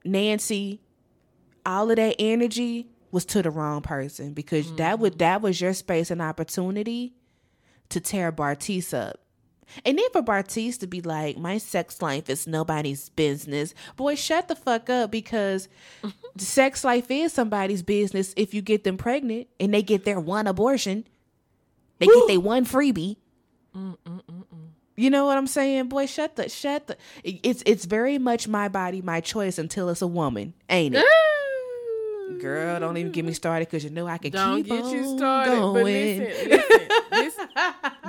Nancy, 0.06 0.82
all 1.66 1.90
of 1.90 1.98
that 1.98 2.16
energy 2.20 2.88
was 3.12 3.26
to 3.26 3.42
the 3.42 3.50
wrong 3.50 3.82
person 3.82 4.34
because 4.34 4.68
mm-hmm. 4.68 4.76
that 4.78 5.00
would 5.00 5.16
mm. 5.16 5.20
that 5.20 5.42
was 5.42 5.60
your 5.60 5.74
space 5.74 6.12
and 6.12 6.22
opportunity 6.22 7.14
to 7.90 8.00
tear 8.00 8.32
Bartise 8.32 8.94
up. 8.94 9.20
And 9.84 9.98
then 9.98 10.06
for 10.12 10.22
Bartise 10.22 10.80
to 10.80 10.88
be 10.88 11.02
like, 11.02 11.38
my 11.38 11.58
sex 11.58 12.02
life 12.02 12.30
is 12.30 12.46
nobody's 12.46 13.10
business. 13.10 13.74
Boy, 13.96 14.16
shut 14.16 14.48
the 14.48 14.56
fuck 14.56 14.90
up 14.90 15.12
because 15.12 15.68
sex 16.38 16.84
life 16.84 17.10
is 17.10 17.34
somebody's 17.34 17.82
business 17.82 18.34
if 18.38 18.54
you 18.54 18.62
get 18.62 18.84
them 18.84 18.98
pregnant 18.98 19.48
and 19.60 19.74
they 19.74 19.82
get 19.82 20.06
their 20.06 20.20
one 20.20 20.48
abortion. 20.48 21.08
They 22.00 22.08
Woo. 22.08 22.14
get 22.14 22.28
their 22.28 22.40
one 22.40 22.66
freebie. 22.66 23.18
Mm-mm-mm-mm. 23.76 24.65
You 24.98 25.10
know 25.10 25.26
what 25.26 25.38
I'm 25.38 25.48
saying, 25.48 25.90
boy? 25.90 26.06
Shut 26.06 26.36
the 26.36 26.50
shut 26.50 26.88
the. 26.88 26.98
It's 27.24 27.62
it's 27.66 27.86
very 27.86 28.18
much 28.18 28.48
my 28.48 28.70
body, 28.70 29.02
my 29.02 29.20
choice 29.20 29.58
until 29.58 29.90
it's 29.90 30.02
a 30.02 30.08
woman, 30.08 30.54
ain't 30.70 30.96
it? 30.96 31.06
Girl, 32.40 32.80
don't 32.80 32.98
even 32.98 33.12
get 33.12 33.26
me 33.26 33.34
started 33.34 33.68
because 33.68 33.84
you 33.84 33.90
know 33.90 34.08
I 34.08 34.18
can 34.18 34.32
don't 34.32 34.58
keep 34.58 34.68
get 34.68 34.86
you 34.86 35.18
started. 35.18 35.52
Going. 35.52 35.74
But 35.74 35.84
listen, 35.84 36.50
listen, 37.12 37.48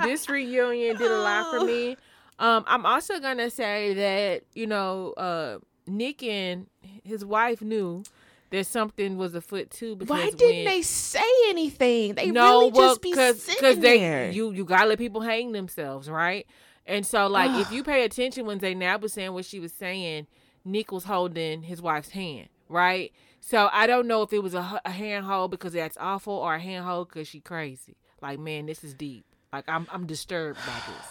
this 0.03 0.23
this 0.23 0.29
reunion 0.29 0.97
did 0.97 1.11
a 1.11 1.17
lot 1.17 1.53
for 1.53 1.65
me. 1.65 1.97
Um, 2.39 2.63
I'm 2.67 2.85
also 2.85 3.19
gonna 3.19 3.49
say 3.49 3.93
that 3.93 4.43
you 4.53 4.67
know, 4.67 5.11
uh, 5.13 5.59
Nick 5.87 6.23
and 6.23 6.67
his 7.03 7.25
wife 7.25 7.61
knew 7.61 8.03
that 8.51 8.65
something 8.65 9.17
was 9.17 9.35
afoot 9.35 9.69
too. 9.71 9.95
Because 9.95 10.09
why 10.09 10.29
didn't 10.29 10.39
when, 10.39 10.65
they 10.65 10.81
say 10.81 11.19
anything? 11.47 12.15
They 12.15 12.31
no, 12.31 12.59
really 12.59 12.71
well, 12.71 12.89
just 12.89 13.01
be 13.01 13.11
cause, 13.11 13.41
sitting 13.41 13.61
cause 13.61 13.79
they, 13.79 13.99
there. 13.99 14.31
You 14.31 14.51
you 14.51 14.65
gotta 14.65 14.89
let 14.89 14.97
people 14.97 15.21
hang 15.21 15.51
themselves, 15.51 16.09
right? 16.09 16.47
And 16.87 17.05
so, 17.05 17.27
like, 17.27 17.51
if 17.59 17.71
you 17.71 17.83
pay 17.83 18.03
attention 18.03 18.45
when 18.45 18.59
Zanab 18.59 19.01
was 19.01 19.13
saying 19.13 19.33
what 19.33 19.45
she 19.45 19.59
was 19.59 19.73
saying, 19.73 20.27
Nick 20.65 20.91
was 20.91 21.03
holding 21.03 21.63
his 21.63 21.81
wife's 21.81 22.09
hand, 22.09 22.49
right? 22.69 23.11
So 23.39 23.69
I 23.71 23.85
don't 23.87 24.07
know 24.07 24.23
if 24.23 24.33
it 24.33 24.41
was 24.41 24.53
a, 24.53 24.81
a 24.83 24.91
handhold 24.91 25.51
because 25.51 25.73
that's 25.73 25.97
awful 25.99 26.33
or 26.33 26.55
a 26.55 26.59
handhold 26.59 27.09
because 27.09 27.27
she 27.27 27.39
crazy. 27.39 27.97
Like, 28.21 28.39
man, 28.39 28.65
this 28.65 28.83
is 28.83 28.93
deep. 28.93 29.25
Like, 29.53 29.65
I'm 29.67 29.87
I'm 29.91 30.05
disturbed 30.05 30.59
by 30.65 30.73
this. 30.87 31.07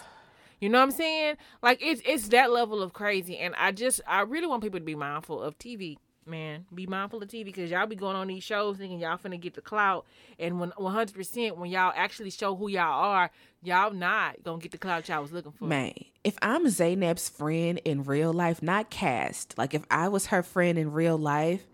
You 0.59 0.69
know 0.69 0.79
what 0.79 0.85
I'm 0.85 0.91
saying? 0.91 1.37
Like, 1.61 1.79
it's 1.81 2.01
it's 2.05 2.27
that 2.29 2.51
level 2.51 2.81
of 2.81 2.93
crazy, 2.93 3.37
and 3.37 3.55
I 3.55 3.71
just 3.71 4.01
I 4.07 4.21
really 4.21 4.47
want 4.47 4.63
people 4.63 4.79
to 4.79 4.85
be 4.85 4.95
mindful 4.95 5.41
of 5.41 5.57
TV 5.57 5.97
man. 6.27 6.65
Be 6.73 6.85
mindful 6.85 7.21
of 7.21 7.29
TV 7.29 7.45
because 7.45 7.71
y'all 7.71 7.87
be 7.87 7.95
going 7.95 8.15
on 8.15 8.27
these 8.27 8.43
shows 8.43 8.77
thinking 8.77 8.99
y'all 8.99 9.17
finna 9.17 9.39
get 9.39 9.53
the 9.53 9.61
clout, 9.61 10.05
and 10.37 10.59
when 10.59 10.71
100 10.75 11.15
percent 11.15 11.57
when 11.57 11.69
y'all 11.69 11.93
actually 11.95 12.29
show 12.29 12.55
who 12.55 12.67
y'all 12.67 13.03
are, 13.03 13.31
y'all 13.63 13.93
not 13.93 14.43
gonna 14.43 14.59
get 14.59 14.71
the 14.71 14.77
clout 14.77 15.07
y'all 15.07 15.21
was 15.21 15.31
looking 15.31 15.51
for. 15.51 15.65
Man, 15.65 15.93
if 16.23 16.37
I'm 16.41 16.65
Zanab's 16.65 17.29
friend 17.29 17.79
in 17.85 18.03
real 18.03 18.33
life, 18.33 18.61
not 18.61 18.89
cast, 18.89 19.57
like 19.57 19.73
if 19.73 19.83
I 19.89 20.07
was 20.09 20.27
her 20.27 20.43
friend 20.43 20.77
in 20.77 20.91
real 20.91 21.17
life, 21.17 21.65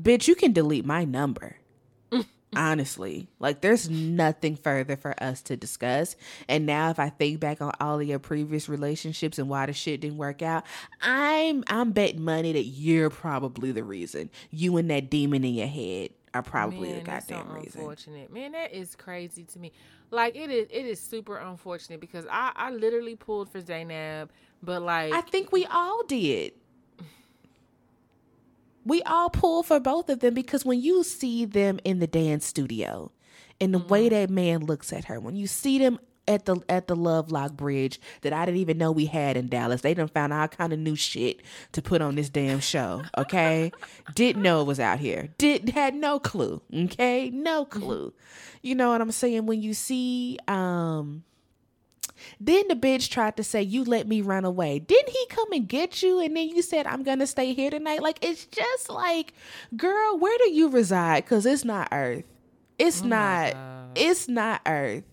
bitch, 0.00 0.28
you 0.28 0.34
can 0.34 0.52
delete 0.52 0.84
my 0.84 1.04
number. 1.04 1.56
honestly 2.54 3.28
like 3.38 3.60
there's 3.60 3.88
nothing 3.88 4.56
further 4.56 4.96
for 4.96 5.14
us 5.22 5.40
to 5.42 5.56
discuss. 5.56 6.16
And 6.48 6.66
now 6.66 6.90
if 6.90 6.98
i 6.98 7.08
think 7.08 7.40
back 7.40 7.60
on 7.62 7.72
all 7.80 8.00
of 8.00 8.06
your 8.06 8.18
previous 8.18 8.68
relationships 8.68 9.38
and 9.38 9.48
why 9.48 9.66
the 9.66 9.72
shit 9.72 10.00
didn't 10.00 10.18
work 10.18 10.42
out 10.42 10.64
i'm 11.00 11.64
i'm 11.68 11.92
betting 11.92 12.22
money 12.22 12.52
that 12.52 12.64
you're 12.64 13.10
probably 13.10 13.72
the 13.72 13.84
reason. 13.84 14.30
You 14.50 14.76
and 14.76 14.90
that 14.90 15.10
demon 15.10 15.44
in 15.44 15.54
your 15.54 15.66
head 15.66 16.10
are 16.34 16.42
probably 16.42 16.88
man, 16.88 16.98
the 16.98 17.04
goddamn 17.04 17.48
so 17.48 17.54
reason. 17.54 17.80
unfortunate. 17.80 18.32
Man 18.32 18.52
that 18.52 18.72
is 18.72 18.94
crazy 18.96 19.44
to 19.44 19.58
me. 19.58 19.72
Like 20.10 20.36
it 20.36 20.50
is 20.50 20.66
it 20.70 20.86
is 20.86 21.00
super 21.00 21.36
unfortunate 21.36 22.00
because 22.00 22.26
i 22.30 22.52
i 22.54 22.70
literally 22.70 23.16
pulled 23.16 23.50
for 23.50 23.60
zanab 23.62 24.28
but 24.62 24.82
like 24.82 25.12
i 25.12 25.22
think 25.22 25.52
we 25.52 25.64
all 25.66 26.02
did 26.04 26.52
we 28.84 29.02
all 29.02 29.30
pull 29.30 29.62
for 29.62 29.80
both 29.80 30.08
of 30.08 30.20
them 30.20 30.34
because 30.34 30.64
when 30.64 30.80
you 30.80 31.02
see 31.02 31.44
them 31.44 31.78
in 31.84 31.98
the 31.98 32.06
dance 32.06 32.46
studio 32.46 33.12
and 33.60 33.72
the 33.72 33.78
mm-hmm. 33.78 33.88
way 33.88 34.08
that 34.08 34.30
man 34.30 34.64
looks 34.64 34.92
at 34.92 35.04
her, 35.06 35.20
when 35.20 35.36
you 35.36 35.46
see 35.46 35.78
them 35.78 35.98
at 36.28 36.44
the 36.44 36.56
at 36.68 36.86
the 36.86 36.96
Love 36.96 37.32
Lock 37.32 37.52
Bridge 37.52 38.00
that 38.22 38.32
I 38.32 38.44
didn't 38.44 38.60
even 38.60 38.78
know 38.78 38.92
we 38.92 39.06
had 39.06 39.36
in 39.36 39.48
Dallas. 39.48 39.80
They 39.80 39.94
done 39.94 40.08
found 40.08 40.32
all 40.32 40.48
kind 40.48 40.72
of 40.72 40.78
new 40.78 40.96
shit 40.96 41.40
to 41.72 41.82
put 41.82 42.00
on 42.00 42.14
this 42.14 42.28
damn 42.28 42.60
show. 42.60 43.02
Okay, 43.18 43.72
didn't 44.14 44.42
know 44.42 44.60
it 44.60 44.66
was 44.66 44.80
out 44.80 45.00
here. 45.00 45.30
Did 45.38 45.70
had 45.70 45.94
no 45.94 46.18
clue. 46.18 46.62
Okay, 46.72 47.30
no 47.30 47.64
mm-hmm. 47.64 47.80
clue. 47.80 48.14
You 48.62 48.74
know 48.74 48.90
what 48.90 49.00
I'm 49.00 49.12
saying? 49.12 49.46
When 49.46 49.60
you 49.62 49.74
see 49.74 50.38
um 50.48 51.24
then 52.40 52.68
the 52.68 52.74
bitch 52.74 53.10
tried 53.10 53.36
to 53.36 53.44
say, 53.44 53.62
You 53.62 53.84
let 53.84 54.06
me 54.06 54.20
run 54.20 54.44
away. 54.44 54.78
Didn't 54.78 55.10
he 55.10 55.26
come 55.28 55.52
and 55.52 55.68
get 55.68 56.02
you? 56.02 56.20
And 56.20 56.36
then 56.36 56.48
you 56.48 56.62
said, 56.62 56.86
I'm 56.86 57.02
going 57.02 57.18
to 57.18 57.26
stay 57.26 57.54
here 57.54 57.70
tonight. 57.70 58.02
Like, 58.02 58.18
it's 58.22 58.46
just 58.46 58.88
like, 58.88 59.34
girl, 59.76 60.18
where 60.18 60.36
do 60.38 60.50
you 60.50 60.68
reside? 60.68 61.24
Because 61.24 61.46
it's 61.46 61.64
not 61.64 61.88
Earth. 61.92 62.24
It's 62.78 63.02
oh 63.02 63.06
not, 63.06 63.56
it's 63.94 64.28
not 64.28 64.62
Earth. 64.66 65.04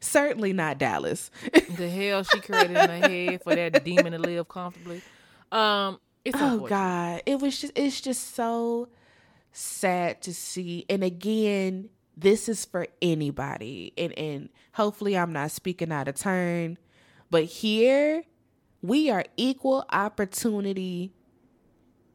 Certainly 0.00 0.52
not 0.52 0.78
Dallas. 0.78 1.30
the 1.76 1.88
hell 1.88 2.24
she 2.24 2.40
created 2.40 2.76
in 2.76 2.90
her 2.90 3.08
head 3.08 3.42
for 3.42 3.54
that 3.54 3.84
demon 3.84 4.12
to 4.12 4.18
live 4.18 4.48
comfortably. 4.48 5.00
Um, 5.52 6.00
it's 6.24 6.36
oh 6.40 6.66
God. 6.66 7.22
It 7.24 7.40
was 7.40 7.60
just, 7.60 7.72
it's 7.76 8.00
just 8.00 8.34
so 8.34 8.88
sad 9.52 10.20
to 10.22 10.34
see. 10.34 10.84
And 10.88 11.04
again, 11.04 11.90
this 12.16 12.48
is 12.48 12.64
for 12.64 12.86
anybody 13.00 13.92
and 13.96 14.12
and 14.18 14.48
hopefully 14.74 15.16
I'm 15.16 15.32
not 15.32 15.50
speaking 15.50 15.92
out 15.92 16.08
of 16.08 16.14
turn 16.14 16.78
but 17.30 17.44
here 17.44 18.24
we 18.82 19.10
are 19.10 19.24
equal 19.36 19.84
opportunity 19.90 21.12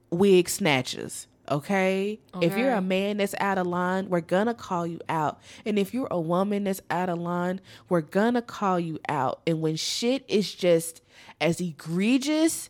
wig 0.09 0.49
snatchers 0.49 1.27
okay? 1.49 2.19
okay? 2.33 2.45
If 2.45 2.57
you're 2.57 2.73
a 2.73 2.81
man 2.81 3.17
that's 3.17 3.35
out 3.39 3.57
of 3.57 3.67
line, 3.67 4.09
we're 4.09 4.21
gonna 4.21 4.53
call 4.53 4.85
you 4.85 4.99
out. 5.09 5.39
And 5.65 5.77
if 5.79 5.93
you're 5.93 6.07
a 6.11 6.19
woman 6.19 6.65
that's 6.65 6.81
out 6.89 7.09
of 7.09 7.19
line, 7.19 7.61
we're 7.89 8.01
gonna 8.01 8.41
call 8.41 8.79
you 8.79 8.99
out. 9.07 9.41
And 9.47 9.61
when 9.61 9.75
shit 9.75 10.23
is 10.27 10.53
just 10.53 11.01
as 11.39 11.59
egregious 11.61 12.69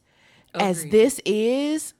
Agreed. 0.53 0.67
as 0.67 0.85
this 0.85 1.21
is, 1.25 1.93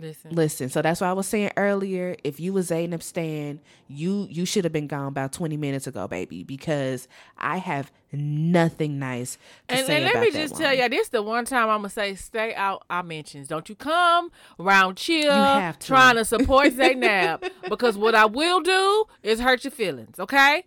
Listen. 0.00 0.34
Listen. 0.34 0.68
So 0.68 0.80
that's 0.80 1.00
why 1.00 1.08
I 1.08 1.12
was 1.12 1.26
saying 1.26 1.50
earlier. 1.56 2.14
If 2.22 2.38
you 2.38 2.52
was 2.52 2.70
Zanab 2.70 3.02
Stan, 3.02 3.60
you 3.88 4.28
you 4.30 4.46
should 4.46 4.64
have 4.64 4.72
been 4.72 4.86
gone 4.86 5.08
about 5.08 5.32
twenty 5.32 5.56
minutes 5.56 5.88
ago, 5.88 6.06
baby. 6.06 6.44
Because 6.44 7.08
I 7.36 7.56
have 7.56 7.90
nothing 8.12 8.98
nice 9.00 9.36
to 9.68 9.74
and, 9.74 9.86
say 9.86 9.96
and 9.96 10.04
let 10.04 10.22
me 10.22 10.30
just 10.30 10.54
tell 10.56 10.72
you, 10.72 10.88
this 10.88 11.08
the 11.08 11.20
one 11.20 11.44
time 11.44 11.68
I'm 11.68 11.78
gonna 11.78 11.88
say, 11.88 12.14
stay 12.14 12.54
out 12.54 12.84
our 12.88 13.02
mentions. 13.02 13.48
Don't 13.48 13.68
you 13.68 13.74
come 13.74 14.30
round 14.56 14.96
chill 14.96 15.24
you 15.24 15.30
have 15.30 15.78
to. 15.80 15.86
trying 15.86 16.14
to 16.14 16.24
support 16.24 16.68
Zanab 16.74 17.50
because 17.68 17.98
what 17.98 18.14
I 18.14 18.26
will 18.26 18.60
do 18.60 19.04
is 19.24 19.40
hurt 19.40 19.64
your 19.64 19.72
feelings. 19.72 20.20
Okay? 20.20 20.64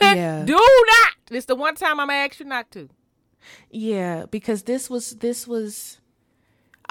Yeah. 0.00 0.42
do 0.46 0.54
not. 0.54 1.12
This 1.28 1.44
the 1.44 1.54
one 1.54 1.76
time 1.76 2.00
I'm 2.00 2.08
gonna 2.08 2.18
ask 2.18 2.40
you 2.40 2.46
not 2.46 2.70
to. 2.72 2.88
Yeah, 3.70 4.26
because 4.30 4.64
this 4.64 4.90
was 4.90 5.10
this 5.12 5.46
was 5.46 5.98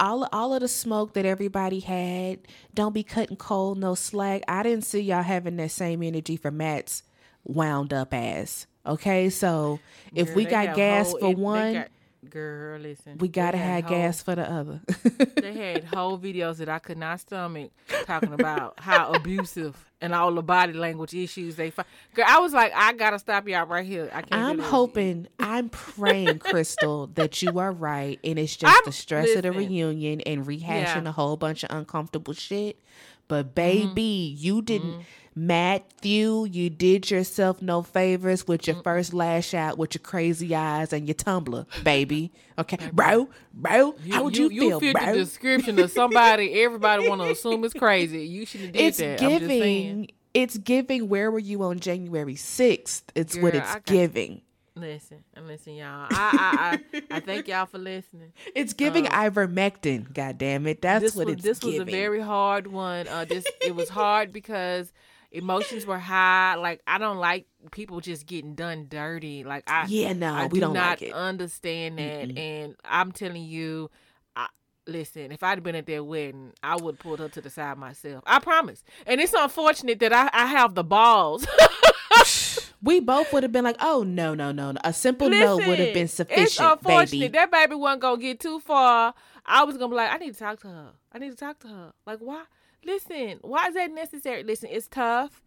all 0.02 0.28
all 0.34 0.54
of 0.54 0.62
the 0.62 0.68
smoke 0.68 1.14
that 1.14 1.26
everybody 1.26 1.80
had. 1.80 2.40
Don't 2.74 2.94
be 2.94 3.04
cutting 3.04 3.38
Cole, 3.38 3.76
no 3.76 3.96
slack. 3.96 4.42
I 4.48 4.64
didn't 4.64 4.84
see 4.84 5.00
y'all 5.00 5.24
having 5.24 5.56
that 5.58 5.72
same 5.72 6.04
energy 6.04 6.36
for 6.36 6.52
Matt's 6.52 7.04
wound 7.44 7.94
up 7.94 8.14
ass. 8.14 8.68
Okay, 8.86 9.30
so 9.30 9.80
if 10.14 10.28
Girl, 10.28 10.36
we 10.36 10.46
got 10.46 10.76
gas 10.76 11.14
for 11.20 11.34
one. 11.34 11.74
Got, 11.74 11.88
Girl, 12.30 12.80
listen. 12.80 13.18
We 13.20 13.28
gotta 13.28 13.58
have 13.58 13.86
whole, 13.86 13.98
gas 13.98 14.22
for 14.22 14.36
the 14.36 14.52
other. 14.52 14.82
they 15.42 15.54
had 15.54 15.84
whole 15.86 16.18
videos 16.18 16.58
that 16.58 16.70
I 16.70 16.80
could 16.80 16.98
not 16.98 17.20
stomach 17.20 17.72
talking 18.06 18.34
about 18.34 18.80
how 18.80 19.12
abusive 19.14 19.91
and 20.02 20.14
all 20.14 20.34
the 20.34 20.42
body 20.42 20.74
language 20.74 21.14
issues 21.14 21.56
they 21.56 21.70
find. 21.70 21.88
Girl, 22.14 22.26
I 22.28 22.40
was 22.40 22.54
like, 22.54 22.74
I 22.76 22.94
gotta 22.94 23.20
stop 23.20 23.48
y'all 23.48 23.66
right 23.66 23.86
here. 23.86 24.10
I 24.12 24.22
can't. 24.22 24.34
I'm 24.34 24.60
hoping, 24.60 25.28
I'm 25.40 25.70
praying, 25.70 26.40
Crystal, 26.40 27.08
that 27.16 27.42
you 27.42 27.60
are 27.60 27.72
right, 27.72 28.20
and 28.24 28.40
it's 28.40 28.56
just 28.56 28.76
I'm, 28.76 28.82
the 28.86 28.92
stress 28.92 29.28
listen, 29.28 29.46
of 29.46 29.54
the 29.54 29.60
reunion 29.60 30.22
and 30.22 30.46
rehashing 30.46 31.04
yeah. 31.04 31.10
a 31.10 31.12
whole 31.12 31.38
bunch 31.38 31.64
of 31.64 31.70
uncomfortable 31.72 32.34
shit. 32.34 32.80
But 33.28 33.56
baby, 33.56 34.34
mm-hmm. 34.36 34.46
you 34.46 34.62
didn't. 34.62 34.92
Mm-hmm 34.92 35.02
Matthew, 35.34 36.46
you 36.46 36.70
did 36.70 37.10
yourself 37.10 37.62
no 37.62 37.82
favors 37.84 38.48
with 38.48 38.68
your 38.68 38.76
first 38.84 39.14
lash 39.14 39.54
out 39.54 39.78
with 39.78 39.96
your 39.96 40.02
crazy 40.02 40.54
eyes 40.54 40.92
and 40.92 41.08
your 41.08 41.16
Tumblr, 41.16 41.66
baby. 41.84 42.32
Okay, 42.60 42.78
bro, 42.92 43.30
bro, 43.54 43.96
how 44.10 44.26
would 44.26 44.36
you, 44.36 44.50
you, 44.50 44.64
you 44.64 44.70
feel, 44.70 44.80
fit 44.82 44.94
bro? 44.94 45.06
the 45.06 45.20
description 45.20 45.80
of 45.80 45.90
somebody 45.92 46.62
everybody 46.62 47.08
want 47.08 47.22
to 47.22 47.30
assume 47.32 47.64
is 47.64 47.74
crazy. 47.74 48.26
You 48.26 48.46
should 48.46 48.62
have 48.62 48.72
did 48.74 48.82
it's 48.82 48.98
that. 48.98 49.20
Giving, 49.20 50.12
it's 50.34 50.58
giving. 50.58 51.08
Where 51.08 51.32
were 51.32 51.40
you 51.40 51.64
on 51.64 51.80
January 51.80 52.36
sixth? 52.36 53.10
It's 53.16 53.36
Girl, 53.36 53.44
what 53.44 53.56
it's 53.56 53.76
giving. 53.86 54.42
Listen, 54.76 55.24
listen, 55.46 55.76
y'all. 55.76 56.08
I, 56.10 56.80
I, 56.92 56.98
I, 56.98 57.18
I, 57.18 57.20
thank 57.20 57.48
y'all 57.48 57.66
for 57.66 57.78
listening. 57.78 58.32
It's 58.56 58.74
giving 58.74 59.06
um, 59.06 59.14
ivermectin. 59.14 60.14
God 60.14 60.38
damn 60.38 60.66
it, 60.68 60.82
that's 60.82 61.16
what 61.16 61.28
was, 61.28 61.36
it's. 61.36 61.44
This 61.44 61.60
giving. 61.60 61.80
was 61.80 61.88
a 61.88 61.92
very 61.92 62.22
hard 62.22 62.68
one. 62.68 63.08
Uh, 63.08 63.26
this 63.26 63.46
it 63.62 63.76
was 63.76 63.90
hard 63.90 64.32
because 64.34 64.92
emotions 65.32 65.86
were 65.86 66.00
high. 66.00 66.56
Like 66.56 66.82
I 66.88 66.98
don't 66.98 67.18
like 67.18 67.46
people 67.72 68.00
just 68.02 68.26
getting 68.26 68.56
done 68.56 68.88
dirty. 68.90 69.44
Like 69.44 69.64
I 69.70 69.86
yeah 69.88 70.14
no 70.14 70.34
I 70.34 70.48
we 70.48 70.60
do 70.60 70.68
not 70.68 70.74
like 70.74 71.02
it. 71.02 71.14
understand 71.14 71.98
that. 71.98 72.30
Mm-mm. 72.30 72.38
And 72.38 72.76
I'm 72.86 73.12
telling 73.12 73.44
you, 73.44 73.90
I, 74.36 74.48
listen, 74.88 75.32
if 75.32 75.44
I'd 75.44 75.64
been 75.64 75.76
at 75.76 75.86
their 75.86 76.04
wedding, 76.04 76.54
I 76.64 76.76
would 76.76 77.00
pulled 77.00 77.20
her 77.20 77.30
to 77.30 77.42
the 77.42 77.50
side 77.50 77.78
myself. 77.78 78.24
I 78.26 78.40
promise. 78.40 78.84
And 79.06 79.22
it's 79.22 79.34
unfortunate 79.34 80.00
that 80.00 80.14
I, 80.14 80.30
I 80.34 80.46
have 80.48 80.76
the 80.76 80.84
balls. 80.84 81.46
we 82.84 83.00
both 83.00 83.32
would 83.34 83.44
have 83.44 83.52
been 83.52 83.64
like, 83.64 83.78
"Oh 83.80 84.04
no, 84.04 84.34
no, 84.34 84.52
no!" 84.52 84.74
A 84.84 84.94
simple 84.94 85.30
Listen, 85.30 85.46
no 85.46 85.68
would 85.68 85.80
have 85.80 85.94
been 85.94 86.08
sufficient. 86.08 86.48
It's 86.48 86.60
unfortunate 86.60 87.12
baby. 87.12 87.28
that 87.30 87.52
baby 87.52 87.76
wasn't 87.76 88.02
gonna 88.02 88.22
get 88.22 88.40
too 88.40 88.60
far 88.60 89.14
I 89.46 89.64
was 89.64 89.78
gonna 89.78 89.90
be 89.90 89.96
like, 89.96 90.12
I 90.12 90.18
need 90.18 90.34
to 90.34 90.40
talk 90.40 90.60
to 90.62 90.68
her. 90.68 90.92
I 91.12 91.20
need 91.20 91.32
to 91.32 91.36
talk 91.36 91.60
to 91.60 91.68
her. 91.68 91.94
Like, 92.06 92.20
why? 92.20 92.44
Listen, 92.84 93.40
why 93.42 93.68
is 93.68 93.76
that 93.76 93.92
necessary? 93.92 94.44
Listen, 94.44 94.70
it's 94.72 94.88
tough. 94.88 95.42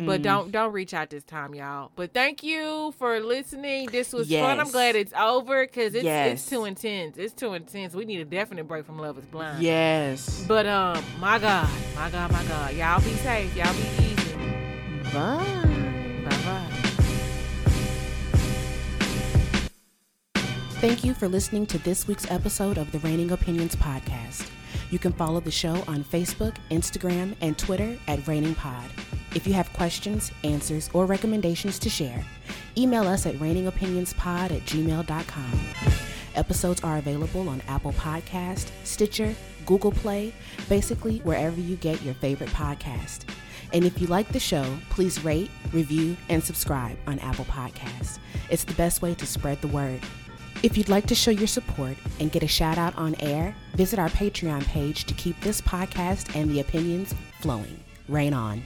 But 0.00 0.20
mm. 0.20 0.24
don't 0.24 0.52
don't 0.52 0.72
reach 0.72 0.94
out 0.94 1.10
this 1.10 1.24
time, 1.24 1.56
y'all. 1.56 1.90
But 1.96 2.14
thank 2.14 2.44
you 2.44 2.94
for 2.98 3.18
listening. 3.18 3.88
This 3.90 4.12
was 4.12 4.30
yes. 4.30 4.44
fun. 4.44 4.60
I'm 4.60 4.70
glad 4.70 4.94
it's 4.94 5.12
over 5.12 5.66
because 5.66 5.92
it's 5.92 6.04
yes. 6.04 6.34
it's 6.34 6.48
too 6.48 6.66
intense. 6.66 7.18
It's 7.18 7.34
too 7.34 7.54
intense. 7.54 7.94
We 7.94 8.04
need 8.04 8.20
a 8.20 8.24
definite 8.24 8.68
break 8.68 8.86
from 8.86 9.00
Love 9.00 9.18
Is 9.18 9.24
Blind. 9.24 9.60
Yes. 9.60 10.44
But 10.46 10.66
um, 10.66 11.04
my 11.18 11.40
God, 11.40 11.68
my 11.96 12.10
God, 12.10 12.30
my 12.30 12.44
God, 12.44 12.74
y'all 12.74 13.00
be 13.00 13.10
safe. 13.14 13.56
Y'all 13.56 13.72
be 13.72 14.04
easy. 14.04 14.34
Bye. 15.12 15.44
Bye 16.24 16.36
bye. 16.44 16.68
Thank 20.80 21.02
you 21.02 21.12
for 21.12 21.26
listening 21.26 21.66
to 21.66 21.78
this 21.78 22.06
week's 22.06 22.30
episode 22.30 22.78
of 22.78 22.92
the 22.92 23.00
Reigning 23.00 23.32
Opinions 23.32 23.74
podcast. 23.74 24.48
You 24.90 24.98
can 24.98 25.12
follow 25.12 25.40
the 25.40 25.50
show 25.50 25.82
on 25.86 26.04
Facebook, 26.04 26.56
Instagram, 26.70 27.34
and 27.40 27.58
Twitter 27.58 27.98
at 28.06 28.26
Reigning 28.26 28.54
Pod. 28.54 28.84
If 29.34 29.46
you 29.46 29.52
have 29.52 29.72
questions, 29.74 30.32
answers, 30.44 30.88
or 30.94 31.04
recommendations 31.06 31.78
to 31.80 31.90
share, 31.90 32.24
email 32.76 33.06
us 33.06 33.26
at 33.26 33.34
reigningopinionspod 33.34 34.50
at 34.50 34.64
gmail.com. 34.64 35.60
Episodes 36.34 36.82
are 36.82 36.98
available 36.98 37.48
on 37.48 37.60
Apple 37.68 37.92
Podcast, 37.92 38.70
Stitcher, 38.84 39.34
Google 39.66 39.92
Play, 39.92 40.32
basically 40.68 41.18
wherever 41.18 41.60
you 41.60 41.76
get 41.76 42.00
your 42.02 42.14
favorite 42.14 42.50
podcast. 42.50 43.24
And 43.72 43.84
if 43.84 44.00
you 44.00 44.06
like 44.06 44.28
the 44.28 44.40
show, 44.40 44.64
please 44.88 45.22
rate, 45.24 45.50
review, 45.72 46.16
and 46.30 46.42
subscribe 46.42 46.96
on 47.06 47.18
Apple 47.18 47.44
Podcasts. 47.44 48.18
It's 48.48 48.64
the 48.64 48.72
best 48.74 49.02
way 49.02 49.14
to 49.14 49.26
spread 49.26 49.60
the 49.60 49.68
word. 49.68 50.00
If 50.60 50.76
you'd 50.76 50.88
like 50.88 51.06
to 51.06 51.14
show 51.14 51.30
your 51.30 51.46
support 51.46 51.96
and 52.18 52.32
get 52.32 52.42
a 52.42 52.48
shout 52.48 52.78
out 52.78 52.96
on 52.96 53.14
air, 53.20 53.54
visit 53.74 54.00
our 54.00 54.08
Patreon 54.08 54.64
page 54.66 55.04
to 55.04 55.14
keep 55.14 55.40
this 55.40 55.60
podcast 55.60 56.34
and 56.34 56.50
the 56.50 56.58
opinions 56.58 57.14
flowing. 57.40 57.78
Rain 58.08 58.34
on. 58.34 58.64